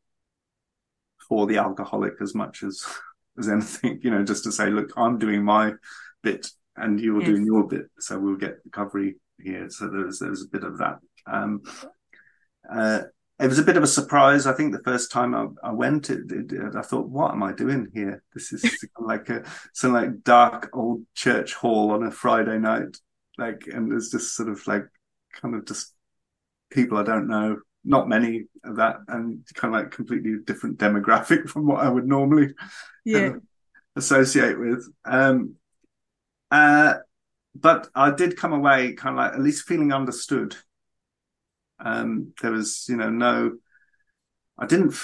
for 1.27 1.47
the 1.47 1.57
alcoholic 1.57 2.13
as 2.21 2.35
much 2.35 2.63
as 2.63 2.85
as 3.39 3.49
anything, 3.49 3.99
you 4.03 4.11
know, 4.11 4.23
just 4.23 4.43
to 4.43 4.51
say, 4.51 4.69
look, 4.69 4.91
I'm 4.97 5.17
doing 5.17 5.43
my 5.43 5.73
bit 6.21 6.47
and 6.75 6.99
you're 6.99 7.19
yes. 7.19 7.29
doing 7.29 7.45
your 7.45 7.67
bit, 7.67 7.85
so 7.99 8.19
we'll 8.19 8.35
get 8.35 8.59
recovery 8.65 9.15
here. 9.39 9.69
So 9.69 9.87
there's 9.87 10.19
there's 10.19 10.43
a 10.43 10.47
bit 10.47 10.63
of 10.63 10.77
that 10.79 10.99
um, 11.25 11.63
uh, 12.69 13.01
it 13.39 13.47
was 13.47 13.59
a 13.59 13.63
bit 13.63 13.77
of 13.77 13.83
a 13.83 13.87
surprise. 13.87 14.45
I 14.45 14.53
think 14.53 14.71
the 14.71 14.83
first 14.83 15.11
time 15.11 15.33
I, 15.33 15.47
I 15.67 15.71
went, 15.71 16.09
it, 16.09 16.31
it, 16.31 16.75
I 16.75 16.81
thought, 16.81 17.09
"What 17.09 17.31
am 17.31 17.43
I 17.43 17.51
doing 17.51 17.89
here? 17.93 18.23
This 18.33 18.53
is 18.53 18.85
like 18.99 19.29
a 19.29 19.43
some 19.73 19.93
like 19.93 20.23
dark 20.23 20.69
old 20.73 21.03
church 21.15 21.53
hall 21.53 21.91
on 21.91 22.03
a 22.03 22.11
Friday 22.11 22.59
night, 22.59 22.97
like, 23.37 23.67
and 23.67 23.91
there's 23.91 24.11
just 24.11 24.35
sort 24.35 24.49
of 24.49 24.65
like 24.67 24.85
kind 25.33 25.55
of 25.55 25.65
just 25.65 25.93
people 26.69 26.97
I 26.97 27.03
don't 27.03 27.27
know, 27.27 27.57
not 27.83 28.07
many 28.07 28.45
of 28.63 28.77
that, 28.77 28.97
and 29.07 29.45
kind 29.55 29.75
of 29.75 29.81
like 29.81 29.91
completely 29.91 30.35
different 30.45 30.77
demographic 30.77 31.49
from 31.49 31.65
what 31.65 31.83
I 31.83 31.89
would 31.89 32.07
normally 32.07 32.53
yeah. 33.03 33.33
associate 33.95 34.59
with. 34.59 34.87
Um, 35.05 35.55
uh, 36.51 36.95
but 37.55 37.89
I 37.93 38.11
did 38.11 38.37
come 38.37 38.53
away 38.53 38.93
kind 38.93 39.17
of 39.17 39.17
like 39.17 39.33
at 39.33 39.41
least 39.41 39.67
feeling 39.67 39.91
understood 39.91 40.55
um, 41.79 42.33
there 42.41 42.51
was, 42.51 42.85
you 42.87 42.95
know, 42.95 43.09
no, 43.09 43.57
I 44.57 44.65
didn't, 44.65 44.95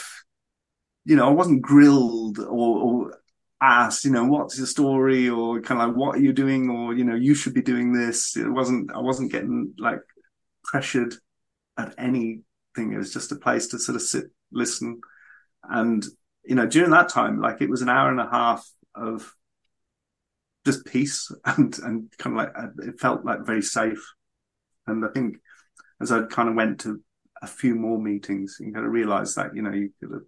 you 1.05 1.15
know, 1.15 1.27
I 1.27 1.31
wasn't 1.31 1.61
grilled 1.61 2.39
or, 2.39 2.45
or 2.47 3.19
asked, 3.61 4.05
you 4.05 4.11
know, 4.11 4.25
what's 4.25 4.57
your 4.57 4.67
story 4.67 5.29
or 5.29 5.61
kind 5.61 5.81
of 5.81 5.89
like, 5.89 5.97
what 5.97 6.15
are 6.15 6.21
you 6.21 6.33
doing? 6.33 6.69
Or, 6.69 6.93
you 6.93 7.03
know, 7.03 7.15
you 7.15 7.35
should 7.35 7.53
be 7.53 7.61
doing 7.61 7.91
this. 7.91 8.37
It 8.37 8.49
wasn't, 8.49 8.91
I 8.93 8.99
wasn't 8.99 9.31
getting 9.31 9.73
like 9.77 10.01
pressured 10.63 11.15
at 11.77 11.93
anything. 11.97 12.43
It 12.77 12.97
was 12.97 13.13
just 13.13 13.31
a 13.31 13.35
place 13.35 13.67
to 13.67 13.79
sort 13.79 13.95
of 13.95 14.01
sit, 14.01 14.25
listen. 14.51 15.01
And, 15.63 16.05
you 16.43 16.55
know, 16.55 16.67
during 16.67 16.91
that 16.91 17.09
time, 17.09 17.41
like 17.41 17.61
it 17.61 17.69
was 17.69 17.81
an 17.81 17.89
hour 17.89 18.09
and 18.09 18.19
a 18.19 18.29
half 18.29 18.69
of 18.95 19.33
just 20.65 20.85
peace 20.85 21.31
and, 21.45 21.77
and 21.79 22.13
kind 22.17 22.39
of 22.39 22.45
like, 22.45 22.87
it 22.87 22.99
felt 22.99 23.25
like 23.25 23.45
very 23.45 23.61
safe. 23.61 24.13
And 24.87 25.05
I 25.05 25.09
think 25.09 25.37
as 26.01 26.11
I 26.11 26.23
kind 26.23 26.49
of 26.49 26.55
went 26.55 26.81
to 26.81 27.01
a 27.41 27.47
few 27.47 27.75
more 27.75 27.99
meetings, 27.99 28.57
you 28.59 28.73
kind 28.73 28.85
of 28.85 28.91
realized 28.91 29.35
that, 29.35 29.55
you 29.55 29.61
know, 29.61 29.71
you 29.71 29.91
could 29.99 30.11
have 30.11 30.21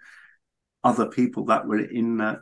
other 0.84 1.08
people 1.08 1.46
that 1.46 1.68
were 1.68 1.80
in 1.80 2.18
that 2.18 2.40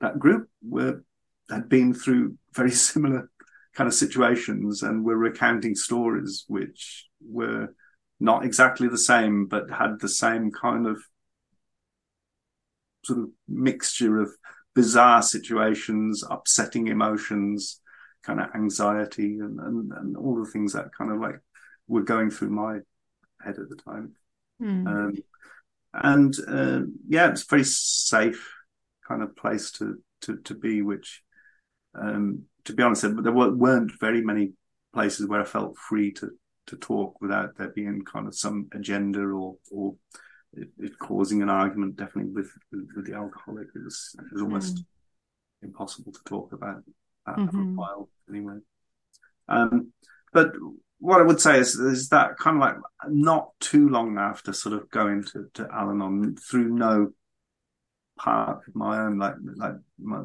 that 0.00 0.18
group 0.18 0.48
were 0.62 1.04
had 1.50 1.68
been 1.68 1.94
through 1.94 2.36
very 2.54 2.70
similar 2.88 3.30
kind 3.74 3.88
of 3.88 3.94
situations 3.94 4.82
and 4.82 5.04
were 5.04 5.16
recounting 5.16 5.74
stories 5.74 6.44
which 6.48 7.06
were 7.20 7.74
not 8.20 8.44
exactly 8.44 8.86
the 8.88 8.98
same, 8.98 9.46
but 9.46 9.70
had 9.70 9.98
the 10.00 10.08
same 10.08 10.50
kind 10.50 10.86
of 10.86 11.02
sort 13.04 13.18
of 13.18 13.30
mixture 13.48 14.20
of 14.20 14.30
bizarre 14.74 15.22
situations, 15.22 16.22
upsetting 16.30 16.86
emotions, 16.86 17.80
kind 18.22 18.40
of 18.40 18.48
anxiety, 18.54 19.38
and, 19.38 19.58
and, 19.58 19.92
and 19.92 20.16
all 20.16 20.42
the 20.42 20.50
things 20.50 20.72
that 20.72 20.94
kind 20.96 21.10
of 21.10 21.20
like 21.20 21.40
were 21.88 22.02
going 22.02 22.30
through 22.30 22.50
my 22.50 22.78
head 23.44 23.58
at 23.58 23.68
the 23.68 23.76
time. 23.76 24.12
Mm. 24.60 24.86
Um, 24.86 25.14
and 25.94 26.34
uh, 26.48 26.80
yeah, 27.08 27.30
it's 27.30 27.42
a 27.42 27.46
very 27.50 27.64
safe 27.64 28.52
kind 29.06 29.22
of 29.22 29.36
place 29.36 29.72
to 29.72 29.98
to 30.22 30.38
to 30.38 30.54
be. 30.54 30.82
Which, 30.82 31.22
um, 31.94 32.44
to 32.64 32.72
be 32.72 32.82
honest, 32.82 33.02
there 33.02 33.32
weren't 33.32 33.92
very 34.00 34.22
many 34.22 34.52
places 34.92 35.26
where 35.26 35.40
I 35.40 35.44
felt 35.44 35.76
free 35.76 36.12
to 36.12 36.30
to 36.66 36.76
talk 36.76 37.20
without 37.20 37.56
there 37.56 37.72
being 37.74 38.02
kind 38.04 38.26
of 38.26 38.34
some 38.34 38.68
agenda 38.72 39.20
or 39.20 39.56
or 39.70 39.94
it, 40.54 40.68
it 40.78 40.98
causing 40.98 41.42
an 41.42 41.50
argument. 41.50 41.96
Definitely 41.96 42.32
with 42.32 42.50
with, 42.70 43.06
the 43.06 43.14
alcoholic, 43.14 43.68
it 43.74 43.84
was 43.84 44.16
it 44.18 44.32
was 44.32 44.42
almost 44.42 44.76
mm. 44.76 44.84
impossible 45.62 46.12
to 46.12 46.20
talk 46.24 46.52
about 46.52 46.82
that 47.26 47.36
mm-hmm. 47.36 47.48
for 47.48 47.56
a 47.58 47.60
mm-hmm. 47.60 47.76
while 47.76 48.08
anyway. 48.28 48.58
Um, 49.48 49.92
but 50.32 50.52
what 51.02 51.20
I 51.20 51.24
would 51.24 51.40
say 51.40 51.58
is, 51.58 51.74
is 51.74 52.10
that 52.10 52.36
kind 52.38 52.58
of 52.58 52.60
like 52.60 52.76
not 53.08 53.50
too 53.58 53.88
long 53.88 54.18
after 54.18 54.52
sort 54.52 54.76
of 54.76 54.88
going 54.90 55.24
to, 55.24 55.50
to 55.54 55.66
Al-Anon 55.74 56.36
through 56.36 56.68
no 56.68 57.10
part 58.16 58.60
of 58.68 58.74
my 58.76 59.00
own, 59.00 59.18
like, 59.18 59.34
like 59.56 59.74
my, 60.00 60.22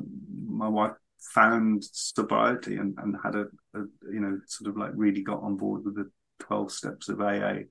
my 0.47 0.67
wife 0.67 0.91
found 1.33 1.83
sobriety 1.83 2.75
and, 2.75 2.95
and 2.99 3.15
had 3.23 3.33
a, 3.33 3.45
a, 3.73 3.85
you 4.13 4.19
know, 4.19 4.39
sort 4.45 4.69
of 4.69 4.77
like 4.77 4.91
really 4.93 5.23
got 5.23 5.41
on 5.41 5.57
board 5.57 5.83
with 5.83 5.95
the 5.95 6.11
12 6.41 6.71
steps 6.71 7.09
of 7.09 7.21
AA. 7.21 7.61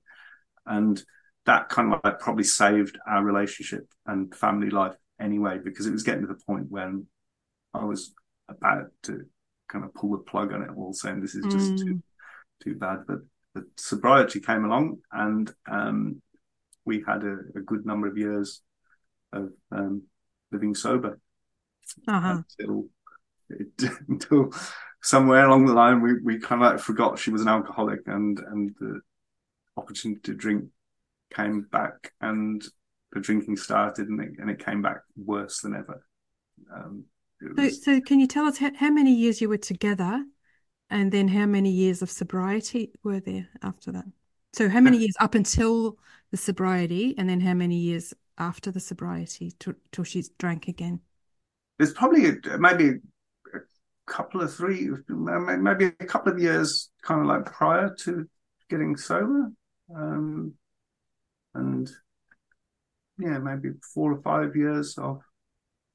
And 0.65 1.01
that 1.45 1.69
kind 1.69 1.93
of 1.93 2.01
like 2.03 2.19
probably 2.19 2.43
saved 2.43 2.97
our 3.07 3.23
relationship 3.23 3.87
and 4.05 4.35
family 4.35 4.69
life 4.69 4.95
anyway, 5.17 5.59
because 5.63 5.85
it 5.85 5.93
was 5.93 6.03
getting 6.03 6.23
to 6.23 6.27
the 6.27 6.41
point 6.45 6.65
when 6.69 7.07
I 7.73 7.85
was 7.85 8.13
about 8.49 8.87
to 9.03 9.21
kind 9.69 9.85
of 9.85 9.93
pull 9.93 10.11
the 10.11 10.17
plug 10.17 10.51
on 10.51 10.63
it 10.63 10.71
all, 10.75 10.91
saying 10.91 11.21
this 11.21 11.35
is 11.35 11.45
just 11.45 11.71
mm. 11.71 11.77
too 11.77 12.03
too 12.63 12.75
bad. 12.75 12.99
But, 13.07 13.19
but 13.53 13.63
sobriety 13.75 14.39
came 14.39 14.65
along, 14.65 14.99
and 15.11 15.51
um, 15.69 16.21
we 16.85 17.03
had 17.07 17.23
a, 17.23 17.37
a, 17.55 17.61
good 17.61 17.85
number 17.85 18.07
of 18.07 18.17
years 18.17 18.61
of 19.33 19.51
um, 19.71 20.03
living 20.51 20.73
sober 20.73 21.19
uh-huh. 22.07 22.41
until 22.59 22.85
it, 23.49 23.91
until 24.07 24.51
somewhere 25.03 25.45
along 25.45 25.65
the 25.65 25.73
line 25.73 26.01
we, 26.01 26.19
we 26.21 26.39
kind 26.39 26.63
of 26.63 26.71
like 26.71 26.79
forgot 26.79 27.19
she 27.19 27.31
was 27.31 27.41
an 27.41 27.47
alcoholic, 27.47 28.01
and 28.07 28.39
and 28.39 28.73
the 28.79 29.01
opportunity 29.75 30.21
to 30.21 30.33
drink 30.33 30.65
came 31.33 31.61
back, 31.71 32.13
and 32.21 32.63
the 33.11 33.19
drinking 33.19 33.57
started, 33.57 34.07
and 34.07 34.21
it, 34.21 34.31
and 34.39 34.49
it 34.49 34.63
came 34.63 34.81
back 34.81 35.01
worse 35.15 35.61
than 35.61 35.75
ever. 35.75 36.05
Um, 36.73 37.05
was... 37.41 37.83
so, 37.83 37.93
so, 37.93 38.01
can 38.01 38.19
you 38.19 38.27
tell 38.27 38.45
us 38.45 38.57
how, 38.57 38.71
how 38.75 38.89
many 38.89 39.13
years 39.13 39.41
you 39.41 39.49
were 39.49 39.57
together 39.57 40.23
and 40.89 41.11
then 41.11 41.27
how 41.27 41.45
many 41.45 41.69
years 41.69 42.01
of 42.01 42.09
sobriety 42.09 42.91
were 43.03 43.19
there 43.19 43.47
after 43.61 43.91
that? 43.91 44.05
So 44.53 44.69
how 44.69 44.79
many 44.79 44.97
years 44.97 45.15
up 45.19 45.35
until 45.35 45.97
the 46.31 46.37
sobriety, 46.37 47.15
and 47.17 47.29
then 47.29 47.39
how 47.39 47.53
many 47.53 47.75
years 47.75 48.13
after 48.37 48.71
the 48.71 48.79
sobriety 48.79 49.53
till, 49.59 49.73
till 49.91 50.03
she 50.03 50.23
drank 50.37 50.67
again? 50.67 50.99
There's 51.77 51.93
probably 51.93 52.29
a, 52.29 52.57
maybe 52.57 52.89
a 53.53 53.59
couple 54.07 54.41
of 54.41 54.53
three, 54.53 54.89
maybe 55.09 55.85
a 55.99 56.05
couple 56.05 56.31
of 56.31 56.39
years, 56.39 56.89
kind 57.03 57.21
of 57.21 57.27
like 57.27 57.45
prior 57.45 57.93
to 57.99 58.27
getting 58.69 58.97
sober, 58.97 59.51
um, 59.95 60.53
and 61.53 61.89
yeah, 63.19 63.37
maybe 63.37 63.69
four 63.93 64.13
or 64.13 64.21
five 64.21 64.55
years 64.55 64.97
of 64.97 65.21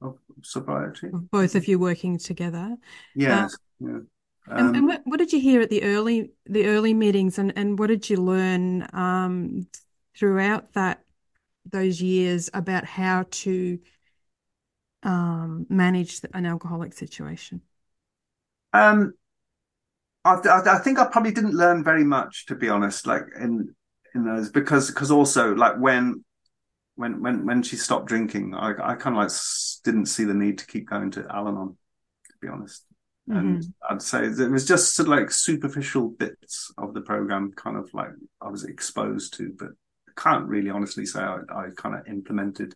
of 0.01 0.17
sobriety. 0.41 1.09
Both 1.31 1.55
of 1.55 1.67
you 1.67 1.79
working 1.79 2.17
together. 2.17 2.75
Yes. 3.15 3.53
Uh, 3.53 3.87
yeah. 3.87 3.99
Um, 4.47 4.57
and, 4.57 4.75
and 4.75 4.87
what, 4.87 5.01
what, 5.05 5.19
did 5.19 5.31
you 5.31 5.39
hear 5.39 5.61
at 5.61 5.69
the 5.69 5.83
early 5.83 6.31
the 6.45 6.67
early 6.67 6.93
meetings, 6.93 7.37
and, 7.39 7.53
and 7.55 7.79
what 7.79 7.87
did 7.87 8.09
you 8.09 8.17
learn 8.17 8.87
um, 8.93 9.67
throughout 10.17 10.73
that 10.73 11.03
those 11.65 12.01
years 12.01 12.49
about 12.53 12.83
how 12.83 13.25
to 13.31 13.79
um, 15.03 15.65
manage 15.69 16.19
an 16.33 16.45
alcoholic 16.45 16.93
situation? 16.93 17.61
Um, 18.73 19.13
I, 20.25 20.35
I, 20.35 20.75
I, 20.75 20.77
think 20.79 20.99
I 20.99 21.05
probably 21.05 21.31
didn't 21.31 21.53
learn 21.53 21.83
very 21.83 22.03
much, 22.03 22.45
to 22.47 22.55
be 22.55 22.69
honest. 22.69 23.07
Like 23.07 23.23
in 23.39 23.73
in 24.13 24.25
those, 24.25 24.49
because 24.49 24.89
because 24.89 25.11
also 25.11 25.55
like 25.55 25.77
when 25.77 26.23
when 26.95 27.21
when 27.21 27.45
when 27.45 27.63
she 27.63 27.75
stopped 27.75 28.07
drinking, 28.07 28.55
I, 28.55 28.71
I 28.71 28.95
kind 28.95 29.15
of 29.15 29.23
like 29.23 29.31
didn't 29.83 30.07
see 30.07 30.23
the 30.25 30.33
need 30.33 30.59
to 30.59 30.67
keep 30.67 30.89
going 30.89 31.11
to 31.11 31.25
Al-Anon, 31.29 31.77
to 32.27 32.33
be 32.41 32.47
honest. 32.47 32.85
Mm-hmm. 33.29 33.37
And 33.37 33.73
I'd 33.89 34.01
say 34.01 34.25
it 34.25 34.51
was 34.51 34.67
just 34.67 34.95
sort 34.95 35.07
of 35.07 35.17
like 35.17 35.31
superficial 35.31 36.09
bits 36.09 36.71
of 36.77 36.93
the 36.93 37.01
program, 37.01 37.53
kind 37.55 37.77
of 37.77 37.93
like 37.93 38.09
I 38.41 38.49
was 38.49 38.65
exposed 38.65 39.35
to, 39.35 39.53
but 39.57 39.69
I 40.09 40.21
can't 40.21 40.47
really 40.47 40.69
honestly 40.69 41.05
say 41.05 41.21
I, 41.21 41.39
I 41.49 41.67
kind 41.75 41.95
of 41.95 42.07
implemented 42.07 42.75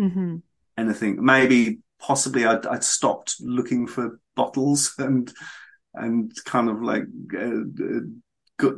mm-hmm. 0.00 0.36
anything. 0.76 1.24
Maybe 1.24 1.80
possibly 1.98 2.46
I'd, 2.46 2.64
I'd, 2.66 2.84
stopped 2.84 3.36
looking 3.40 3.88
for 3.88 4.20
bottles 4.36 4.94
and 4.98 5.32
and 5.94 6.32
kind 6.44 6.68
of 6.68 6.80
like 6.80 7.04
uh, 7.34 7.60
uh, 7.60 8.00
got, 8.56 8.74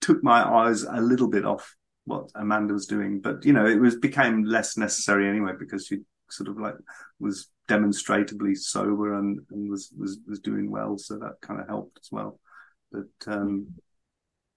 took 0.00 0.24
my 0.24 0.42
eyes 0.42 0.84
a 0.84 1.02
little 1.02 1.28
bit 1.28 1.44
off 1.44 1.76
what 2.06 2.30
Amanda 2.34 2.72
was 2.72 2.86
doing, 2.86 3.20
but 3.20 3.44
you 3.44 3.52
know 3.52 3.66
it 3.66 3.78
was 3.78 3.96
became 3.96 4.44
less 4.44 4.78
necessary 4.78 5.28
anyway 5.28 5.52
because 5.58 5.86
she 5.86 5.98
sort 6.30 6.48
of 6.48 6.58
like 6.58 6.74
was 7.18 7.48
demonstrably 7.68 8.54
sober 8.54 9.18
and, 9.18 9.40
and 9.50 9.70
was, 9.70 9.90
was 9.98 10.18
was 10.26 10.40
doing 10.40 10.70
well, 10.70 10.98
so 10.98 11.18
that 11.18 11.40
kind 11.40 11.60
of 11.60 11.68
helped 11.68 11.98
as 12.02 12.08
well. 12.10 12.38
But 12.92 13.32
um, 13.32 13.68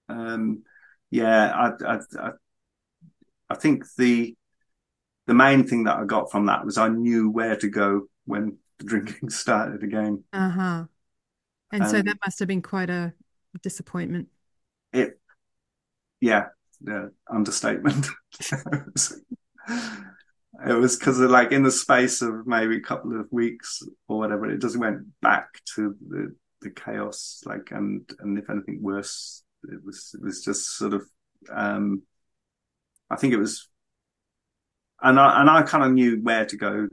um, 0.08 0.62
yeah, 1.10 1.52
I, 1.52 1.84
I, 1.84 1.98
I 2.18 2.30
I 3.50 3.54
think 3.54 3.84
the 3.96 4.36
the 5.26 5.34
main 5.34 5.66
thing 5.66 5.84
that 5.84 5.96
I 5.96 6.04
got 6.04 6.30
from 6.30 6.46
that 6.46 6.64
was 6.64 6.78
I 6.78 6.88
knew 6.88 7.30
where 7.30 7.56
to 7.56 7.68
go 7.68 8.02
when 8.24 8.58
the 8.78 8.84
drinking 8.84 9.30
started 9.30 9.82
again. 9.82 10.24
Uh 10.32 10.50
huh. 10.50 10.84
And 11.70 11.82
um, 11.82 11.88
so 11.88 12.02
that 12.02 12.16
must 12.24 12.38
have 12.38 12.48
been 12.48 12.62
quite 12.62 12.90
a 12.90 13.12
disappointment. 13.62 14.28
It, 14.92 15.18
yeah, 16.20 16.46
yeah 16.80 17.06
understatement. 17.30 18.06
It 20.66 20.72
was 20.72 20.96
because 20.96 21.18
like 21.18 21.52
in 21.52 21.62
the 21.62 21.70
space 21.70 22.22
of 22.22 22.46
maybe 22.46 22.76
a 22.76 22.80
couple 22.80 23.18
of 23.20 23.28
weeks 23.30 23.82
or 24.08 24.18
whatever, 24.18 24.50
it 24.50 24.60
just 24.60 24.78
went 24.78 25.06
back 25.20 25.60
to 25.74 25.94
the, 26.08 26.34
the 26.62 26.70
chaos, 26.70 27.42
like, 27.44 27.70
and, 27.70 28.08
and 28.20 28.38
if 28.38 28.50
anything 28.50 28.82
worse, 28.82 29.44
it 29.64 29.78
was, 29.84 30.14
it 30.14 30.22
was 30.22 30.42
just 30.42 30.76
sort 30.76 30.94
of, 30.94 31.02
um, 31.52 32.02
I 33.10 33.16
think 33.16 33.34
it 33.34 33.38
was, 33.38 33.68
and 35.00 35.20
I, 35.20 35.40
and 35.40 35.50
I 35.50 35.62
kind 35.62 35.84
of 35.84 35.92
knew 35.92 36.18
where 36.22 36.46
to 36.46 36.56
go 36.56 36.88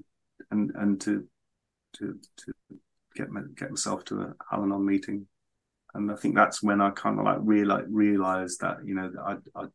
and, 0.51 0.71
and 0.75 1.01
to, 1.01 1.25
to, 1.97 2.19
to 2.37 2.53
get, 3.15 3.29
my, 3.29 3.41
get 3.55 3.71
myself 3.71 4.05
to 4.05 4.21
an 4.21 4.33
Al-Anon 4.51 4.85
meeting. 4.85 5.27
And 5.93 6.11
I 6.11 6.15
think 6.15 6.35
that's 6.35 6.61
when 6.61 6.81
I 6.81 6.89
kind 6.89 7.19
of 7.19 7.25
like 7.25 7.37
realized, 7.39 7.87
realized 7.89 8.61
that, 8.61 8.77
you 8.85 8.95
know, 8.95 9.11
I, 9.25 9.37
I, 9.59 9.65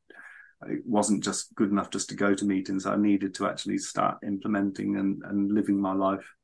it 0.69 0.81
wasn't 0.87 1.25
just 1.25 1.55
good 1.55 1.71
enough 1.71 1.91
just 1.91 2.09
to 2.11 2.15
go 2.15 2.35
to 2.35 2.45
meetings. 2.45 2.87
I 2.87 2.97
needed 2.97 3.35
to 3.37 3.47
actually 3.47 3.79
start 3.79 4.19
implementing 4.27 4.97
and, 4.97 5.23
and 5.25 5.51
living 5.51 5.81
my 5.81 5.95
life 5.95 6.35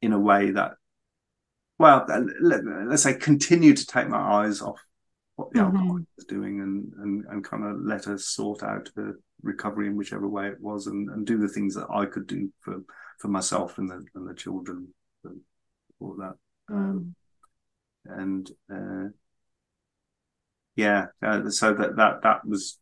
in 0.00 0.12
a 0.12 0.18
way 0.18 0.52
that, 0.52 0.72
well, 1.78 2.06
let, 2.40 2.64
us 2.64 3.02
say, 3.02 3.14
continue 3.14 3.74
to 3.74 3.86
take 3.86 4.08
my 4.08 4.18
eyes 4.18 4.60
off 4.60 4.80
what 5.36 5.52
the 5.52 5.60
mm-hmm. 5.60 5.76
alcohol 5.76 5.98
is 6.18 6.24
doing 6.24 6.60
and, 6.60 6.92
and, 6.98 7.24
and 7.30 7.44
kind 7.44 7.64
of 7.64 7.80
let 7.80 8.06
us 8.06 8.26
sort 8.26 8.62
out 8.62 8.90
the 8.96 9.16
recovery 9.42 9.86
in 9.86 9.96
whichever 9.96 10.28
way 10.28 10.48
it 10.48 10.60
was, 10.60 10.86
and, 10.86 11.08
and 11.10 11.26
do 11.26 11.38
the 11.38 11.48
things 11.48 11.74
that 11.74 11.86
I 11.90 12.06
could 12.06 12.26
do 12.26 12.52
for 12.60 12.82
for 13.18 13.28
myself 13.28 13.78
and 13.78 13.90
the 13.90 14.04
and 14.14 14.28
the 14.28 14.34
children, 14.34 14.88
and 15.24 15.40
all 16.00 16.16
that. 16.18 16.34
Um, 16.70 17.14
and 18.04 18.50
uh, 18.72 19.10
yeah, 20.78 21.06
uh, 21.20 21.50
so 21.50 21.74
that 21.74 21.96
that 21.96 22.22
that 22.22 22.46
was 22.46 22.78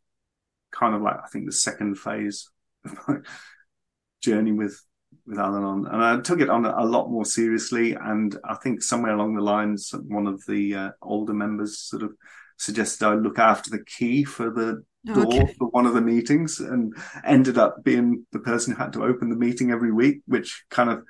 kind 0.71 0.95
of 0.95 1.01
like 1.01 1.17
I 1.17 1.29
think 1.29 1.47
the 1.47 1.53
second 1.53 1.95
phase 1.95 2.51
of 2.85 2.99
my 3.09 3.17
journey 4.23 4.53
with 4.53 4.79
with 5.27 5.39
Al-Anon, 5.39 5.87
and 5.87 6.05
I 6.05 6.21
took 6.21 6.41
it 6.41 6.51
on 6.51 6.67
a, 6.67 6.85
lot 6.85 7.11
more 7.11 7.25
seriously. 7.25 7.95
And 7.95 8.37
I 8.45 8.55
think 8.57 8.83
somewhere 8.83 9.15
along 9.15 9.35
the 9.35 9.43
lines, 9.43 9.95
one 10.09 10.27
of 10.27 10.45
the 10.47 10.75
uh, 10.75 10.91
older 11.01 11.33
members 11.33 11.79
sort 11.79 12.03
of 12.03 12.13
suggested 12.59 13.07
I 13.07 13.15
look 13.15 13.39
after 13.39 13.71
the 13.71 13.83
key 13.83 14.25
for 14.25 14.51
the 14.51 14.85
door 15.07 15.27
okay. 15.27 15.55
for 15.59 15.69
one 15.69 15.87
of 15.87 15.95
the 15.95 16.03
meetings, 16.03 16.61
and 16.61 16.95
ended 17.25 17.57
up 17.57 17.83
being 17.83 18.27
the 18.33 18.41
person 18.41 18.75
who 18.75 18.83
had 18.83 18.93
to 18.93 19.05
open 19.05 19.31
the 19.31 19.37
meeting 19.37 19.71
every 19.71 19.91
week, 19.91 20.21
which 20.27 20.67
kind 20.69 20.91
of 20.91 21.03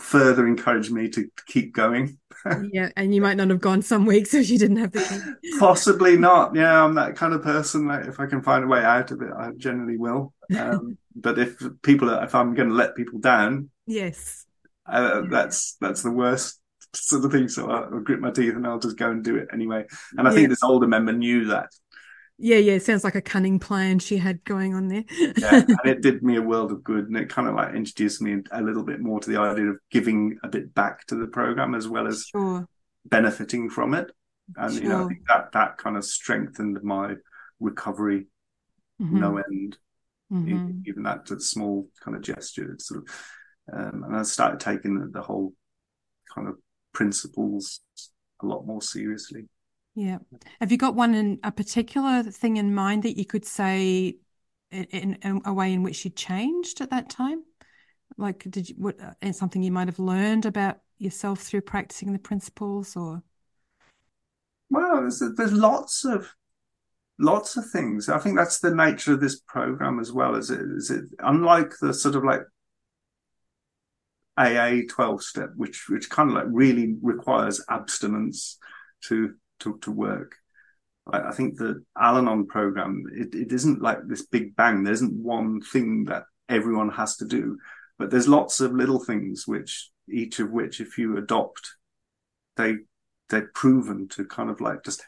further 0.00 0.46
encouraged 0.46 0.92
me 0.92 1.08
to 1.08 1.30
keep 1.46 1.72
going. 1.72 2.18
yeah, 2.72 2.90
and 2.96 3.14
you 3.14 3.20
might 3.20 3.36
not 3.36 3.50
have 3.50 3.60
gone 3.60 3.82
some 3.82 4.06
weeks 4.06 4.34
if 4.34 4.50
you 4.50 4.58
didn't 4.58 4.78
have 4.78 4.92
the 4.92 5.36
key. 5.42 5.58
Possibly 5.58 6.16
not. 6.16 6.54
Yeah, 6.54 6.84
I'm 6.84 6.94
that 6.94 7.16
kind 7.16 7.34
of 7.34 7.42
person. 7.42 7.86
Like, 7.86 8.06
if 8.06 8.20
I 8.20 8.26
can 8.26 8.42
find 8.42 8.64
a 8.64 8.66
way 8.66 8.82
out 8.82 9.10
of 9.10 9.22
it, 9.22 9.30
I 9.36 9.50
generally 9.56 9.96
will. 9.96 10.32
Um, 10.56 10.98
but 11.16 11.38
if 11.38 11.62
people, 11.82 12.10
are, 12.10 12.24
if 12.24 12.34
I'm 12.34 12.54
going 12.54 12.68
to 12.68 12.74
let 12.74 12.96
people 12.96 13.18
down, 13.18 13.70
yes, 13.86 14.46
uh, 14.86 15.22
that's 15.30 15.76
that's 15.80 16.02
the 16.02 16.10
worst 16.10 16.60
sort 16.94 17.24
of 17.24 17.32
thing. 17.32 17.48
So 17.48 17.70
I'll, 17.70 17.84
I'll, 17.94 18.00
grit 18.00 18.20
my 18.20 18.30
teeth 18.30 18.54
and 18.54 18.66
I'll 18.66 18.78
just 18.78 18.96
go 18.96 19.10
and 19.10 19.24
do 19.24 19.36
it 19.36 19.48
anyway. 19.52 19.86
And 20.16 20.26
I 20.26 20.32
think 20.32 20.48
this 20.48 20.62
older 20.62 20.86
member 20.86 21.12
knew 21.12 21.46
that. 21.46 21.70
Yeah, 22.38 22.56
yeah, 22.56 22.72
it 22.72 22.82
sounds 22.82 23.04
like 23.04 23.14
a 23.14 23.22
cunning 23.22 23.58
plan 23.58 23.98
she 23.98 24.16
had 24.16 24.42
going 24.44 24.74
on 24.74 24.88
there. 24.88 25.04
yeah, 25.10 25.62
and 25.68 25.78
it 25.84 26.02
did 26.02 26.22
me 26.22 26.36
a 26.36 26.42
world 26.42 26.72
of 26.72 26.82
good, 26.82 27.06
and 27.06 27.16
it 27.16 27.28
kind 27.28 27.46
of 27.46 27.54
like 27.54 27.74
introduced 27.74 28.20
me 28.20 28.42
a 28.50 28.62
little 28.62 28.82
bit 28.82 29.00
more 29.00 29.20
to 29.20 29.30
the 29.30 29.38
idea 29.38 29.66
of 29.66 29.76
giving 29.90 30.38
a 30.42 30.48
bit 30.48 30.74
back 30.74 31.06
to 31.06 31.14
the 31.14 31.26
program 31.26 31.74
as 31.74 31.88
well 31.88 32.06
as 32.08 32.24
sure. 32.24 32.66
benefiting 33.04 33.70
from 33.70 33.94
it. 33.94 34.10
And 34.56 34.72
sure. 34.72 34.82
you 34.82 34.88
know, 34.88 35.04
I 35.04 35.08
think 35.08 35.20
that 35.28 35.52
that 35.52 35.78
kind 35.78 35.96
of 35.96 36.04
strengthened 36.04 36.82
my 36.82 37.14
recovery 37.60 38.26
mm-hmm. 39.02 39.20
no 39.20 39.36
end. 39.38 39.78
Mm-hmm. 40.32 40.80
Even 40.86 41.02
that 41.02 41.28
small 41.42 41.88
kind 42.02 42.16
of 42.16 42.22
gesture, 42.22 42.74
sort 42.78 43.02
of, 43.02 43.08
um, 43.72 44.04
and 44.04 44.16
I 44.16 44.22
started 44.22 44.60
taking 44.60 44.98
the, 44.98 45.08
the 45.08 45.20
whole 45.20 45.52
kind 46.34 46.48
of 46.48 46.56
principles 46.94 47.80
a 48.42 48.46
lot 48.46 48.66
more 48.66 48.80
seriously. 48.80 49.48
Yeah. 49.94 50.18
Have 50.60 50.72
you 50.72 50.78
got 50.78 50.94
one 50.94 51.14
in 51.14 51.38
a 51.44 51.52
particular 51.52 52.22
thing 52.22 52.56
in 52.56 52.74
mind 52.74 53.02
that 53.02 53.18
you 53.18 53.26
could 53.26 53.44
say 53.44 54.16
in, 54.70 55.18
in 55.22 55.42
a 55.44 55.52
way 55.52 55.72
in 55.72 55.82
which 55.82 56.04
you 56.04 56.10
changed 56.10 56.80
at 56.80 56.90
that 56.90 57.10
time? 57.10 57.42
Like, 58.16 58.44
did 58.48 58.70
you, 58.70 58.74
what, 58.78 58.96
uh, 59.00 59.32
something 59.32 59.62
you 59.62 59.72
might 59.72 59.88
have 59.88 59.98
learned 59.98 60.46
about 60.46 60.78
yourself 60.98 61.40
through 61.40 61.62
practicing 61.62 62.12
the 62.12 62.18
principles 62.18 62.96
or? 62.96 63.22
Well, 64.70 65.02
there's, 65.02 65.22
there's 65.36 65.52
lots 65.52 66.04
of, 66.06 66.34
lots 67.18 67.58
of 67.58 67.68
things. 67.70 68.08
I 68.08 68.18
think 68.18 68.36
that's 68.36 68.60
the 68.60 68.74
nature 68.74 69.12
of 69.12 69.20
this 69.20 69.40
program 69.40 70.00
as 70.00 70.10
well. 70.10 70.34
Is 70.36 70.50
it, 70.50 70.60
is 70.60 70.90
it 70.90 71.04
unlike 71.18 71.72
the 71.80 71.92
sort 71.92 72.16
of 72.16 72.24
like 72.24 72.42
AA 74.38 74.86
12 74.88 75.22
step, 75.22 75.50
which, 75.56 75.86
which 75.90 76.08
kind 76.08 76.30
of 76.30 76.36
like 76.36 76.46
really 76.48 76.96
requires 77.02 77.62
abstinence 77.68 78.58
to 79.08 79.34
to, 79.62 79.78
to 79.82 79.90
work. 79.90 80.36
I, 81.12 81.28
I 81.28 81.32
think 81.32 81.56
the 81.56 81.84
Al-Anon 81.98 82.46
program, 82.46 83.04
it, 83.12 83.34
it 83.34 83.52
isn't 83.52 83.82
like 83.82 83.98
this 84.06 84.26
big 84.26 84.54
bang. 84.56 84.84
There 84.84 84.92
isn't 84.92 85.12
one 85.14 85.60
thing 85.60 86.04
that 86.06 86.24
everyone 86.48 86.90
has 86.90 87.16
to 87.18 87.24
do, 87.26 87.58
but 87.98 88.10
there's 88.10 88.28
lots 88.28 88.60
of 88.60 88.72
little 88.72 89.02
things 89.02 89.46
which 89.46 89.90
each 90.08 90.40
of 90.40 90.50
which, 90.50 90.80
if 90.80 90.98
you 90.98 91.16
adopt, 91.16 91.76
they 92.56 92.76
they're 93.30 93.50
proven 93.54 94.08
to 94.08 94.24
kind 94.24 94.50
of 94.50 94.60
like 94.60 94.84
just 94.84 95.06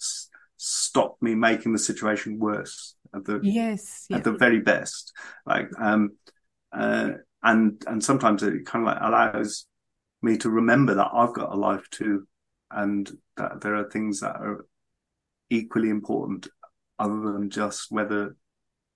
s- 0.00 0.28
stop 0.56 1.16
me 1.20 1.34
making 1.34 1.72
the 1.72 1.78
situation 1.78 2.38
worse 2.38 2.94
at 3.14 3.24
the 3.24 3.40
yes 3.42 4.06
at 4.12 4.24
the 4.24 4.32
very 4.32 4.60
best. 4.60 5.12
Like 5.44 5.68
um 5.78 6.12
uh 6.72 7.10
and 7.42 7.82
and 7.86 8.02
sometimes 8.02 8.42
it 8.42 8.64
kind 8.66 8.86
of 8.86 8.94
like 8.94 9.02
allows 9.02 9.66
me 10.22 10.38
to 10.38 10.50
remember 10.50 10.94
that 10.94 11.10
I've 11.12 11.34
got 11.34 11.52
a 11.52 11.56
life 11.56 11.88
too, 11.90 12.26
and 12.70 13.10
that 13.42 13.60
there 13.60 13.76
are 13.76 13.90
things 13.90 14.20
that 14.20 14.36
are 14.36 14.66
equally 15.50 15.90
important 15.90 16.48
other 16.98 17.32
than 17.32 17.50
just 17.50 17.90
whether 17.90 18.36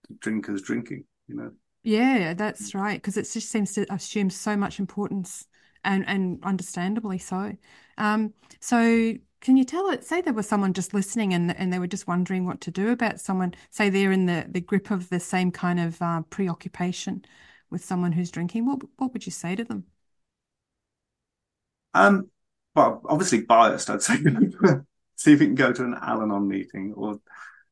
the 0.08 0.14
drinker's 0.20 0.62
drinking, 0.62 1.04
you 1.26 1.36
know. 1.36 1.50
Yeah, 1.82 2.34
that's 2.34 2.74
right. 2.74 3.00
Because 3.00 3.16
it 3.16 3.28
just 3.32 3.50
seems 3.50 3.74
to 3.74 3.92
assume 3.92 4.30
so 4.30 4.56
much 4.56 4.78
importance 4.78 5.46
and, 5.84 6.06
and 6.08 6.38
understandably 6.42 7.18
so. 7.18 7.56
Um, 7.98 8.34
so 8.60 9.14
can 9.40 9.56
you 9.56 9.64
tell 9.64 9.90
it, 9.90 10.04
say 10.04 10.20
there 10.20 10.32
was 10.32 10.48
someone 10.48 10.72
just 10.72 10.94
listening 10.94 11.34
and, 11.34 11.56
and 11.56 11.72
they 11.72 11.78
were 11.78 11.86
just 11.86 12.06
wondering 12.06 12.46
what 12.46 12.60
to 12.62 12.70
do 12.70 12.90
about 12.90 13.20
someone, 13.20 13.54
say 13.70 13.88
they're 13.88 14.12
in 14.12 14.26
the, 14.26 14.46
the 14.48 14.60
grip 14.60 14.90
of 14.90 15.08
the 15.08 15.20
same 15.20 15.50
kind 15.50 15.78
of 15.78 16.00
uh, 16.02 16.22
preoccupation 16.30 17.24
with 17.70 17.84
someone 17.84 18.12
who's 18.12 18.30
drinking, 18.30 18.66
what, 18.66 18.80
what 18.96 19.12
would 19.12 19.26
you 19.26 19.32
say 19.32 19.54
to 19.54 19.64
them? 19.64 19.84
Um, 21.94 22.30
well, 22.76 23.00
obviously 23.08 23.40
biased, 23.40 23.90
I'd 23.90 24.02
say. 24.02 24.16
See 25.16 25.32
if 25.32 25.40
you 25.40 25.46
can 25.46 25.54
go 25.54 25.72
to 25.72 25.82
an 25.82 25.96
Al-Anon 26.00 26.46
meeting 26.46 26.92
or, 26.94 27.18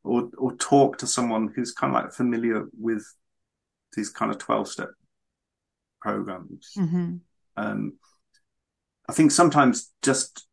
or, 0.02 0.30
or 0.38 0.56
talk 0.56 0.96
to 0.98 1.06
someone 1.06 1.52
who's 1.54 1.72
kind 1.72 1.94
of 1.94 2.02
like 2.02 2.12
familiar 2.12 2.64
with 2.78 3.04
these 3.94 4.08
kind 4.08 4.32
of 4.32 4.38
12 4.38 4.66
step 4.66 4.88
programs. 6.00 6.70
Mm-hmm. 6.76 7.16
Um, 7.58 7.92
I 9.06 9.12
think 9.12 9.30
sometimes 9.30 9.92
just, 10.00 10.46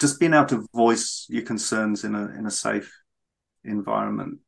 just 0.00 0.18
being 0.18 0.32
able 0.32 0.46
to 0.46 0.66
voice 0.74 1.26
your 1.28 1.42
concerns 1.42 2.04
in 2.04 2.14
a, 2.14 2.30
in 2.38 2.46
a 2.46 2.50
safe 2.50 2.90
environment 3.64 4.38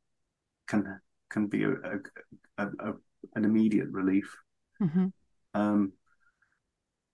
can, 0.67 1.01
can 1.29 1.47
be 1.47 1.65
a, 1.65 1.75
a, 2.57 2.67
a 2.67 2.93
an 3.35 3.45
immediate 3.45 3.89
relief. 3.91 4.35
Mm-hmm. 4.81 5.07
Um, 5.55 5.93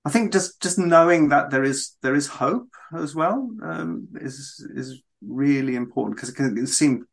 I 0.04 0.10
think 0.10 0.32
just 0.32 0.60
just 0.60 0.78
knowing 0.78 1.30
that 1.30 1.50
there 1.50 1.64
is 1.64 1.96
there 2.02 2.14
is 2.14 2.26
hope 2.26 2.68
as 2.96 3.14
well 3.14 3.48
um, 3.62 4.08
is 4.16 4.66
is 4.74 5.02
really 5.26 5.76
important 5.76 6.16
because 6.16 6.28
it 6.28 6.34
can, 6.34 6.52
it 6.52 6.56
can 6.56 6.66
seem 6.66 7.06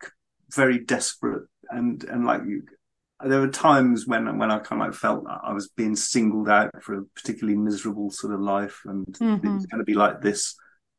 very 0.53 0.79
desperate 0.79 1.47
and 1.69 2.03
and 2.03 2.25
like 2.25 2.41
you, 2.45 2.63
there 3.23 3.39
were 3.39 3.47
times 3.47 4.07
when 4.07 4.37
when 4.37 4.51
I 4.51 4.59
kind 4.59 4.81
of 4.81 4.89
like 4.89 4.95
felt 4.95 5.25
I 5.27 5.53
was 5.53 5.69
being 5.69 5.95
singled 5.95 6.49
out 6.49 6.71
for 6.81 6.95
a 6.95 7.05
particularly 7.15 7.57
miserable 7.57 8.11
sort 8.11 8.33
of 8.33 8.41
life 8.41 8.81
and 8.85 9.05
mm-hmm. 9.05 9.47
it 9.47 9.53
was 9.53 9.65
going 9.67 9.79
to 9.79 9.85
be 9.85 9.93
like 9.93 10.21
this 10.21 10.55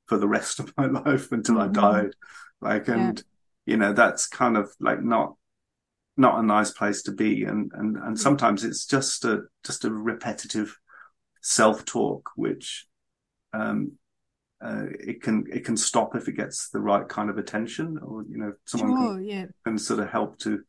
for 0.07 0.17
the 0.17 0.29
rest 0.29 0.61
of 0.61 0.73
my 0.79 0.87
life 0.87 1.31
until 1.31 1.57
mm-hmm. 1.57 1.77
I 1.77 1.81
died 1.81 2.13
like 2.61 2.89
and 2.89 3.19
yeah. 3.67 3.73
you 3.73 3.77
know 3.77 3.93
that's 3.93 4.27
kind 4.27 4.57
of 4.57 4.71
like 4.81 5.03
not 5.03 5.35
not 6.17 6.39
a 6.39 6.43
nice 6.43 6.71
place 6.71 7.03
to 7.03 7.13
be 7.13 7.45
and 7.45 7.71
and 7.75 7.97
and 7.97 8.19
sometimes 8.19 8.65
it's 8.65 8.87
just 8.87 9.25
a 9.25 9.43
just 9.65 9.85
a 9.85 9.91
repetitive 9.91 10.79
self-talk, 11.43 12.31
which 12.37 12.87
um, 13.53 13.93
uh, 14.65 14.87
it 15.01 15.23
can 15.23 15.45
it 15.53 15.65
can 15.65 15.77
stop 15.77 16.15
if 16.15 16.29
it 16.29 16.37
gets 16.37 16.71
the 16.71 16.81
right 16.81 17.09
kind 17.09 17.29
of 17.29 17.39
attention, 17.39 17.99
or 18.03 18.25
you 18.29 18.39
know, 18.39 18.53
someone 18.65 18.91
sure, 18.91 19.15
can, 19.17 19.25
yeah. 19.25 19.47
can 19.65 19.79
sort 19.79 20.01
of 20.01 20.09
help 20.09 20.39
to 20.39 20.63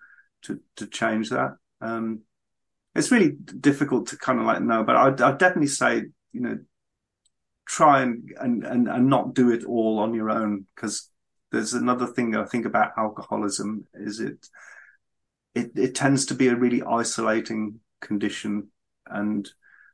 to 0.43 0.59
to 0.75 0.87
change 0.87 1.29
that. 1.29 1.55
Um, 1.79 2.21
it's 2.95 3.11
really 3.11 3.31
difficult 3.31 4.07
to 4.07 4.17
kind 4.17 4.39
of 4.39 4.45
like 4.45 4.61
know, 4.61 4.83
but 4.83 4.95
I'd, 4.95 5.21
I'd 5.21 5.37
definitely 5.37 5.67
say 5.67 6.03
you 6.31 6.41
know 6.41 6.57
try 7.65 8.01
and, 8.01 8.31
and 8.39 8.63
and 8.63 8.87
and 8.87 9.07
not 9.07 9.33
do 9.33 9.51
it 9.51 9.63
all 9.63 9.99
on 9.99 10.13
your 10.13 10.29
own 10.29 10.65
because 10.75 11.09
there's 11.51 11.73
another 11.73 12.07
thing 12.07 12.35
I 12.35 12.45
think 12.45 12.65
about 12.65 12.91
alcoholism 12.97 13.85
is 13.93 14.19
it 14.19 14.47
it 15.53 15.71
it 15.75 15.95
tends 15.95 16.25
to 16.27 16.33
be 16.33 16.47
a 16.47 16.55
really 16.55 16.81
isolating 16.81 17.79
condition 18.01 18.69
and 19.05 19.49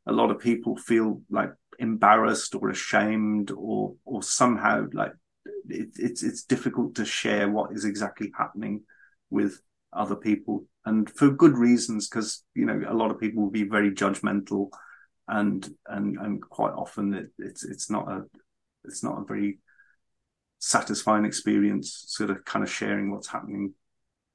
a 0.06 0.12
lot 0.12 0.32
of 0.32 0.40
people 0.40 0.76
feel 0.76 1.22
like 1.30 1.52
embarrassed 1.80 2.56
or 2.56 2.70
ashamed 2.70 3.52
or 3.52 3.96
or 4.06 4.22
somehow 4.22 4.86
like 4.94 5.14
it, 5.70 5.90
it's 5.96 6.24
it's 6.24 6.44
difficult 6.44 6.96
to 6.96 7.06
share 7.06 7.50
what 7.50 7.72
is 7.72 7.86
exactly 7.86 8.32
happening 8.38 8.82
with 9.30 9.62
other 9.94 10.16
people 10.16 10.66
and 10.86 11.10
for 11.10 11.32
good 11.32 11.58
reasons 11.58 12.08
because 12.08 12.44
you 12.54 12.66
know 12.66 12.82
a 12.88 12.94
lot 12.94 13.12
of 13.12 13.20
people 13.20 13.44
will 13.44 13.52
be 13.52 13.64
very 13.64 13.92
judgmental 13.92 14.70
and 15.28 15.74
and 15.88 16.18
and 16.18 16.42
quite 16.42 16.74
often 16.74 17.14
it, 17.14 17.28
it's 17.40 17.64
it's 17.64 17.90
not 17.90 18.08
a 18.12 18.24
it's 18.84 19.04
not 19.04 19.20
a 19.20 19.26
very 19.26 19.60
satisfying 20.60 21.26
experience 21.26 22.04
sort 22.08 22.30
of 22.30 22.44
kind 22.46 22.64
of 22.64 22.70
sharing 22.70 23.12
what's 23.12 23.28
happening 23.28 23.74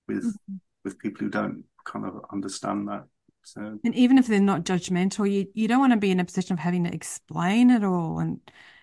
with 0.08 0.24
mm-hmm. 0.24 0.56
with 0.82 0.98
people 0.98 1.24
who 1.24 1.30
don't 1.30 1.64
kind 1.84 2.06
of 2.06 2.24
understand 2.32 2.88
that 2.88 3.04
so, 3.44 3.78
and 3.84 3.94
even 3.94 4.18
if 4.18 4.26
they're 4.26 4.40
not 4.40 4.64
judgmental, 4.64 5.30
you 5.30 5.46
you 5.54 5.68
don't 5.68 5.80
want 5.80 5.92
to 5.92 5.98
be 5.98 6.10
in 6.10 6.20
a 6.20 6.24
position 6.24 6.54
of 6.54 6.58
having 6.58 6.84
to 6.84 6.94
explain 6.94 7.70
it 7.70 7.84
all. 7.84 8.18
And 8.18 8.40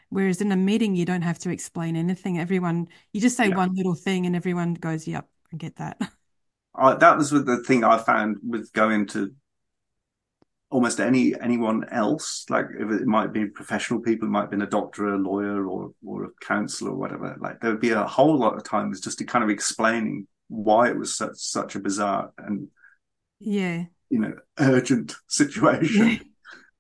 whereas 0.10 0.42
in 0.42 0.52
a 0.52 0.56
meeting, 0.56 0.96
you 0.96 1.06
don't 1.06 1.24
have 1.24 1.40
to 1.40 1.50
explain 1.50 1.96
anything. 1.96 2.40
Everyone, 2.40 2.88
you 3.12 3.22
just 3.22 3.38
say 3.38 3.50
yeah. 3.50 3.58
one 3.58 3.74
little 3.76 3.96
thing, 3.96 4.26
and 4.26 4.36
everyone 4.36 4.76
goes, 4.76 5.08
"Yep, 5.08 5.28
I 5.54 5.58
get 5.58 5.78
that. 5.78 6.00
I, 6.76 6.96
that 6.96 7.18
was 7.18 7.32
the 7.32 7.64
thing 7.68 7.84
I 7.84 7.98
found 7.98 8.38
with 8.48 8.72
going 8.72 9.08
to 9.08 9.34
almost 10.70 11.00
any 11.00 11.38
anyone 11.40 11.88
else. 11.90 12.46
Like 12.50 12.68
if 12.80 12.90
it 12.90 13.06
might 13.06 13.34
be 13.34 13.46
professional 13.46 14.00
people, 14.00 14.28
it 14.28 14.32
might 14.32 14.42
have 14.42 14.52
been 14.52 14.62
a 14.62 14.68
doctor, 14.68 15.08
a 15.08 15.18
lawyer, 15.18 15.68
or 15.68 15.92
or 16.06 16.26
a 16.26 16.30
counselor, 16.42 16.92
or 16.92 16.98
whatever. 16.98 17.36
Like 17.40 17.60
there 17.60 17.72
would 17.72 17.82
be 17.82 17.92
a 17.92 18.04
whole 18.04 18.38
lot 18.38 18.56
of 18.56 18.64
times 18.64 19.02
just 19.02 19.18
to 19.20 19.26
kind 19.26 19.44
of 19.44 19.50
explaining 19.50 20.28
why 20.48 20.90
it 20.90 20.98
was 20.98 21.16
such 21.16 21.36
such 21.38 21.76
a 21.76 21.80
bizarre 21.80 22.32
and 22.38 22.68
yeah, 23.40 23.86
you 24.12 24.20
know, 24.20 24.34
urgent 24.60 25.16
situation. 25.28 26.20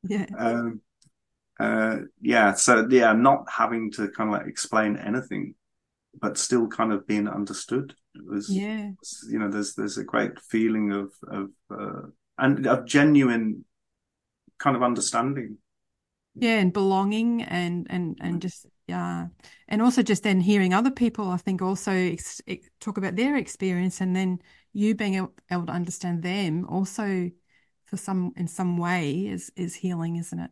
Yeah. 0.03 0.25
Um, 0.37 0.81
uh, 1.59 1.97
yeah. 2.21 2.53
So 2.53 2.87
yeah, 2.89 3.13
not 3.13 3.45
having 3.49 3.91
to 3.93 4.09
kind 4.09 4.33
of 4.33 4.39
like 4.39 4.47
explain 4.47 4.97
anything, 4.97 5.55
but 6.19 6.37
still 6.37 6.67
kind 6.67 6.91
of 6.93 7.07
being 7.07 7.27
understood 7.27 7.95
was, 8.15 8.49
Yeah. 8.49 8.91
you 9.29 9.39
know, 9.39 9.49
there's 9.49 9.75
there's 9.75 9.97
a 9.97 10.03
great 10.03 10.39
feeling 10.39 10.91
of 10.91 11.13
of 11.27 11.49
uh, 11.71 12.07
and 12.37 12.67
of 12.67 12.85
genuine 12.85 13.65
kind 14.59 14.75
of 14.75 14.83
understanding. 14.83 15.57
Yeah, 16.35 16.59
and 16.59 16.71
belonging 16.71 17.43
and 17.43 17.87
and 17.89 18.17
and 18.21 18.41
just 18.41 18.65
yeah, 18.87 19.27
and 19.67 19.81
also 19.81 20.01
just 20.01 20.23
then 20.23 20.39
hearing 20.41 20.73
other 20.73 20.91
people, 20.91 21.27
I 21.29 21.37
think 21.37 21.61
also 21.61 21.91
ex 21.91 22.41
ex 22.47 22.69
talk 22.79 22.97
about 22.97 23.15
their 23.15 23.35
experience, 23.35 24.01
and 24.01 24.15
then 24.15 24.39
you 24.73 24.95
being 24.95 25.15
able, 25.15 25.65
to 25.65 25.71
understand 25.71 26.23
them 26.23 26.65
also 26.67 27.29
for 27.85 27.97
some 27.97 28.33
in 28.37 28.47
some 28.47 28.77
way 28.77 29.27
is 29.27 29.51
is 29.55 29.75
healing, 29.75 30.15
isn't 30.15 30.39
it? 30.39 30.51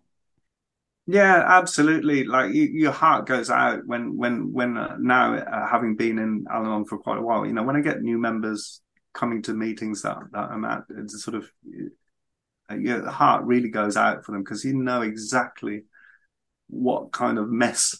Yeah, 1.08 1.44
absolutely. 1.48 2.24
Like 2.24 2.54
you, 2.54 2.64
your 2.66 2.92
heart 2.92 3.26
goes 3.26 3.50
out 3.50 3.86
when 3.86 4.16
when 4.18 4.54
when 4.54 4.78
uh, 4.78 4.96
now 5.00 5.34
uh, 5.36 5.68
having 5.68 5.96
been 5.96 6.20
in 6.20 6.46
Al-Anon 6.52 6.86
for 6.86 6.98
quite 7.00 7.18
a 7.18 7.22
while, 7.22 7.46
you 7.46 7.54
know, 7.54 7.64
when 7.64 7.76
I 7.76 7.82
get 7.82 8.02
new 8.02 8.20
members 8.20 8.82
coming 9.14 9.42
to 9.44 9.54
meetings 9.54 10.04
that 10.04 10.18
that 10.34 10.52
I'm 10.52 10.66
at, 10.66 10.84
it's 10.90 11.24
sort 11.24 11.36
of 11.36 11.50
uh, 12.70 12.76
your 12.76 13.10
heart 13.10 13.46
really 13.46 13.70
goes 13.70 13.98
out 13.98 14.24
for 14.24 14.34
them 14.34 14.44
because 14.44 14.64
you 14.64 14.74
know 14.74 15.02
exactly 15.02 15.84
what 16.68 17.12
kind 17.12 17.40
of 17.40 17.50
mess 17.50 18.00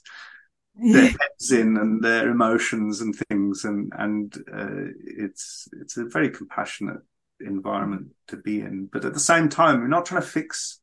their 0.82 1.10
heads 1.22 1.52
in 1.52 1.78
and 1.78 2.04
their 2.04 2.30
emotions 2.30 3.02
and 3.02 3.16
things, 3.30 3.66
and 3.66 3.92
and 3.98 4.36
uh, 4.52 4.92
it's 5.06 5.68
it's 5.82 5.98
a 5.98 6.06
very 6.06 6.30
compassionate 6.30 7.02
environment 7.40 8.08
to 8.28 8.38
be 8.38 8.62
in. 8.62 8.90
But 8.92 9.06
at 9.06 9.14
the 9.14 9.20
same 9.20 9.50
time, 9.50 9.82
we're 9.82 9.88
not 9.88 10.06
trying 10.06 10.22
to 10.22 10.28
fix. 10.28 10.80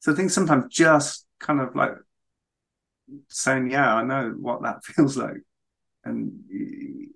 So 0.00 0.12
I 0.12 0.14
think 0.14 0.30
sometimes 0.30 0.72
just 0.72 1.26
kind 1.40 1.60
of 1.60 1.74
like 1.74 1.94
saying, 3.28 3.70
"Yeah, 3.70 3.94
I 3.94 4.02
know 4.04 4.34
what 4.38 4.62
that 4.62 4.84
feels 4.84 5.16
like," 5.16 5.42
and 6.04 6.40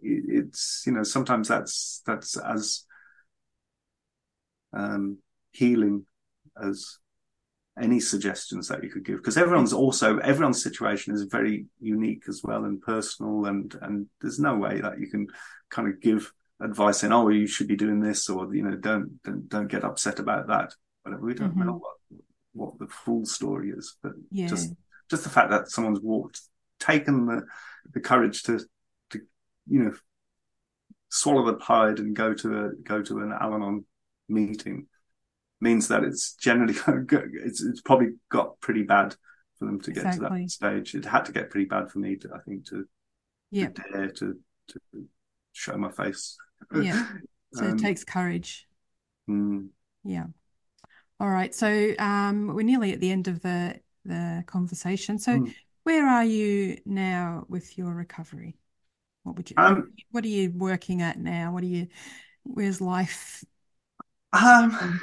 it's 0.03 0.83
you 0.87 0.93
know 0.93 1.03
sometimes 1.03 1.49
that's 1.49 2.03
that's 2.07 2.37
as 2.37 2.85
um, 4.73 5.19
healing 5.53 6.07
as 6.61 6.99
any 7.81 7.99
suggestions 8.01 8.69
that 8.69 8.83
you 8.85 8.91
could 8.91 9.05
give 9.05 9.17
because 9.17 9.39
everyone's 9.39 9.73
also 9.73 10.19
everyone's 10.19 10.63
situation 10.63 11.15
is 11.15 11.23
very 11.23 11.67
unique 11.81 12.25
as 12.29 12.43
well 12.45 12.65
and 12.65 12.83
personal 12.83 13.47
and 13.47 13.77
and 13.81 14.07
there's 14.21 14.39
no 14.39 14.57
way 14.57 14.81
that 14.81 15.01
you 15.01 15.07
can 15.09 15.27
kind 15.71 15.89
of 15.89 15.99
give 16.01 16.33
advice 16.61 16.99
saying 16.99 17.13
oh 17.15 17.29
you 17.29 17.47
should 17.47 17.67
be 17.69 17.77
doing 17.77 17.99
this 17.99 18.29
or 18.29 18.55
you 18.55 18.63
know 18.63 18.77
don't 18.77 19.23
don't, 19.23 19.49
don't 19.49 19.69
get 19.69 19.85
upset 19.85 20.19
about 20.19 20.49
that 20.49 20.75
whatever 21.03 21.25
we 21.25 21.33
don't 21.35 21.57
Mhm. 21.57 21.65
know 21.67 21.73
what 21.79 21.97
what 22.53 22.79
the 22.79 22.87
full 22.87 23.25
story 23.25 23.71
is 23.71 23.97
but 24.03 24.13
Yeah. 24.31 24.49
just 24.49 24.75
just 25.11 25.25
the 25.25 25.31
fact 25.31 25.51
that 25.51 25.71
someone's 25.71 26.01
walked 26.01 26.41
taken 26.79 27.25
the 27.25 27.47
the 27.95 28.01
courage 28.01 28.43
to 28.43 28.59
to 29.11 29.21
you 29.67 29.83
know 29.85 29.95
swallow 31.09 31.45
the 31.47 31.55
pride 31.55 31.99
and 31.99 32.15
go 32.15 32.35
to 32.35 32.67
a 32.67 32.73
go 32.83 33.03
to 33.03 33.21
an 33.21 33.33
Al-Anon 33.33 33.85
meeting 34.29 34.87
means 35.63 35.89
that 35.89 36.05
it's 36.05 36.35
generally 36.35 36.75
it's 37.47 37.63
it's 37.63 37.81
probably 37.81 38.09
got 38.29 38.61
pretty 38.61 38.83
bad 38.83 39.15
for 39.59 39.67
them 39.67 39.81
to 39.81 39.93
get 39.93 40.07
Exactly. 40.07 40.29
to 40.29 40.35
that 40.35 40.51
stage. 40.51 40.95
It 40.95 41.05
had 41.05 41.25
to 41.27 41.33
get 41.33 41.51
pretty 41.51 41.67
bad 41.67 41.91
for 41.91 42.01
me 42.01 42.17
to 42.17 42.31
I 42.35 42.39
think 42.41 42.67
to, 42.67 42.87
Yeah. 43.51 43.69
to 43.69 43.83
dare 43.93 44.09
to 44.11 44.39
to 44.69 44.81
show 45.53 45.77
my 45.79 45.91
face. 45.91 46.37
Yeah. 46.75 47.07
So 47.55 47.67
Um, 47.67 47.77
it 47.77 47.81
takes 47.81 48.03
courage. 48.03 48.67
mm. 49.29 49.69
Yeah. 50.05 50.25
All 51.21 51.29
right. 51.29 51.55
So 51.55 51.93
um, 51.99 52.47
we're 52.55 52.63
nearly 52.63 52.95
at 52.95 53.01
the 53.01 53.11
end 53.11 53.29
of 53.29 53.43
the 53.43 53.79
the 54.07 54.43
conversation. 54.47 55.19
So 55.19 55.39
Mm. 55.39 55.55
where 55.85 56.07
are 56.07 56.25
you 56.25 56.79
now 56.87 57.45
with 57.49 57.77
your 57.77 57.93
recovery? 57.93 58.57
What 59.25 59.37
would 59.37 59.51
you, 59.51 59.57
Um, 59.59 59.93
what 60.11 60.25
are 60.25 60.29
you 60.29 60.51
working 60.51 61.03
at 61.03 61.19
now? 61.19 61.53
What 61.53 61.63
are 61.63 61.67
you, 61.67 61.89
where's 62.43 62.81
life? 62.81 63.45
Um, 64.33 65.01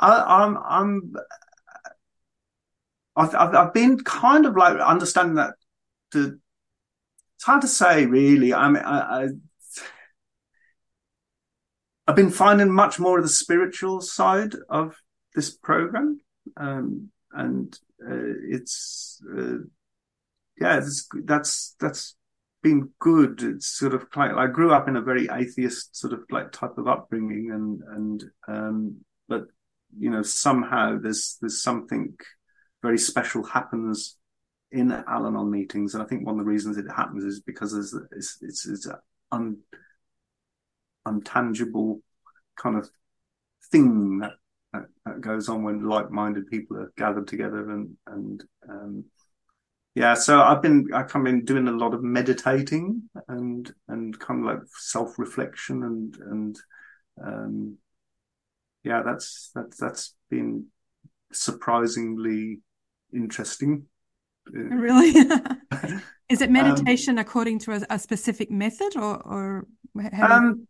I'm, 0.00 0.58
I'm, 0.58 1.12
I've, 3.16 3.34
I've, 3.34 3.74
been 3.74 3.98
kind 4.00 4.46
of 4.46 4.56
like 4.56 4.78
understanding 4.78 5.36
that 5.36 5.54
the, 6.12 6.38
it's 7.36 7.44
hard 7.44 7.62
to 7.62 7.68
say 7.68 8.06
really. 8.06 8.52
I 8.52 8.68
mean, 8.68 8.82
I, 8.82 8.98
I, 8.98 9.28
I've 12.06 12.16
been 12.16 12.30
finding 12.30 12.70
much 12.70 12.98
more 12.98 13.18
of 13.18 13.24
the 13.24 13.30
spiritual 13.30 14.00
side 14.00 14.54
of 14.68 14.96
this 15.34 15.50
program. 15.50 16.20
Um, 16.56 17.10
and, 17.32 17.78
uh, 18.02 18.34
it's, 18.48 19.20
uh, 19.36 19.58
yeah, 20.60 20.80
that's, 21.24 21.74
that's 21.80 22.16
been 22.62 22.90
good. 22.98 23.42
It's 23.42 23.66
sort 23.66 23.94
of 23.94 24.06
like, 24.14 24.32
I 24.32 24.46
grew 24.46 24.72
up 24.72 24.88
in 24.88 24.96
a 24.96 25.02
very 25.02 25.28
atheist 25.30 25.96
sort 25.96 26.12
of 26.12 26.20
like 26.30 26.52
type 26.52 26.78
of 26.78 26.86
upbringing 26.86 27.50
and, 27.50 27.82
and, 27.94 28.24
um, 28.48 28.96
but, 29.28 29.46
you 29.98 30.10
know, 30.10 30.22
somehow 30.22 30.98
there's, 30.98 31.36
there's 31.40 31.62
something 31.62 32.14
very 32.82 32.98
special 32.98 33.42
happens 33.44 34.16
in 34.70 34.92
Al-Anon 34.92 35.50
meetings. 35.50 35.94
And 35.94 36.02
I 36.02 36.06
think 36.06 36.26
one 36.26 36.38
of 36.38 36.44
the 36.44 36.50
reasons 36.50 36.76
it 36.76 36.86
happens 36.94 37.24
is 37.24 37.40
because 37.40 37.72
there's, 37.72 37.94
it's, 38.12 38.38
it's, 38.42 38.66
it's 38.66 38.86
an 38.86 38.96
un, 39.32 39.58
untangible 41.06 42.00
kind 42.56 42.76
of 42.76 42.88
thing 43.70 44.18
that, 44.18 44.32
that, 44.72 44.84
that 45.04 45.20
goes 45.20 45.48
on 45.48 45.62
when 45.62 45.88
like-minded 45.88 46.48
people 46.48 46.76
are 46.76 46.92
gathered 46.96 47.28
together 47.28 47.70
and, 47.70 47.96
and, 48.06 48.44
um, 48.68 49.04
yeah, 49.96 50.12
so 50.12 50.42
I've 50.42 50.60
been 50.60 50.90
I've 50.92 51.08
of 51.26 51.32
been 51.32 51.46
doing 51.46 51.68
a 51.68 51.72
lot 51.72 51.94
of 51.94 52.02
meditating 52.02 53.08
and 53.28 53.72
and 53.88 54.18
kind 54.20 54.40
of 54.40 54.44
like 54.44 54.62
self 54.76 55.18
reflection 55.18 55.82
and 55.82 56.16
and 56.16 56.58
um, 57.24 57.78
yeah, 58.86 59.02
that's 59.04 59.50
that's 59.54 59.76
that's 59.78 60.14
been 60.30 60.66
surprisingly 61.32 62.60
interesting. 63.12 63.86
Really? 64.52 65.10
Is 66.28 66.40
it 66.40 66.50
meditation 66.52 67.18
according 67.18 67.58
to 67.60 67.72
a, 67.72 67.80
a 67.90 67.98
specific 67.98 68.48
method 68.48 68.96
or, 68.96 69.16
or 69.26 69.66
you- 69.94 70.10
Um, 70.22 70.68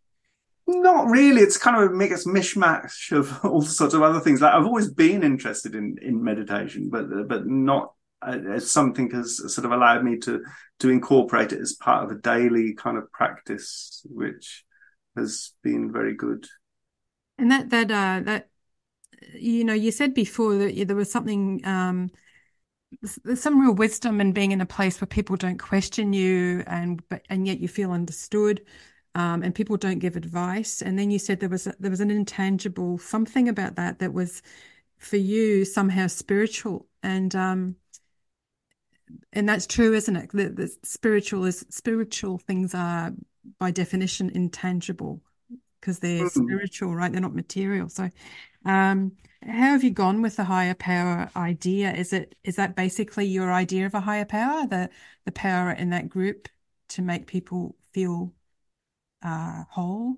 not 0.66 1.08
really. 1.08 1.42
It's 1.42 1.58
kind 1.58 1.76
of 1.76 1.90
a 1.90 1.94
mix 1.94 2.24
mishmash 2.24 3.12
of 3.12 3.38
all 3.44 3.60
sorts 3.60 3.92
of 3.94 4.00
other 4.02 4.20
things. 4.20 4.40
Like 4.40 4.54
I've 4.54 4.64
always 4.64 4.90
been 4.90 5.22
interested 5.22 5.74
in 5.74 5.96
in 6.00 6.24
meditation, 6.24 6.88
but 6.90 7.04
but 7.28 7.46
not 7.46 7.92
uh, 8.22 8.38
as 8.54 8.70
something 8.70 9.10
has 9.10 9.36
sort 9.54 9.66
of 9.66 9.72
allowed 9.72 10.02
me 10.04 10.16
to 10.20 10.42
to 10.80 10.88
incorporate 10.88 11.52
it 11.52 11.60
as 11.60 11.74
part 11.74 12.04
of 12.04 12.10
a 12.10 12.20
daily 12.20 12.74
kind 12.74 12.96
of 12.96 13.12
practice, 13.12 14.02
which 14.08 14.64
has 15.16 15.52
been 15.62 15.92
very 15.92 16.14
good. 16.14 16.46
And 17.38 17.50
that 17.50 17.70
that 17.70 17.90
uh 17.90 18.20
that 18.24 18.50
you 19.34 19.64
know 19.64 19.74
you 19.74 19.90
said 19.90 20.14
before 20.14 20.56
that 20.56 20.86
there 20.86 20.96
was 20.96 21.10
something 21.10 21.64
um 21.66 22.10
there's 23.24 23.42
some 23.42 23.60
real 23.60 23.74
wisdom 23.74 24.20
in 24.20 24.32
being 24.32 24.52
in 24.52 24.60
a 24.60 24.66
place 24.66 25.00
where 25.00 25.06
people 25.06 25.36
don't 25.36 25.58
question 25.58 26.12
you 26.12 26.62
and 26.66 27.06
but 27.08 27.22
and 27.28 27.46
yet 27.46 27.58
you 27.60 27.68
feel 27.68 27.92
understood 27.92 28.64
um 29.14 29.42
and 29.42 29.54
people 29.54 29.76
don't 29.76 29.98
give 29.98 30.16
advice. 30.16 30.82
And 30.82 30.98
then 30.98 31.10
you 31.10 31.18
said 31.18 31.40
there 31.40 31.48
was 31.48 31.66
a, 31.66 31.74
there 31.78 31.90
was 31.90 32.00
an 32.00 32.10
intangible 32.10 32.98
something 32.98 33.48
about 33.48 33.76
that 33.76 33.98
that 33.98 34.12
was 34.12 34.42
for 34.98 35.16
you 35.16 35.64
somehow 35.64 36.06
spiritual. 36.06 36.86
And 37.02 37.34
um 37.34 37.76
and 39.32 39.48
that's 39.48 39.66
true 39.66 39.94
isn't 39.94 40.16
it? 40.16 40.30
The, 40.32 40.48
the 40.48 40.76
spiritual 40.82 41.44
is 41.44 41.64
spiritual 41.70 42.38
things 42.38 42.74
are 42.74 43.12
by 43.58 43.70
definition 43.70 44.30
intangible 44.30 45.22
because 45.86 46.00
they're 46.00 46.26
Mhm. 46.26 46.28
spiritual, 46.28 46.96
right? 46.96 47.12
They're 47.12 47.20
not 47.20 47.34
material. 47.36 47.88
So, 47.88 48.10
um, 48.64 49.12
how 49.42 49.52
have 49.52 49.84
you 49.84 49.90
gone 49.92 50.20
with 50.20 50.34
the 50.34 50.42
higher 50.44 50.74
power 50.74 51.30
idea? 51.36 51.92
Is 51.94 52.12
it 52.12 52.34
is 52.42 52.56
that 52.56 52.74
basically 52.74 53.26
your 53.26 53.52
idea 53.52 53.86
of 53.86 53.94
a 53.94 54.00
higher 54.00 54.24
power, 54.24 54.66
the 54.66 54.90
the 55.24 55.32
power 55.32 55.70
in 55.70 55.90
that 55.90 56.08
group 56.08 56.48
to 56.88 57.02
make 57.02 57.28
people 57.28 57.76
feel 57.92 58.34
uh, 59.22 59.62
whole? 59.70 60.16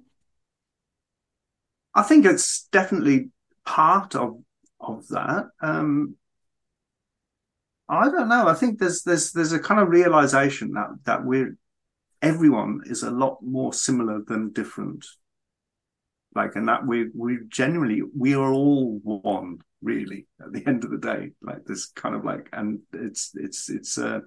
I 1.94 2.02
think 2.02 2.24
it's 2.24 2.66
definitely 2.72 3.30
part 3.66 4.14
of 4.14 4.42
of 4.80 5.06
that. 5.08 5.50
Um, 5.60 6.16
I 7.90 8.10
don't 8.10 8.28
know. 8.28 8.48
I 8.48 8.54
think 8.54 8.78
there's 8.78 9.02
there's 9.02 9.32
there's 9.32 9.52
a 9.52 9.58
kind 9.58 9.80
of 9.80 9.88
realization 9.90 10.72
that 10.72 10.88
that 11.04 11.24
we're 11.26 11.58
everyone 12.22 12.82
is 12.86 13.02
a 13.02 13.10
lot 13.10 13.42
more 13.42 13.72
similar 13.74 14.22
than 14.26 14.50
different. 14.52 15.04
Like, 16.34 16.56
and 16.56 16.68
that 16.68 16.86
we 16.86 17.08
we 17.14 17.38
genuinely 17.48 18.02
we 18.16 18.34
are 18.34 18.52
all 18.52 19.00
one, 19.02 19.58
really. 19.82 20.26
At 20.40 20.52
the 20.52 20.66
end 20.66 20.84
of 20.84 20.90
the 20.90 20.98
day, 20.98 21.32
like 21.42 21.64
this 21.64 21.86
kind 21.86 22.14
of 22.14 22.24
like, 22.24 22.48
and 22.52 22.80
it's 22.92 23.32
it's 23.34 23.70
it's 23.70 23.98
uh 23.98 24.20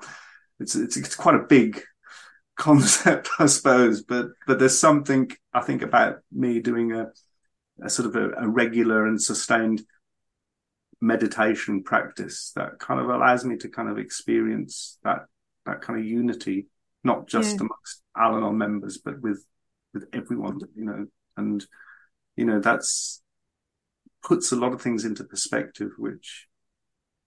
it's 0.60 0.76
it's 0.76 0.98
it's 0.98 1.16
quite 1.16 1.36
a 1.36 1.46
big 1.48 1.82
concept, 2.58 3.30
I 3.40 3.46
suppose. 3.46 4.04
But 4.04 4.28
but 4.48 4.60
there's 4.60 4.78
something 4.78 5.32
I 5.54 5.62
think 5.62 5.82
about 5.82 6.20
me 6.32 6.60
doing 6.60 6.92
a, 6.92 7.08
a 7.84 7.90
sort 7.90 8.08
of 8.08 8.16
a, 8.16 8.32
a, 8.44 8.48
regular 8.48 9.06
and 9.06 9.22
sustained 9.22 9.84
meditation 11.02 11.84
practice 11.84 12.52
that 12.56 12.80
kind 12.80 13.00
of 13.00 13.10
allows 13.10 13.44
me 13.44 13.58
to 13.58 13.70
kind 13.70 13.90
of 13.90 13.98
experience 13.98 15.00
that 15.04 15.26
that 15.66 15.82
kind 15.82 16.00
of 16.00 16.06
unity, 16.06 16.68
not 17.04 17.28
just 17.28 17.56
yeah. 17.56 17.62
amongst 17.62 18.04
Al-Anon 18.18 18.58
members, 18.58 19.00
but 19.04 19.20
with 19.22 19.44
with 19.94 20.06
everyone, 20.14 20.60
you 20.76 20.86
know, 20.86 21.06
and 21.38 21.66
you 22.42 22.48
know 22.48 22.60
that's 22.60 23.22
puts 24.24 24.52
a 24.52 24.56
lot 24.56 24.74
of 24.74 24.82
things 24.82 25.06
into 25.06 25.24
perspective, 25.24 25.92
which 26.00 26.48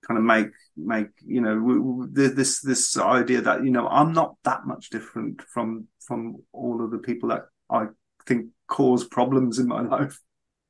kind 0.07 0.19
of 0.19 0.25
make 0.25 0.49
make 0.77 1.07
you 1.25 1.41
know 1.41 2.09
this 2.11 2.61
this 2.61 2.97
idea 2.99 3.41
that 3.41 3.65
you 3.65 3.71
know 3.71 3.87
I'm 3.87 4.13
not 4.13 4.35
that 4.43 4.67
much 4.67 4.91
different 4.91 5.41
from 5.43 5.87
from 6.05 6.43
all 6.53 6.85
of 6.85 6.91
the 6.91 6.99
people 6.99 7.29
that 7.29 7.43
I 7.71 7.87
think 8.27 8.47
cause 8.67 9.05
problems 9.05 9.61
in 9.61 9.69
my 9.69 9.83
life. 9.97 10.19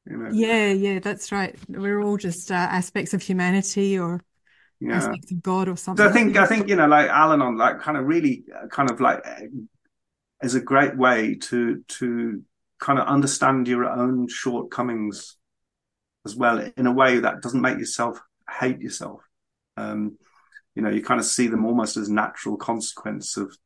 You 0.05 0.19
know? 0.19 0.29
Yeah, 0.31 0.69
yeah, 0.73 0.99
that's 0.99 1.33
right. 1.33 1.57
We're 1.67 2.03
all 2.03 2.19
just 2.19 2.51
uh, 2.51 2.69
aspects 2.81 3.15
of 3.15 3.23
humanity 3.23 3.99
or 3.99 4.23
yeah. 4.79 4.97
aspects 4.97 5.33
of 5.33 5.43
God 5.43 5.71
or 5.71 5.77
something. 5.79 6.05
So 6.05 6.11
I 6.11 6.13
think 6.13 6.37
I 6.37 6.45
think 6.45 6.69
you 6.69 6.77
know, 6.77 6.87
like 6.87 7.09
Al-Anon, 7.09 7.57
like 7.57 7.81
kind 7.81 7.97
of 7.97 8.05
really, 8.05 8.45
uh, 8.55 8.67
kind 8.67 8.91
of 8.91 9.01
like 9.01 9.25
is 10.43 10.55
a 10.55 10.61
great 10.61 10.99
way 10.99 11.37
to 11.49 11.83
to 11.89 12.43
kind 12.81 12.99
of 12.99 13.07
understand 13.07 13.69
your 13.69 13.85
own 13.85 14.29
shortcomings 14.29 15.37
as 16.25 16.35
well 16.35 16.71
in 16.77 16.87
a 16.87 16.93
way 16.93 17.21
that 17.21 17.43
doesn't 17.43 17.61
make 17.61 17.79
yourself 17.79 18.19
hate 18.61 18.81
yourself. 18.81 19.21
Um, 19.77 20.19
you 20.75 20.83
know, 20.83 20.91
you 20.91 21.03
kind 21.03 21.21
of 21.21 21.27
see 21.27 21.47
them 21.47 21.65
almost 21.65 21.97
as 21.97 22.09
natural 22.09 22.57
consequence 22.57 23.37
of 23.37 23.57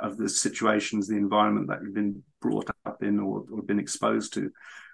of 0.00 0.16
the 0.16 0.28
situations, 0.28 1.08
the 1.08 1.16
environment 1.16 1.68
that 1.68 1.82
you've 1.82 1.94
been 1.94 2.22
brought 2.40 2.70
up 2.86 3.02
in 3.02 3.18
or, 3.18 3.44
or 3.52 3.62
been 3.62 3.80
exposed 3.80 4.32
to. 4.34 4.50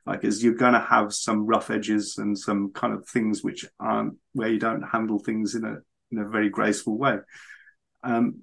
Like, 0.07 0.25
is 0.25 0.43
you're 0.43 0.55
going 0.55 0.73
to 0.73 0.81
have 0.81 1.13
some 1.13 1.47
rough 1.47 1.71
edges 1.71 2.17
and 2.19 2.39
some 2.39 2.73
kind 2.73 2.95
of 2.95 3.07
things 3.07 3.43
which 3.43 3.67
aren't 3.79 4.15
where 4.33 4.49
you 4.49 4.59
don't 4.59 4.83
handle 4.83 5.19
things 5.19 5.55
in 5.55 5.65
a 5.65 5.77
in 6.11 6.19
a 6.19 6.29
very 6.29 6.49
graceful 6.49 6.97
way. 6.97 7.19
Um, 8.03 8.43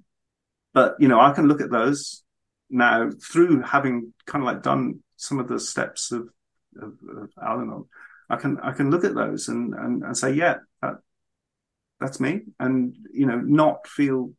but 0.74 0.96
you 0.98 1.08
know, 1.08 1.20
I 1.20 1.32
can 1.32 1.46
look 1.48 1.60
at 1.60 1.70
those 1.70 2.22
now 2.70 3.10
through 3.10 3.62
having 3.62 4.12
kind 4.26 4.42
of 4.42 4.46
like 4.46 4.62
done 4.62 5.00
some 5.22 5.38
of 5.38 5.46
the 5.46 5.60
steps 5.60 6.10
of, 6.10 6.28
of, 6.80 6.94
of 7.16 7.30
Al-Anon. 7.40 7.84
I 8.28 8.36
can 8.36 8.58
I 8.60 8.72
can 8.72 8.90
look 8.90 9.04
at 9.04 9.14
those 9.14 9.48
and 9.48 9.72
and, 9.74 10.02
and 10.02 10.16
say, 10.16 10.32
yeah, 10.32 10.56
that 10.80 10.96
that's 12.00 12.18
me, 12.18 12.40
and 12.58 12.96
you 13.12 13.26
know, 13.26 13.38
not 13.38 13.86
feel 13.86 14.32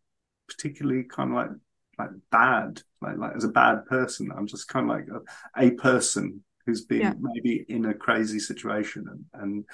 particularly 0.48 1.04
kind 1.04 1.32
of 1.32 1.36
like 1.38 1.50
like 1.98 2.10
bad, 2.32 2.82
like 3.02 3.18
like 3.18 3.36
as 3.36 3.46
a 3.46 3.50
bad 3.50 3.86
person. 3.86 4.30
I'm 4.36 4.48
just 4.48 4.68
kind 4.68 4.90
of 4.90 4.98
like 4.98 5.08
a, 5.56 5.68
a 5.68 5.72
person 5.72 6.44
who's 6.66 6.84
been 6.84 7.02
yeah. 7.02 7.14
maybe 7.18 7.66
in 7.70 7.86
a 7.86 7.94
crazy 7.94 8.40
situation, 8.40 9.06
and 9.10 9.26
and 9.42 9.66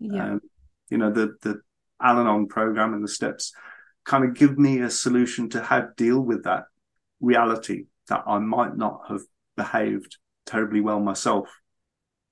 yeah. 0.00 0.32
um, 0.32 0.40
you 0.90 0.98
know 0.98 1.10
the 1.10 1.36
the 1.42 1.60
Al-Anon 2.02 2.48
program 2.48 2.92
and 2.92 3.02
the 3.02 3.08
steps 3.08 3.54
kind 4.04 4.24
of 4.24 4.34
give 4.34 4.58
me 4.58 4.80
a 4.80 4.90
solution 4.90 5.48
to 5.50 5.62
how 5.62 5.80
to 5.80 5.90
deal 5.96 6.20
with 6.20 6.44
that 6.44 6.64
reality 7.20 7.86
that 8.08 8.24
I 8.26 8.38
might 8.38 8.76
not 8.76 9.02
have 9.08 9.20
behaved 9.56 10.18
terribly 10.48 10.80
well 10.80 11.00
myself. 11.00 11.48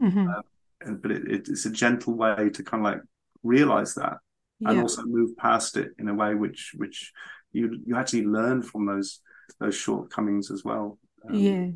Mm-hmm. 0.02 0.28
Uh, 0.28 0.92
but 0.92 1.10
it, 1.10 1.30
it, 1.30 1.48
it's 1.48 1.66
a 1.66 1.70
gentle 1.70 2.14
way 2.14 2.50
to 2.50 2.62
kind 2.62 2.86
of 2.86 2.92
like 2.92 3.02
realize 3.42 3.94
that 3.94 4.18
yeah. 4.58 4.70
and 4.70 4.80
also 4.80 5.02
move 5.04 5.36
past 5.36 5.76
it 5.76 5.92
in 5.98 6.08
a 6.08 6.14
way 6.14 6.34
which 6.34 6.72
which 6.76 7.12
you 7.52 7.80
you 7.86 7.96
actually 7.96 8.24
learn 8.24 8.62
from 8.62 8.86
those 8.86 9.20
those 9.60 9.74
shortcomings 9.74 10.50
as 10.50 10.64
well. 10.64 10.98
Um, 11.28 11.34
yeah. 11.34 11.68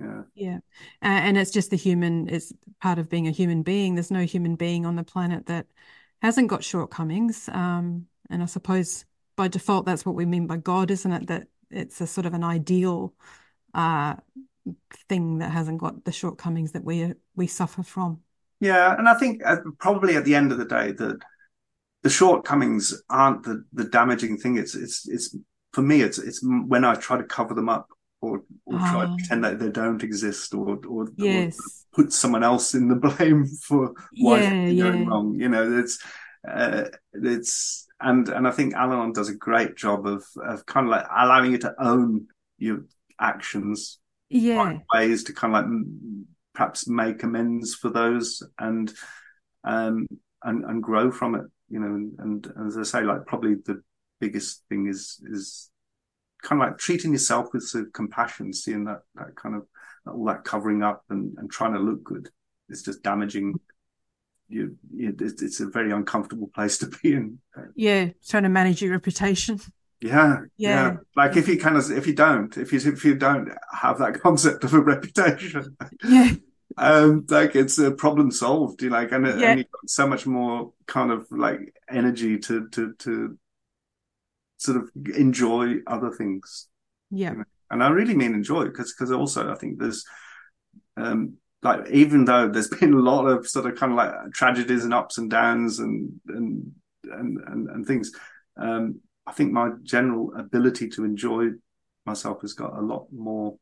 Yeah. 0.00 0.22
Yeah. 0.34 0.56
Uh, 1.02 1.20
and 1.26 1.38
it's 1.38 1.50
just 1.50 1.70
the 1.70 1.76
human 1.76 2.28
is 2.28 2.52
part 2.80 2.98
of 2.98 3.08
being 3.08 3.28
a 3.28 3.32
human 3.32 3.62
being. 3.62 3.94
There's 3.94 4.10
no 4.10 4.24
human 4.24 4.56
being 4.56 4.86
on 4.86 4.96
the 4.96 5.04
planet 5.04 5.46
that 5.46 5.66
hasn't 6.20 6.48
got 6.48 6.64
shortcomings. 6.64 7.48
Um, 7.48 8.06
and 8.30 8.42
I 8.42 8.46
suppose 8.46 9.04
by 9.36 9.48
default, 9.48 9.86
that's 9.86 10.04
what 10.04 10.14
we 10.14 10.26
mean 10.26 10.46
by 10.46 10.56
God, 10.56 10.90
isn't 10.90 11.12
it? 11.12 11.26
That 11.28 11.48
it's 11.70 12.00
a 12.00 12.06
sort 12.06 12.26
of 12.26 12.34
an 12.34 12.44
ideal 12.44 13.14
uh, 13.74 14.16
thing 15.08 15.38
that 15.38 15.50
hasn't 15.50 15.78
got 15.78 16.04
the 16.04 16.12
shortcomings 16.12 16.72
that 16.72 16.84
we 16.84 17.14
we 17.34 17.46
suffer 17.46 17.82
from. 17.82 18.20
Yeah, 18.60 18.94
and 18.96 19.08
I 19.08 19.14
think 19.14 19.42
uh, 19.44 19.56
probably 19.78 20.16
at 20.16 20.24
the 20.24 20.34
end 20.34 20.52
of 20.52 20.58
the 20.58 20.64
day 20.64 20.92
that 20.92 21.18
the 22.02 22.10
shortcomings 22.10 23.02
aren't 23.10 23.42
the, 23.44 23.64
the 23.72 23.84
damaging 23.84 24.36
thing. 24.36 24.56
It's 24.56 24.74
it's 24.74 25.08
it's 25.08 25.36
for 25.72 25.82
me. 25.82 26.02
It's 26.02 26.18
it's 26.18 26.40
when 26.42 26.84
I 26.84 26.94
try 26.94 27.16
to 27.16 27.24
cover 27.24 27.54
them 27.54 27.68
up 27.68 27.88
or, 28.20 28.42
or 28.66 28.78
try 28.78 29.04
to 29.04 29.10
ah. 29.10 29.16
pretend 29.16 29.44
that 29.44 29.58
they 29.58 29.68
don't 29.68 30.02
exist 30.02 30.54
or 30.54 30.78
or, 30.88 31.08
yes. 31.16 31.58
or, 31.58 32.04
put 32.04 32.12
someone 32.12 32.42
else 32.42 32.74
in 32.74 32.88
the 32.88 32.94
blame 33.16 33.46
for 33.46 33.92
why 34.16 34.40
yeah, 34.40 34.66
yeah. 34.66 34.82
going 34.84 35.06
wrong. 35.06 35.34
You 35.34 35.48
know, 35.48 35.78
it's 35.78 35.98
uh, 36.48 36.84
it's 37.12 37.86
and 38.00 38.28
and 38.28 38.46
I 38.46 38.50
think 38.50 38.74
Al-Anon 38.74 39.12
does 39.12 39.28
a 39.28 39.34
great 39.34 39.76
job 39.76 40.06
of 40.06 40.24
of 40.44 40.66
kind 40.66 40.86
of 40.86 40.90
like 40.90 41.06
allowing 41.16 41.52
you 41.52 41.58
to 41.58 41.74
own 41.78 42.28
your 42.58 42.84
actions. 43.20 43.98
Yeah, 44.32 44.78
ways 44.92 45.24
to 45.24 45.32
kind 45.32 45.54
of 45.54 45.64
like 45.64 45.84
perhaps 46.54 46.86
make 46.86 47.22
amends 47.22 47.74
for 47.74 47.88
those 47.88 48.42
and 48.58 48.92
um 49.64 50.06
and 50.42 50.64
and 50.64 50.82
grow 50.82 51.10
from 51.10 51.34
it 51.34 51.44
you 51.72 51.80
know, 51.80 51.86
and, 51.86 52.12
and, 52.18 52.66
as 52.66 52.76
I 52.76 52.82
say, 52.82 53.02
like 53.02 53.24
probably 53.24 53.54
the 53.54 53.82
biggest 54.20 54.62
thing 54.68 54.88
is 54.88 55.20
is 55.24 55.70
kind 56.42 56.60
of 56.62 56.68
like 56.68 56.78
treating 56.78 57.12
yourself 57.12 57.48
with 57.52 57.62
sort 57.62 57.86
of 57.86 57.92
compassion, 57.94 58.52
seeing 58.52 58.84
that 58.84 59.00
that 59.14 59.34
kind 59.36 59.56
of 59.56 59.66
all 60.06 60.26
that 60.26 60.44
covering 60.44 60.82
up 60.82 61.02
and, 61.08 61.34
and 61.38 61.50
trying 61.50 61.72
to 61.72 61.78
look 61.78 62.04
good 62.04 62.28
is 62.68 62.82
just 62.82 63.02
damaging 63.02 63.58
you. 64.48 64.76
It's, 64.94 65.40
it's 65.40 65.60
a 65.60 65.66
very 65.66 65.92
uncomfortable 65.92 66.50
place 66.54 66.76
to 66.78 66.88
be 66.88 67.14
in. 67.14 67.38
Yeah, 67.74 68.10
trying 68.28 68.42
to 68.42 68.50
manage 68.50 68.82
your 68.82 68.92
reputation. 68.92 69.58
Yeah, 70.02 70.40
yeah, 70.56 70.90
yeah. 70.90 70.96
Like 71.16 71.36
if 71.36 71.46
you 71.48 71.58
kind 71.58 71.76
of 71.76 71.90
if 71.90 72.06
you 72.06 72.14
don't 72.14 72.56
if 72.56 72.72
you 72.72 72.80
if 72.92 73.04
you 73.04 73.14
don't 73.14 73.50
have 73.72 73.98
that 73.98 74.20
concept 74.22 74.64
of 74.64 74.74
a 74.74 74.80
reputation, 74.80 75.76
yeah, 76.04 76.32
um 76.78 77.24
like 77.28 77.54
it's 77.54 77.78
a 77.78 77.90
problem 77.90 78.30
solved 78.30 78.82
you 78.82 78.90
like 78.90 79.12
and, 79.12 79.26
yeah. 79.26 79.50
and 79.50 79.58
you 79.58 79.64
got 79.64 79.90
so 79.90 80.06
much 80.06 80.26
more 80.26 80.72
kind 80.86 81.10
of 81.10 81.26
like 81.30 81.74
energy 81.90 82.38
to 82.38 82.68
to 82.68 82.94
to 82.94 83.36
sort 84.58 84.76
of 84.76 84.90
enjoy 85.16 85.74
other 85.86 86.10
things 86.10 86.68
yeah 87.10 87.32
you 87.32 87.38
know? 87.38 87.44
and 87.70 87.82
i 87.82 87.88
really 87.88 88.14
mean 88.14 88.34
enjoy 88.34 88.64
because 88.64 88.92
because 88.92 89.12
also 89.12 89.50
i 89.50 89.54
think 89.54 89.78
there's 89.78 90.04
um 90.96 91.34
like 91.62 91.88
even 91.90 92.24
though 92.24 92.48
there's 92.48 92.68
been 92.80 92.94
a 92.94 92.98
lot 92.98 93.26
of 93.26 93.46
sort 93.46 93.66
of 93.66 93.78
kind 93.78 93.92
of 93.92 93.96
like 93.96 94.32
tragedies 94.32 94.84
and 94.84 94.94
ups 94.94 95.18
and 95.18 95.30
downs 95.30 95.78
and 95.78 96.20
and 96.28 96.72
and 97.04 97.38
and, 97.46 97.68
and 97.68 97.86
things 97.86 98.12
um 98.56 99.00
i 99.26 99.32
think 99.32 99.52
my 99.52 99.70
general 99.82 100.32
ability 100.36 100.88
to 100.88 101.04
enjoy 101.04 101.48
myself 102.06 102.40
has 102.40 102.52
got 102.52 102.76
a 102.76 102.80
lot 102.80 103.06
more 103.12 103.56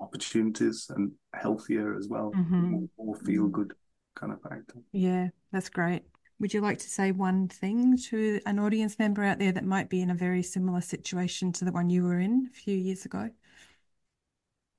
opportunities 0.00 0.90
and 0.94 1.12
healthier 1.34 1.96
as 1.96 2.08
well, 2.08 2.32
mm-hmm. 2.34 2.70
more, 2.70 2.88
more 2.98 3.16
feel 3.16 3.44
mm-hmm. 3.44 3.52
good 3.52 3.74
kind 4.14 4.32
of 4.32 4.40
factor. 4.42 4.74
Yeah, 4.92 5.28
that's 5.52 5.68
great. 5.68 6.02
Would 6.40 6.54
you 6.54 6.62
like 6.62 6.78
to 6.78 6.88
say 6.88 7.12
one 7.12 7.48
thing 7.48 7.98
to 8.08 8.40
an 8.46 8.58
audience 8.58 8.98
member 8.98 9.22
out 9.22 9.38
there 9.38 9.52
that 9.52 9.64
might 9.64 9.90
be 9.90 10.00
in 10.00 10.10
a 10.10 10.14
very 10.14 10.42
similar 10.42 10.80
situation 10.80 11.52
to 11.52 11.66
the 11.66 11.72
one 11.72 11.90
you 11.90 12.02
were 12.02 12.18
in 12.18 12.48
a 12.50 12.56
few 12.56 12.76
years 12.76 13.04
ago? 13.04 13.28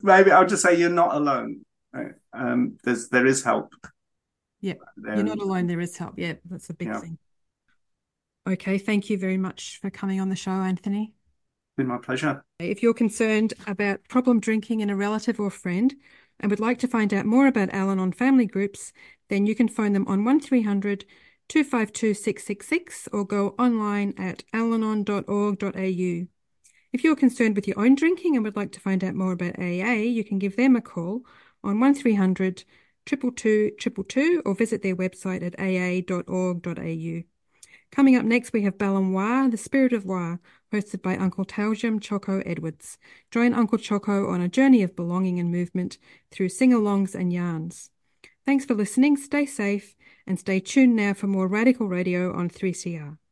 Maybe 0.01 0.31
I'll 0.31 0.47
just 0.47 0.63
say 0.63 0.75
you're 0.75 0.89
not 0.89 1.15
alone. 1.15 1.63
Um, 2.33 2.77
there's 2.83 3.09
there 3.09 3.27
is 3.27 3.43
help. 3.43 3.73
Yeah, 4.59 4.75
there 4.97 5.15
you're 5.15 5.23
not 5.23 5.39
alone. 5.39 5.67
There 5.67 5.81
is 5.81 5.95
help. 5.95 6.15
Yeah, 6.17 6.33
that's 6.49 6.69
a 6.71 6.73
big 6.73 6.87
yeah. 6.87 6.99
thing. 6.99 7.17
Okay, 8.47 8.77
thank 8.77 9.09
you 9.09 9.17
very 9.17 9.37
much 9.37 9.79
for 9.79 9.89
coming 9.89 10.19
on 10.19 10.29
the 10.29 10.35
show, 10.35 10.51
Anthony 10.51 11.13
It's 11.13 11.77
been 11.77 11.87
my 11.87 11.97
pleasure. 11.97 12.43
If 12.59 12.81
you're 12.81 12.93
concerned 12.93 13.53
about 13.67 14.07
problem 14.09 14.39
drinking 14.39 14.79
in 14.79 14.89
a 14.89 14.95
relative 14.95 15.39
or 15.39 15.51
friend 15.51 15.93
and 16.39 16.49
would 16.49 16.59
like 16.59 16.79
to 16.79 16.87
find 16.87 17.13
out 17.13 17.25
more 17.25 17.45
about 17.45 17.73
Al 17.73 17.91
Anon 17.91 18.13
family 18.13 18.47
groups, 18.47 18.93
then 19.29 19.45
you 19.45 19.53
can 19.53 19.67
phone 19.67 19.93
them 19.93 20.07
on 20.07 20.25
1300 20.25 21.05
252 21.49 22.13
666 22.13 23.09
or 23.13 23.25
go 23.25 23.55
online 23.59 24.13
at 24.17 24.43
alanon.org.au. 24.53 26.27
If 26.93 27.03
you're 27.03 27.15
concerned 27.15 27.55
with 27.55 27.67
your 27.67 27.79
own 27.79 27.95
drinking 27.95 28.35
and 28.35 28.43
would 28.43 28.55
like 28.55 28.71
to 28.71 28.79
find 28.79 29.03
out 29.03 29.15
more 29.15 29.33
about 29.33 29.59
AA, 29.59 30.01
you 30.01 30.23
can 30.23 30.39
give 30.39 30.55
them 30.55 30.75
a 30.75 30.81
call 30.81 31.25
on 31.63 31.79
1300 31.79 32.63
222 33.05 33.75
222 33.79 34.41
or 34.45 34.55
visit 34.55 34.81
their 34.81 34.95
website 34.95 35.43
at 35.43 35.59
aa.org.au. 35.59 37.23
Coming 37.91 38.15
up 38.15 38.23
next, 38.23 38.53
we 38.53 38.61
have 38.61 38.77
Balam 38.77 39.11
Wa, 39.11 39.49
the 39.49 39.57
Spirit 39.57 39.91
of 39.91 40.05
Wa, 40.05 40.37
hosted 40.73 41.01
by 41.01 41.17
Uncle 41.17 41.43
Taljum 41.43 41.99
Choco 41.99 42.41
Edwards. 42.45 42.97
Join 43.31 43.53
Uncle 43.53 43.77
Choco 43.77 44.29
on 44.29 44.39
a 44.39 44.47
journey 44.47 44.81
of 44.81 44.95
belonging 44.95 45.39
and 45.39 45.51
movement 45.51 45.97
through 46.31 46.49
sing 46.49 46.71
alongs 46.71 47.13
and 47.13 47.33
yarns. 47.33 47.89
Thanks 48.45 48.63
for 48.63 48.75
listening, 48.75 49.17
stay 49.17 49.45
safe, 49.45 49.95
and 50.25 50.39
stay 50.39 50.61
tuned 50.61 50.95
now 50.95 51.13
for 51.13 51.27
more 51.27 51.49
radical 51.49 51.87
radio 51.87 52.33
on 52.33 52.49
3CR. 52.49 53.17